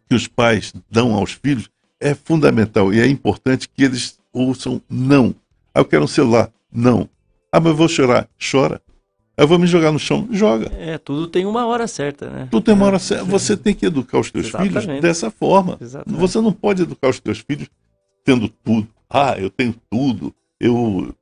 [0.07, 5.33] que os pais dão aos filhos é fundamental e é importante que eles ouçam não.
[5.73, 6.51] Ah, eu quero um celular.
[6.71, 7.09] Não.
[7.51, 8.27] Ah, mas eu vou chorar.
[8.39, 8.81] Chora.
[9.35, 10.27] Eu vou me jogar no chão.
[10.31, 10.71] Joga.
[10.75, 12.47] É, tudo tem uma hora certa, né?
[12.49, 13.23] Tudo tem uma hora certa.
[13.25, 14.79] Você tem que educar os teus Exatamente.
[14.81, 15.77] filhos dessa forma.
[15.79, 16.19] Exatamente.
[16.19, 17.69] Você não pode educar os teus filhos
[18.27, 18.89] tendo tudo.
[19.09, 20.35] Ah, eu tenho tudo.
[20.59, 21.15] Eu.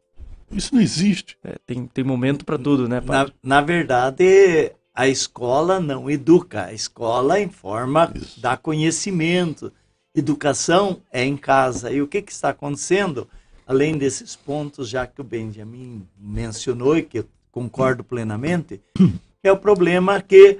[0.51, 1.37] Isso não existe.
[1.43, 6.65] É, tem, tem momento para tudo, né, Na, na verdade, a escola não educa.
[6.65, 8.41] A escola informa, Isso.
[8.41, 9.71] dá conhecimento.
[10.15, 11.91] Educação é em casa.
[11.91, 13.27] E o que, que está acontecendo?
[13.67, 18.81] Além desses pontos, já que o Benjamin mencionou e que eu concordo plenamente,
[19.43, 20.59] é o problema que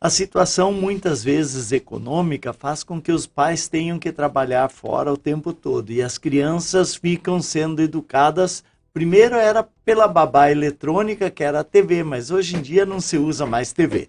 [0.00, 5.16] a situação muitas vezes econômica faz com que os pais tenham que trabalhar fora o
[5.16, 8.64] tempo todo e as crianças ficam sendo educadas.
[8.94, 13.18] Primeiro era pela babá eletrônica, que era a TV, mas hoje em dia não se
[13.18, 14.08] usa mais TV.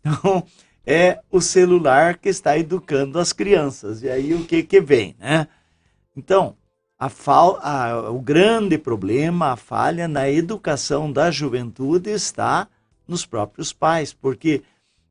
[0.00, 0.42] Então,
[0.86, 4.02] é o celular que está educando as crianças.
[4.02, 5.48] E aí o que que vem, né?
[6.16, 6.56] Então,
[6.98, 12.68] a fal a, o grande problema, a falha na educação da juventude está
[13.06, 14.62] nos próprios pais, porque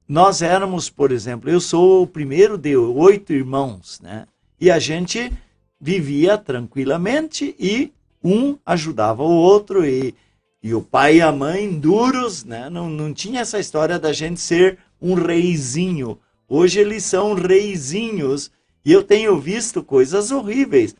[0.07, 4.27] nós éramos, por exemplo, eu sou o primeiro de oito irmãos, né?
[4.59, 5.31] E a gente
[5.79, 7.91] vivia tranquilamente e
[8.23, 10.13] um ajudava o outro e,
[10.61, 12.69] e o pai e a mãe duros, né?
[12.69, 16.19] Não, não tinha essa história da gente ser um reizinho.
[16.47, 18.51] Hoje eles são reizinhos
[18.83, 20.95] e eu tenho visto coisas horríveis.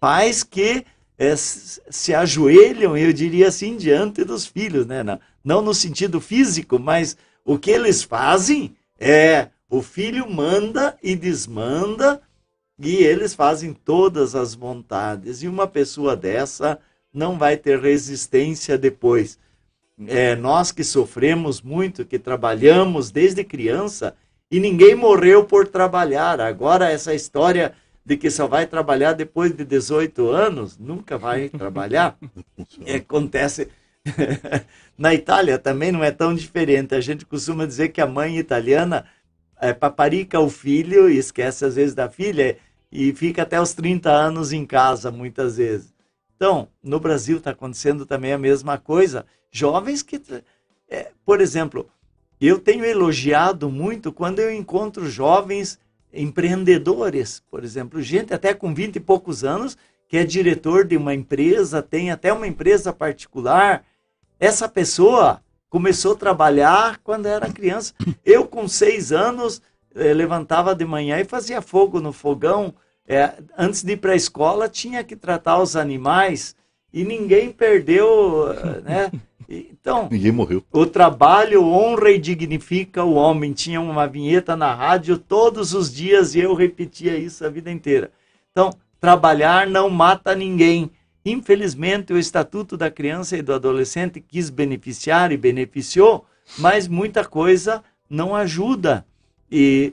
[0.00, 0.84] Pais que
[1.18, 5.02] é, se ajoelham, eu diria assim, diante dos filhos, né?
[5.02, 7.16] Não, não no sentido físico, mas
[7.46, 12.20] o que eles fazem é o filho manda e desmanda
[12.78, 15.42] e eles fazem todas as vontades.
[15.42, 16.78] E uma pessoa dessa
[17.12, 19.38] não vai ter resistência depois.
[20.06, 24.14] É, nós que sofremos muito, que trabalhamos desde criança,
[24.50, 26.40] e ninguém morreu por trabalhar.
[26.40, 27.72] Agora, essa história
[28.04, 32.18] de que só vai trabalhar depois de 18 anos, nunca vai trabalhar.
[32.94, 33.68] Acontece.
[34.96, 36.94] Na Itália também não é tão diferente.
[36.94, 39.04] A gente costuma dizer que a mãe italiana
[39.60, 42.56] é, paparica o filho e esquece às vezes da filha
[42.90, 45.94] e fica até os 30 anos em casa, muitas vezes.
[46.36, 49.24] Então, no Brasil está acontecendo também a mesma coisa.
[49.50, 50.20] Jovens que,
[50.88, 51.88] é, por exemplo,
[52.40, 55.78] eu tenho elogiado muito quando eu encontro jovens
[56.12, 59.76] empreendedores, por exemplo, gente até com 20 e poucos anos,
[60.08, 63.84] que é diretor de uma empresa, tem até uma empresa particular.
[64.38, 67.92] Essa pessoa começou a trabalhar quando era criança.
[68.24, 69.60] Eu, com seis anos,
[69.94, 72.74] eh, levantava de manhã e fazia fogo no fogão
[73.08, 76.56] é, antes de ir para a escola, tinha que tratar os animais
[76.92, 78.48] e ninguém perdeu,
[78.84, 79.10] né?
[79.48, 80.60] Então, ninguém morreu.
[80.72, 83.52] O trabalho honra e dignifica o homem.
[83.52, 88.10] Tinha uma vinheta na rádio todos os dias e eu repetia isso a vida inteira.
[88.50, 90.90] Então, trabalhar não mata ninguém.
[91.26, 96.24] Infelizmente, o Estatuto da Criança e do Adolescente quis beneficiar e beneficiou,
[96.56, 99.04] mas muita coisa não ajuda.
[99.50, 99.92] E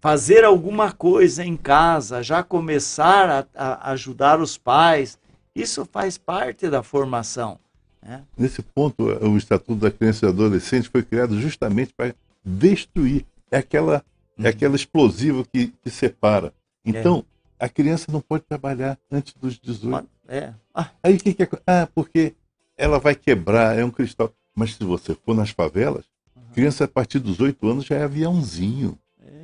[0.00, 5.16] fazer alguma coisa em casa, já começar a, a ajudar os pais,
[5.54, 7.60] isso faz parte da formação.
[8.02, 8.24] Né?
[8.36, 12.12] Nesse ponto, o Estatuto da Criança e do Adolescente foi criado justamente para
[12.44, 13.24] destruir.
[13.52, 14.04] É aquela,
[14.36, 14.46] é uhum.
[14.46, 16.52] é aquela explosiva que, que separa.
[16.84, 17.24] Então,
[17.60, 17.66] é.
[17.66, 20.08] a criança não pode trabalhar antes dos 18.
[20.28, 20.52] É.
[20.74, 20.90] Ah.
[21.02, 21.48] Aí o que, que é?
[21.66, 22.34] Ah, porque
[22.76, 24.32] ela vai quebrar, é um cristal.
[24.54, 26.04] Mas se você for nas favelas,
[26.36, 26.42] uhum.
[26.54, 28.98] criança a partir dos 8 anos já é aviãozinho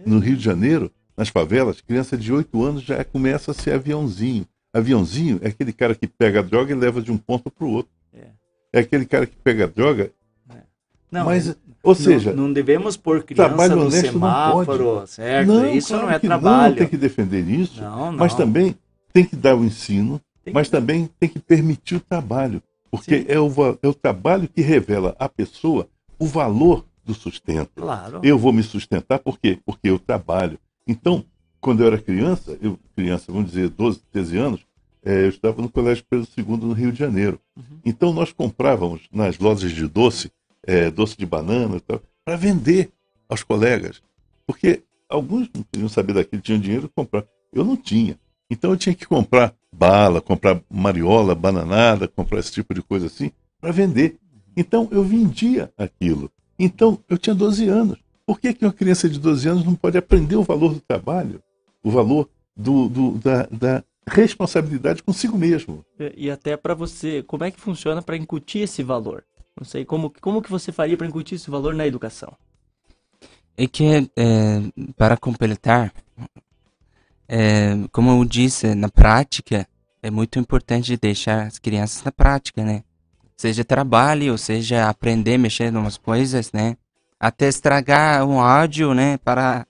[0.08, 4.46] no Rio de Janeiro, nas favelas, criança de 8 anos já começa a ser aviãozinho.
[4.72, 7.70] Aviãozinho é aquele cara que pega a droga e leva de um ponto para o
[7.70, 7.92] outro.
[8.12, 8.26] É.
[8.72, 8.80] é.
[8.80, 10.12] aquele cara que pega a droga.
[10.50, 10.58] É.
[11.10, 15.48] Não, mas, ou seja, não, não devemos pôr criança no semáforo, certo?
[15.48, 16.70] Não, isso claro não é trabalho.
[16.70, 18.76] Não tem que defender isso, não, mas também
[19.12, 20.20] tem que dar o ensino,
[20.52, 22.62] mas também tem que permitir o trabalho.
[22.90, 23.50] Porque é o,
[23.82, 25.88] é o trabalho que revela à pessoa
[26.18, 27.70] o valor do sustento.
[27.76, 28.20] Claro.
[28.22, 29.58] Eu vou me sustentar por quê?
[29.64, 30.58] Porque eu trabalho.
[30.86, 31.24] Então,
[31.60, 34.60] quando eu era criança, eu criança, vamos dizer, 12, 13 anos,
[35.04, 37.40] é, eu estava no Colégio Pedro II no Rio de Janeiro.
[37.56, 37.80] Uhum.
[37.84, 40.30] Então nós comprávamos nas lojas de doce,
[40.66, 41.80] é, doce de banana
[42.24, 42.90] para vender
[43.28, 44.02] aos colegas.
[44.46, 47.24] Porque alguns não queriam saber daquilo, tinham dinheiro para comprar.
[47.52, 48.18] Eu não tinha.
[48.50, 53.30] Então eu tinha que comprar bala, comprar mariola, bananada, comprar esse tipo de coisa assim,
[53.60, 54.16] para vender.
[54.56, 56.30] Então eu vendia aquilo.
[56.58, 57.98] Então, eu tinha 12 anos.
[58.26, 61.40] Por que, que uma criança de 12 anos não pode aprender o valor do trabalho,
[61.82, 65.84] o valor do, do da, da, responsabilidade consigo mesmo?
[65.98, 69.24] E, e até para você, como é que funciona para incutir esse valor?
[69.56, 72.36] Não sei, como, como que você faria para incutir esse valor na educação?
[73.56, 74.62] É que, é,
[74.96, 75.92] para completar,
[77.28, 79.66] é, como eu disse, na prática,
[80.02, 82.82] é muito importante deixar as crianças na prática, né?
[83.38, 86.76] seja trabalho, seja aprender a mexer em umas coisas, né?
[87.18, 89.16] Até estragar um áudio, né?
[89.18, 89.64] Para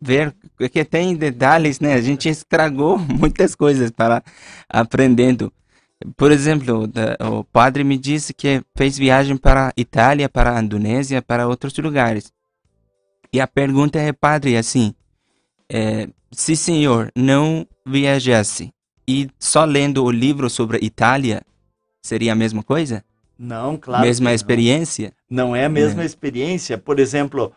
[0.00, 0.34] ver
[0.72, 1.94] que tem detalhes, né?
[1.94, 4.22] A gente estragou muitas coisas para
[4.68, 5.52] aprendendo.
[6.16, 6.90] Por exemplo,
[7.20, 12.32] o padre me disse que fez viagem para Itália, para Indonésia, para outros lugares.
[13.32, 14.94] E a pergunta é, padre, assim,
[15.68, 18.70] é, se senhor não viajasse
[19.06, 21.42] e só lendo o livro sobre Itália,
[22.02, 23.04] seria a mesma coisa?
[23.38, 24.04] Não, claro.
[24.04, 25.12] Mesma experiência?
[25.28, 25.48] Não.
[25.48, 25.56] não.
[25.56, 26.06] é a mesma é.
[26.06, 26.76] experiência.
[26.76, 27.52] Por exemplo,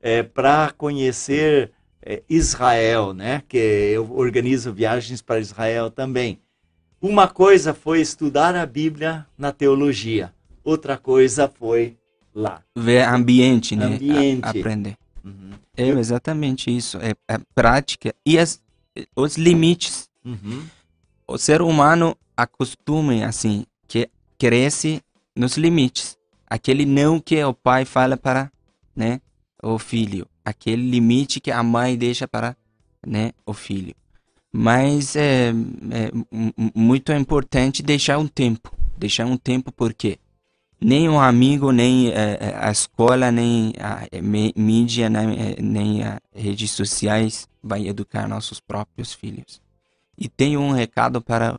[0.00, 1.72] é, para conhecer
[2.04, 3.42] é, Israel, né?
[3.48, 6.38] Que eu organizo viagens para Israel também.
[7.00, 10.32] Uma coisa foi estudar a Bíblia na teologia.
[10.62, 11.96] Outra coisa foi
[12.34, 12.62] lá.
[12.76, 13.86] Ver ambiente, né?
[13.86, 14.44] Ambiente.
[14.44, 14.96] A aprender.
[15.24, 15.52] Uhum.
[15.76, 16.98] É exatamente isso.
[16.98, 18.60] É a prática e as,
[19.14, 20.08] os limites.
[20.24, 20.64] Uhum.
[21.26, 24.08] O ser humano acostuma assim, que
[24.38, 25.02] cresce
[25.34, 26.16] nos limites.
[26.46, 28.50] Aquele não que o pai fala para,
[28.94, 29.20] né,
[29.62, 30.26] o filho.
[30.44, 32.56] Aquele limite que a mãe deixa para,
[33.06, 33.94] né, o filho.
[34.52, 36.10] Mas é, é
[36.74, 38.76] muito importante deixar um tempo.
[38.98, 40.18] Deixar um tempo porque
[40.82, 46.18] nem o amigo, nem é, a escola, nem a é, mídia, nem, é, nem as
[46.34, 49.62] redes sociais vai educar nossos próprios filhos.
[50.18, 51.58] E tenho um recado para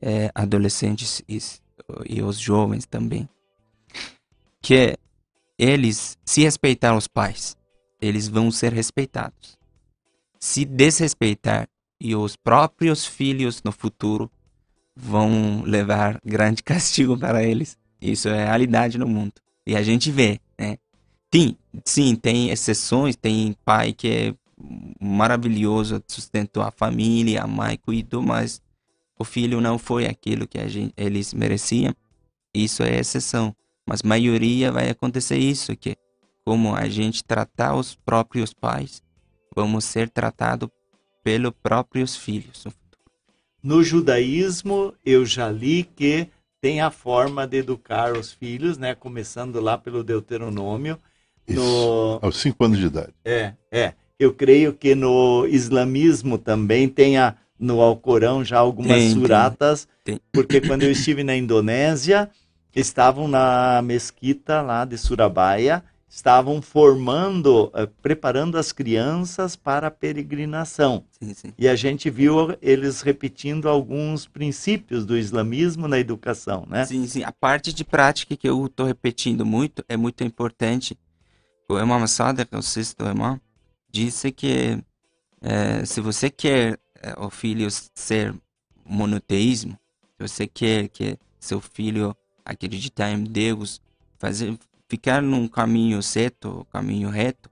[0.00, 1.38] é, adolescentes e,
[2.08, 3.28] e os jovens também,
[4.60, 4.98] que
[5.58, 7.56] eles, se respeitar os pais,
[8.00, 9.58] eles vão ser respeitados.
[10.38, 11.68] Se desrespeitar,
[12.00, 14.30] e os próprios filhos no futuro
[14.94, 17.76] vão levar grande castigo para eles.
[18.00, 19.34] Isso é realidade no mundo.
[19.66, 20.78] E a gente vê, né?
[21.32, 24.34] Sim, sim, tem exceções, tem pai que é
[25.00, 28.62] maravilhoso, sustentou a família, a mãe cuidou, mas
[29.18, 31.94] o filho não foi aquilo que gente, eles mereciam.
[32.54, 33.54] Isso é exceção.
[33.86, 35.96] Mas maioria vai acontecer isso, que
[36.44, 39.02] como a gente tratar os próprios pais,
[39.54, 40.68] vamos ser tratados
[41.22, 42.66] pelos próprios filhos.
[43.62, 46.28] No judaísmo, eu já li que
[46.60, 48.94] tem a forma de educar os filhos, né?
[48.94, 50.98] Começando lá pelo Deuteronômio.
[51.46, 52.18] Isso, no...
[52.20, 53.14] aos cinco anos de idade.
[53.24, 53.94] É, é.
[54.18, 60.16] Eu creio que no islamismo também tem a, no Alcorão já algumas tem, suratas, tem,
[60.16, 60.22] tem.
[60.32, 62.28] porque quando eu estive na Indonésia,
[62.74, 71.04] estavam na mesquita lá de Surabaya estavam formando, eh, preparando as crianças para a peregrinação.
[71.10, 71.52] Sim, sim.
[71.58, 76.86] E a gente viu eles repetindo alguns princípios do islamismo na educação, né?
[76.86, 77.22] Sim, sim.
[77.22, 80.98] A parte de prática que eu estou repetindo muito é muito importante.
[81.68, 83.38] O Imam Sadek, o sexto irmão,
[83.90, 84.82] disse que
[85.42, 88.34] é, se você quer é, o filho ser
[88.84, 89.78] monoteísmo,
[90.16, 93.80] se você quer que seu filho acreditar em Deus,
[94.18, 94.58] fazer
[94.88, 97.50] ficar num caminho certo, caminho reto,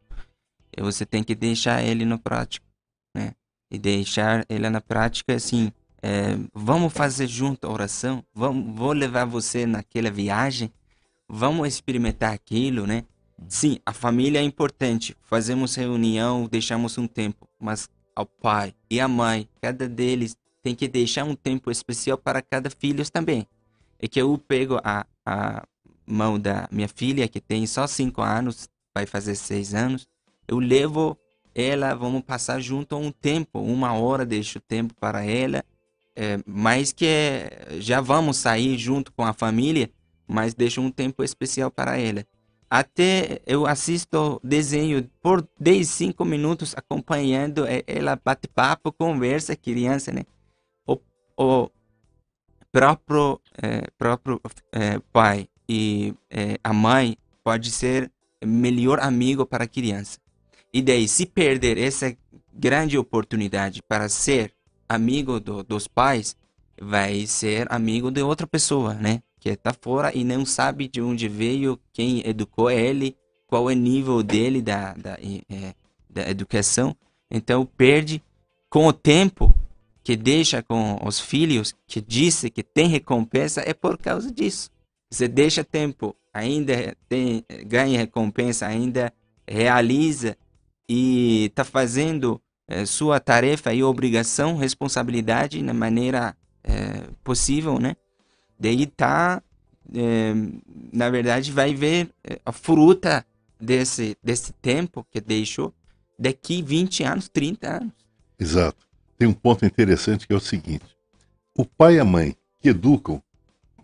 [0.78, 2.66] você tem que deixar ele no prático,
[3.14, 3.32] né?
[3.70, 5.72] E deixar ele na prática assim,
[6.02, 10.70] é, vamos fazer junto a oração, vamos, vou levar você naquela viagem,
[11.28, 13.04] vamos experimentar aquilo, né?
[13.48, 19.08] Sim, a família é importante, fazemos reunião, deixamos um tempo, mas ao pai e à
[19.08, 23.46] mãe, cada deles tem que deixar um tempo especial para cada filho também.
[23.98, 25.66] É que eu pego a, a
[26.06, 30.06] mão da minha filha, que tem só cinco anos, vai fazer seis anos,
[30.48, 31.18] eu levo
[31.54, 35.64] ela, vamos passar junto um tempo, uma hora deixo tempo para ela,
[36.14, 39.90] é, mas que é, já vamos sair junto com a família,
[40.26, 42.24] mas deixo um tempo especial para ela.
[42.68, 50.24] Até eu assisto desenho por 10, 5 minutos acompanhando ela bate papo, conversa, criança, né?
[50.84, 50.98] O,
[51.36, 51.70] o
[52.72, 54.40] próprio, é, próprio
[54.72, 58.10] é, pai e é, a mãe pode ser
[58.44, 60.18] melhor amigo para a criança.
[60.72, 62.16] E daí, se perder essa
[62.52, 64.52] grande oportunidade para ser
[64.88, 66.36] amigo do, dos pais,
[66.80, 69.22] vai ser amigo de outra pessoa, né?
[69.40, 73.16] Que está fora e não sabe de onde veio, quem educou ele,
[73.46, 75.18] qual é o nível dele da, da,
[75.48, 75.74] é,
[76.10, 76.94] da educação.
[77.30, 78.22] Então, perde
[78.68, 79.54] com o tempo
[80.02, 84.70] que deixa com os filhos, que disse que tem recompensa, é por causa disso.
[85.10, 89.12] Você deixa tempo, ainda tem, ganha recompensa, ainda
[89.48, 90.36] realiza
[90.88, 97.96] e está fazendo é, sua tarefa e obrigação, responsabilidade na maneira é, possível, né?
[98.58, 99.42] Daí tá,
[99.94, 100.34] é,
[100.92, 102.10] na verdade, vai ver
[102.44, 103.24] a fruta
[103.60, 105.72] desse, desse tempo que deixou
[106.18, 107.92] daqui 20 anos, 30 anos.
[108.38, 108.86] Exato.
[109.18, 110.84] Tem um ponto interessante que é o seguinte:
[111.56, 113.22] o pai e a mãe que educam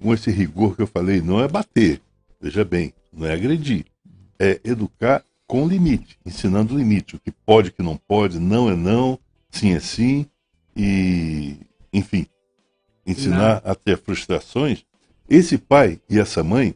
[0.03, 2.01] com esse rigor que eu falei, não é bater,
[2.41, 3.87] veja bem, não é agredir,
[4.39, 8.75] é educar com limite, ensinando limite, o que pode, o que não pode, não é
[8.75, 9.19] não,
[9.51, 10.27] sim é sim,
[10.77, 11.57] e,
[11.93, 12.27] enfim,
[13.07, 13.71] ensinar não.
[13.71, 14.85] a ter frustrações.
[15.29, 16.75] Esse pai e essa mãe,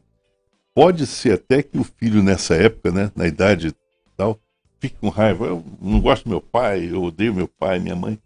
[0.74, 3.74] pode ser até que o filho nessa época, né, na idade
[4.16, 4.38] tal,
[4.78, 8.18] fique com raiva, eu não gosto do meu pai, eu odeio meu pai, minha mãe.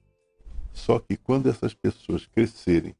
[0.72, 2.94] Só que quando essas pessoas crescerem,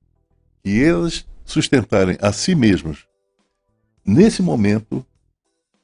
[0.63, 3.07] que elas sustentarem a si mesmos,
[4.05, 5.05] nesse momento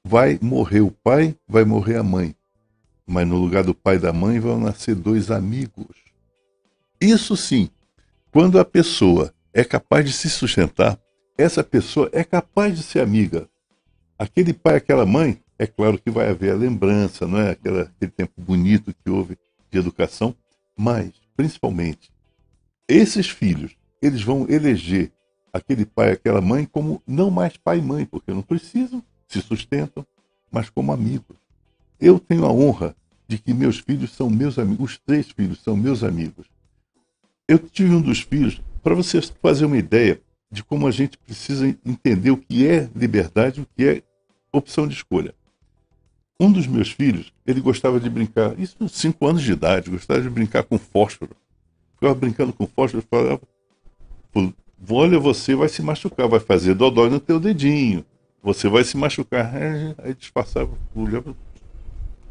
[0.04, 2.34] vai morrer o pai, vai morrer a mãe.
[3.06, 5.96] Mas no lugar do pai e da mãe vão nascer dois amigos.
[7.00, 7.68] Isso sim,
[8.30, 10.98] quando a pessoa é capaz de se sustentar,
[11.38, 13.48] essa pessoa é capaz de ser amiga.
[14.18, 17.50] Aquele pai, aquela mãe, é claro que vai haver a lembrança, não é?
[17.50, 19.38] Aquela, aquele tempo bonito que houve
[19.70, 20.34] de educação,
[20.76, 22.10] mas, principalmente,
[22.88, 23.76] esses filhos,
[24.06, 25.12] eles vão eleger
[25.52, 30.06] aquele pai, aquela mãe como não mais pai e mãe, porque não precisam, se sustentam,
[30.50, 31.36] mas como amigos.
[32.00, 32.94] Eu tenho a honra
[33.26, 36.46] de que meus filhos são meus amigos, os três filhos são meus amigos.
[37.48, 40.20] Eu tive um dos filhos, para você fazer uma ideia
[40.50, 44.02] de como a gente precisa entender o que é liberdade o que é
[44.52, 45.34] opção de escolha.
[46.38, 50.20] Um dos meus filhos, ele gostava de brincar, isso com 5 anos de idade, gostava
[50.20, 51.34] de brincar com fósforo.
[51.94, 53.40] Ficava brincando com fósforo falava:
[54.88, 58.04] Olha, você vai se machucar, vai fazer dodói no teu dedinho,
[58.42, 59.52] você vai se machucar.
[59.98, 61.34] Aí disfarçava, olhava,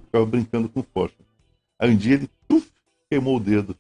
[0.05, 1.25] ficava brincando com fósforo.
[1.79, 2.29] Aí um dia ele
[3.09, 3.75] queimou o dedo.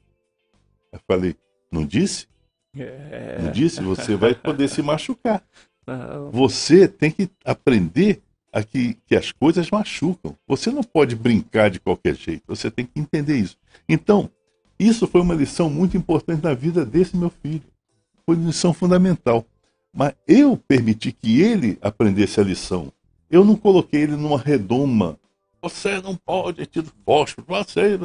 [0.91, 1.35] Aí falei:
[1.71, 2.27] Não disse?
[2.75, 3.41] É...
[3.41, 3.81] Não disse?
[3.81, 5.43] Você vai poder se machucar.
[5.87, 6.31] Não.
[6.31, 8.21] Você tem que aprender
[8.51, 10.35] a que, que as coisas machucam.
[10.47, 12.41] Você não pode brincar de qualquer jeito.
[12.47, 13.55] Você tem que entender isso.
[13.87, 14.31] Então,
[14.79, 17.61] isso foi uma lição muito importante na vida desse meu filho.
[18.25, 19.45] Foi lição fundamental.
[19.93, 22.91] Mas eu permiti que ele aprendesse a lição.
[23.29, 25.17] Eu não coloquei ele numa redoma.
[25.61, 27.99] Você não pode ter fósforo, você.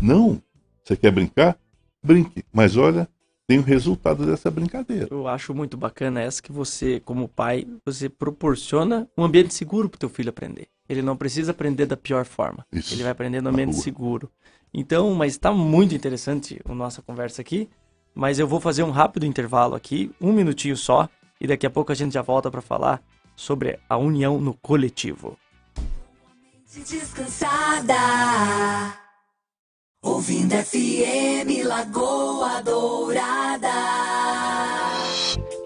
[0.00, 0.42] Não.
[0.84, 1.58] Você quer brincar?
[2.02, 2.44] Brinque.
[2.52, 3.08] Mas olha,
[3.46, 5.08] tem o resultado dessa brincadeira.
[5.10, 9.96] Eu acho muito bacana essa que você, como pai, você proporciona um ambiente seguro para
[9.96, 10.66] o teu filho aprender.
[10.88, 12.66] Ele não precisa aprender da pior forma.
[12.72, 12.94] Isso.
[12.94, 14.30] Ele vai aprender no ambiente seguro.
[14.74, 17.68] Então, mas está muito interessante a nossa conversa aqui.
[18.16, 21.06] Mas eu vou fazer um rápido intervalo aqui, um minutinho só,
[21.38, 23.02] e daqui a pouco a gente já volta para falar
[23.36, 25.36] sobre a união no coletivo.
[26.88, 27.94] Descansada.
[30.02, 33.68] Ouvindo FM Lagoa Dourada.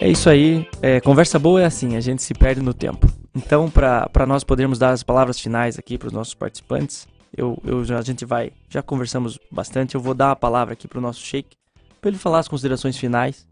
[0.01, 0.68] É isso aí.
[0.82, 3.06] É, conversa boa é assim, a gente se perde no tempo.
[3.32, 7.06] Então, para nós podermos dar as palavras finais aqui para os nossos participantes,
[7.36, 10.98] eu, eu, a gente vai, já conversamos bastante, eu vou dar a palavra aqui para
[10.98, 11.60] o nosso Sheik,
[12.01, 13.47] para ele falar as considerações finais,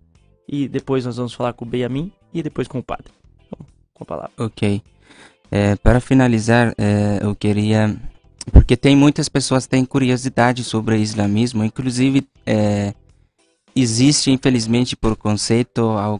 [0.48, 3.12] e depois nós vamos falar com o Benjamin e depois com o padre.
[3.46, 4.32] Então, com a palavra.
[4.38, 4.82] Ok.
[5.50, 7.96] É, para finalizar, é, eu queria
[8.50, 12.94] porque tem muitas pessoas que têm curiosidade sobre o islamismo, inclusive é,
[13.74, 16.18] existe infelizmente por conceito a,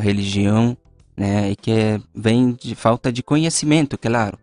[0.00, 0.76] religião,
[1.16, 4.38] né, que vem de falta de conhecimento, claro.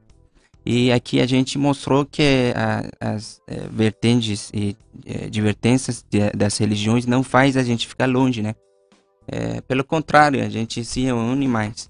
[0.66, 4.76] E aqui a gente mostrou que a, as é, vertentes e
[5.06, 8.56] é, divergências de, das religiões não faz a gente ficar longe, né?
[9.28, 11.90] É, pelo contrário, a gente se une mais.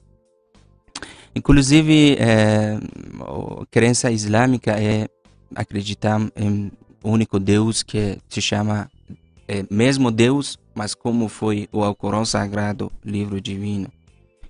[1.33, 5.07] Inclusive, a crença islâmica é
[5.53, 6.71] acreditar em
[7.03, 8.89] um único Deus que se chama
[9.69, 13.89] mesmo Deus, mas como foi o Alcorão Sagrado, livro divino,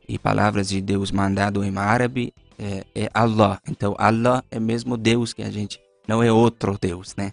[0.08, 3.60] e palavras de Deus mandado em árabe, é, é Allah.
[3.68, 7.32] Então, Allah é mesmo Deus que a gente, não é outro Deus, né?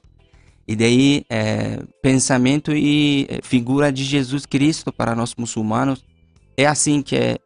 [0.67, 6.05] E daí, é, pensamento e é, figura de Jesus Cristo para nós muçulmanos
[6.57, 7.39] é assim que é,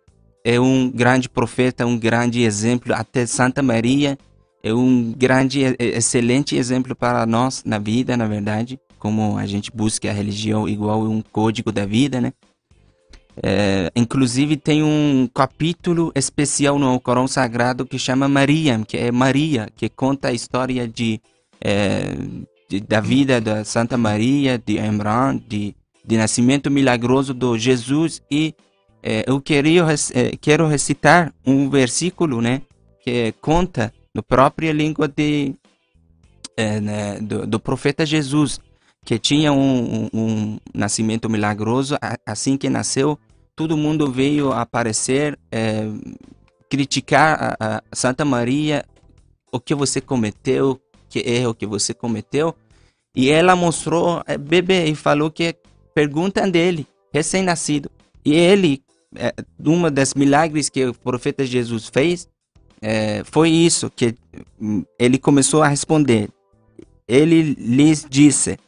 [0.44, 2.94] é um grande profeta, um grande exemplo.
[2.94, 4.18] Até Santa Maria
[4.62, 10.10] é um grande, excelente exemplo para nós na vida, na verdade, como a gente busca
[10.10, 12.32] a religião igual um código da vida, né?
[13.42, 19.68] É, inclusive tem um capítulo especial no Corão Sagrado que chama Maria, que é Maria,
[19.76, 21.20] que conta a história de,
[21.60, 22.14] é,
[22.68, 28.54] de da vida da Santa Maria, de Emran, de, de nascimento milagroso do Jesus e
[29.08, 29.84] é, eu queria,
[30.14, 32.62] é, quero recitar um versículo, né,
[33.04, 35.54] que conta no própria língua de,
[36.56, 38.58] é, né, do, do, profeta Jesus,
[39.04, 41.96] que tinha um, um, um, nascimento milagroso.
[42.26, 43.16] Assim que nasceu,
[43.56, 45.88] todo mundo veio aparecer, é,
[46.68, 48.84] criticar a, a, Santa Maria,
[49.50, 50.78] o que você cometeu,
[51.08, 52.54] que erro que você cometeu.
[53.14, 55.56] E ela mostrou é, bebê e falou que
[55.94, 57.90] pergunta dele, recém-nascido.
[58.22, 58.82] E ele,
[59.16, 62.28] é, uma das milagres que o profeta Jesus fez,
[62.82, 64.14] é, foi isso que
[64.60, 66.28] hum, ele começou a responder.
[67.08, 68.58] Ele lhes disse: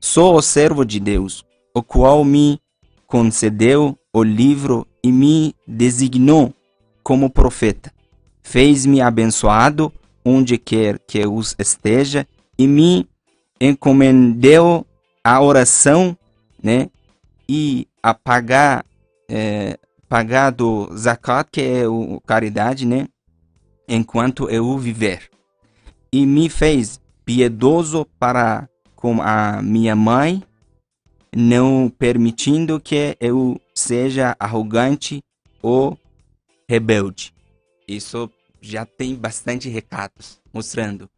[0.00, 2.58] Sou o servo de Deus, o qual me
[3.06, 6.52] concedeu o livro e me designou
[7.02, 7.92] como profeta.
[8.42, 9.92] Fez-me abençoado
[10.24, 12.26] onde quer que eu esteja
[12.58, 13.08] e me
[13.60, 14.86] encomendeu
[15.24, 16.16] a oração,
[16.62, 16.90] né?
[17.48, 18.84] E a pagar,
[19.28, 19.78] é,
[20.08, 23.06] pagar do zakat, que é o caridade, né?
[23.88, 25.28] enquanto eu viver.
[26.12, 30.42] E me fez piedoso para com a minha mãe,
[31.34, 35.22] não permitindo que eu seja arrogante
[35.60, 35.98] ou
[36.68, 37.34] rebelde.
[37.86, 38.30] Isso
[38.60, 41.08] já tem bastante recados mostrando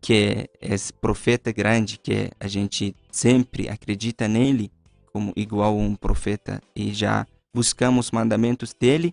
[0.00, 4.70] que esse profeta grande que a gente sempre acredita nele
[5.12, 9.12] como igual um profeta e já buscamos mandamentos dele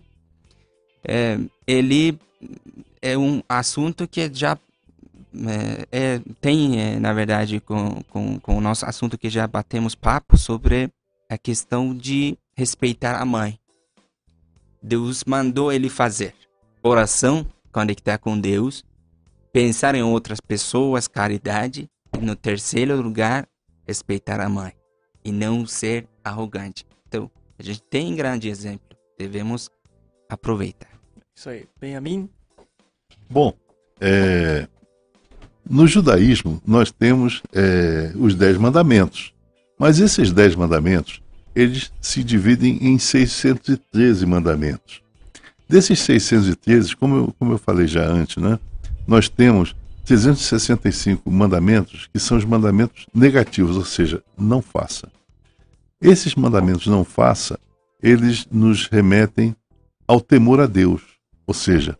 [1.04, 2.18] é, ele
[3.02, 4.56] é um assunto que já
[5.34, 9.94] é, é, tem, é, na verdade, com, com, com o nosso assunto que já batemos
[9.94, 10.90] papo sobre
[11.30, 13.56] a questão de respeitar a mãe.
[14.82, 16.34] Deus mandou ele fazer
[16.82, 18.84] oração, conectar com Deus,
[19.52, 23.46] pensar em outras pessoas, caridade, e no terceiro lugar,
[23.86, 24.72] respeitar a mãe
[25.24, 26.84] e não ser arrogante.
[27.06, 29.70] Então, a gente tem um grande exemplo, devemos
[30.28, 30.90] aproveitar.
[31.36, 31.64] Isso aí.
[31.80, 32.28] Benjamin?
[33.30, 33.54] Bom,
[34.00, 34.66] é,
[35.64, 39.32] no judaísmo nós temos é, os dez mandamentos,
[39.78, 41.22] mas esses dez mandamentos
[41.58, 45.02] eles se dividem em 613 mandamentos.
[45.68, 48.60] Desses 613, como eu, como eu falei já antes, né,
[49.04, 49.74] nós temos
[50.04, 55.10] 365 mandamentos que são os mandamentos negativos, ou seja, não faça.
[56.00, 57.58] Esses mandamentos não faça,
[58.00, 59.54] eles nos remetem
[60.06, 61.02] ao temor a Deus,
[61.44, 61.98] ou seja,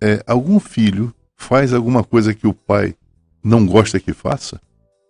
[0.00, 2.94] é, algum filho faz alguma coisa que o pai
[3.42, 4.60] não gosta que faça?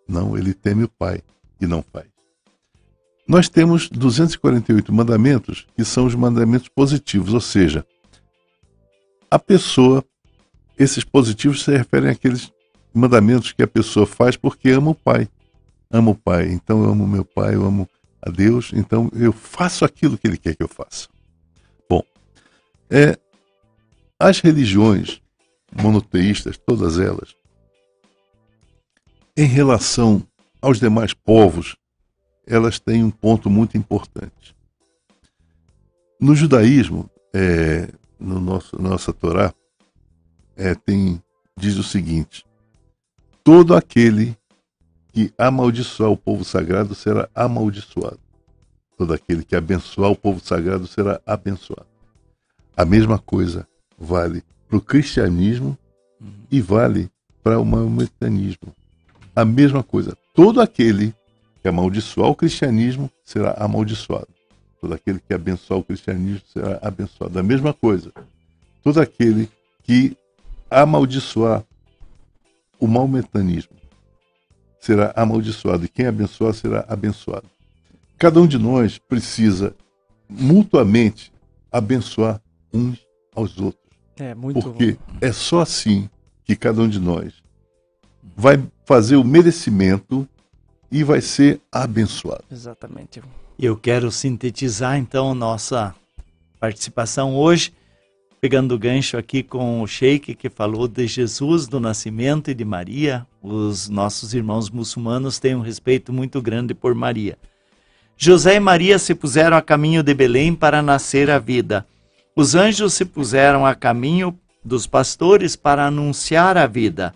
[0.08, 1.20] Não, ele teme o pai
[1.60, 2.19] e não faz.
[3.30, 7.86] Nós temos 248 mandamentos que são os mandamentos positivos, ou seja,
[9.30, 10.04] a pessoa,
[10.76, 12.52] esses positivos se referem àqueles
[12.92, 15.28] mandamentos que a pessoa faz porque ama o pai.
[15.92, 17.88] Ama o pai, então eu amo meu pai, eu amo
[18.20, 21.06] a Deus, então eu faço aquilo que ele quer que eu faça.
[21.88, 22.02] Bom,
[22.90, 23.16] é,
[24.18, 25.22] as religiões
[25.80, 27.36] monoteístas, todas elas,
[29.36, 30.20] em relação
[30.60, 31.76] aos demais povos,
[32.46, 34.54] elas têm um ponto muito importante.
[36.20, 37.88] No judaísmo, é,
[38.18, 39.54] no nosso nossa Torá,
[40.56, 41.22] é, tem
[41.56, 42.44] diz o seguinte:
[43.44, 44.36] todo aquele
[45.12, 48.20] que amaldiçoar o povo sagrado será amaldiçoado.
[48.96, 51.86] Todo aquele que abençoar o povo sagrado será abençoado.
[52.76, 53.66] A mesma coisa
[53.98, 55.76] vale para o cristianismo
[56.50, 57.10] e vale
[57.42, 58.74] para o maometanismo.
[59.34, 60.16] A mesma coisa.
[60.34, 61.14] Todo aquele
[61.62, 64.28] que amaldiçoar o cristianismo será amaldiçoado.
[64.80, 67.38] Todo aquele que abençoar o cristianismo será abençoado.
[67.38, 68.12] A mesma coisa.
[68.82, 69.50] Todo aquele
[69.82, 70.16] que
[70.70, 71.62] amaldiçoar
[72.78, 73.76] o maometanismo
[74.80, 75.84] será amaldiçoado.
[75.84, 77.46] E quem abençoar será abençoado.
[78.16, 79.74] Cada um de nós precisa
[80.28, 81.30] mutuamente
[81.70, 82.40] abençoar
[82.72, 82.98] uns
[83.34, 83.80] aos outros.
[84.16, 86.08] É, muito Porque é só assim
[86.44, 87.34] que cada um de nós
[88.36, 90.28] vai fazer o merecimento
[90.90, 92.44] e vai ser abençoado.
[92.50, 93.22] Exatamente.
[93.58, 95.94] Eu quero sintetizar então nossa
[96.58, 97.72] participação hoje,
[98.40, 102.64] pegando o gancho aqui com o Sheik que falou de Jesus, do nascimento e de
[102.64, 103.26] Maria.
[103.42, 107.38] Os nossos irmãos muçulmanos têm um respeito muito grande por Maria.
[108.16, 111.86] José e Maria se puseram a caminho de Belém para nascer a vida.
[112.36, 117.14] Os anjos se puseram a caminho dos pastores para anunciar a vida.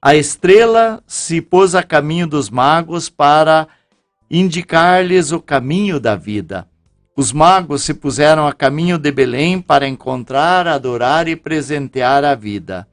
[0.00, 3.66] A estrela se pôs a caminho dos magos para
[4.30, 6.68] indicar-lhes o caminho da vida.
[7.16, 12.86] Os magos se puseram a caminho de Belém para encontrar, adorar e presentear a vida.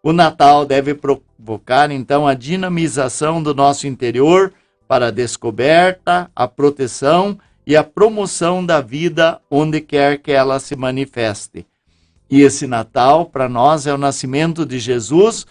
[0.00, 4.52] O Natal deve provocar então a dinamização do nosso interior
[4.86, 7.36] para a descoberta, a proteção
[7.66, 11.66] e a promoção da vida onde quer que ela se manifeste.
[12.30, 15.44] E esse Natal, para nós, é o nascimento de Jesus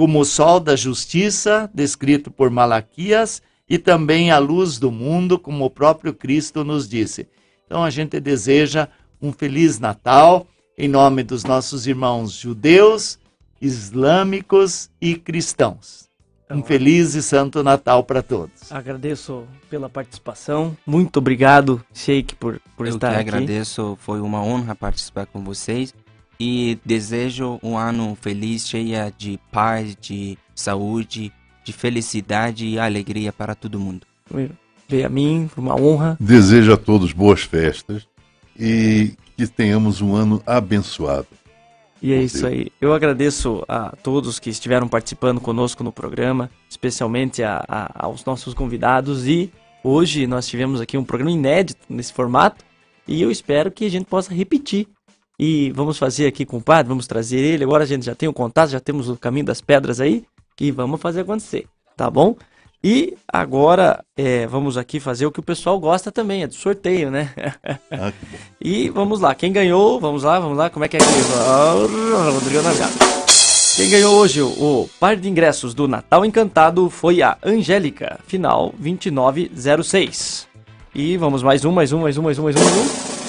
[0.00, 5.62] como o sol da justiça, descrito por Malaquias, e também a luz do mundo, como
[5.66, 7.28] o próprio Cristo nos disse.
[7.66, 8.88] Então a gente deseja
[9.20, 10.46] um feliz Natal
[10.78, 13.18] em nome dos nossos irmãos judeus,
[13.60, 16.08] islâmicos e cristãos.
[16.50, 18.72] Um feliz e santo Natal para todos.
[18.72, 20.74] Agradeço pela participação.
[20.86, 23.28] Muito obrigado, Sheik, por, por Eu estar que aqui.
[23.28, 25.94] agradeço, foi uma honra participar com vocês
[26.40, 31.30] e desejo um ano feliz, cheia de paz, de saúde,
[31.62, 34.06] de felicidade e alegria para todo mundo.
[34.88, 36.16] Veio a mim, foi uma honra.
[36.18, 38.08] Desejo a todos boas festas
[38.58, 41.26] e que tenhamos um ano abençoado.
[42.02, 42.68] E é isso aí.
[42.80, 48.54] Eu agradeço a todos que estiveram participando conosco no programa, especialmente a- a- aos nossos
[48.54, 49.28] convidados.
[49.28, 49.52] E
[49.84, 52.64] hoje nós tivemos aqui um programa inédito nesse formato.
[53.06, 54.88] E eu espero que a gente possa repetir.
[55.42, 57.64] E vamos fazer aqui com o padre, vamos trazer ele.
[57.64, 60.22] Agora a gente já tem o contato, já temos o caminho das pedras aí.
[60.60, 61.64] E vamos fazer acontecer,
[61.96, 62.36] tá bom?
[62.84, 67.10] E agora é, vamos aqui fazer o que o pessoal gosta também, é do sorteio,
[67.10, 67.30] né?
[67.90, 68.12] Ah.
[68.60, 72.62] E vamos lá, quem ganhou, vamos lá, vamos lá, como é que é que Rodrigo
[72.62, 72.92] Navegado.
[73.76, 80.46] Quem ganhou hoje o par de ingressos do Natal Encantado foi a Angélica, final 2906.
[80.94, 83.19] E vamos mais um, mais um, mais um, mais um, mais um, mais um.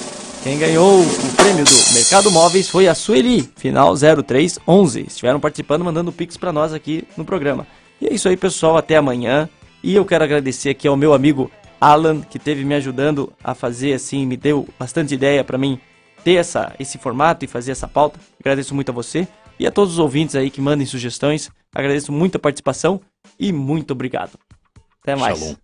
[0.44, 5.02] Quem ganhou o prêmio do Mercado Móveis foi a Sueli, final 0311.
[5.02, 7.68] Estiveram participando, mandando pix para nós aqui no programa.
[8.02, 9.48] E é isso aí, pessoal, até amanhã.
[9.84, 13.94] E eu quero agradecer aqui ao meu amigo Alan, que teve me ajudando a fazer
[13.94, 15.80] assim, me deu bastante ideia para mim
[16.24, 18.20] ter essa, esse formato e fazer essa pauta.
[18.40, 19.28] Agradeço muito a você
[19.60, 21.52] e a todos os ouvintes aí que mandem sugestões.
[21.74, 23.00] Agradeço muito a participação
[23.40, 24.40] e muito obrigado.
[25.04, 25.38] Até mais.
[25.38, 25.56] Shalom.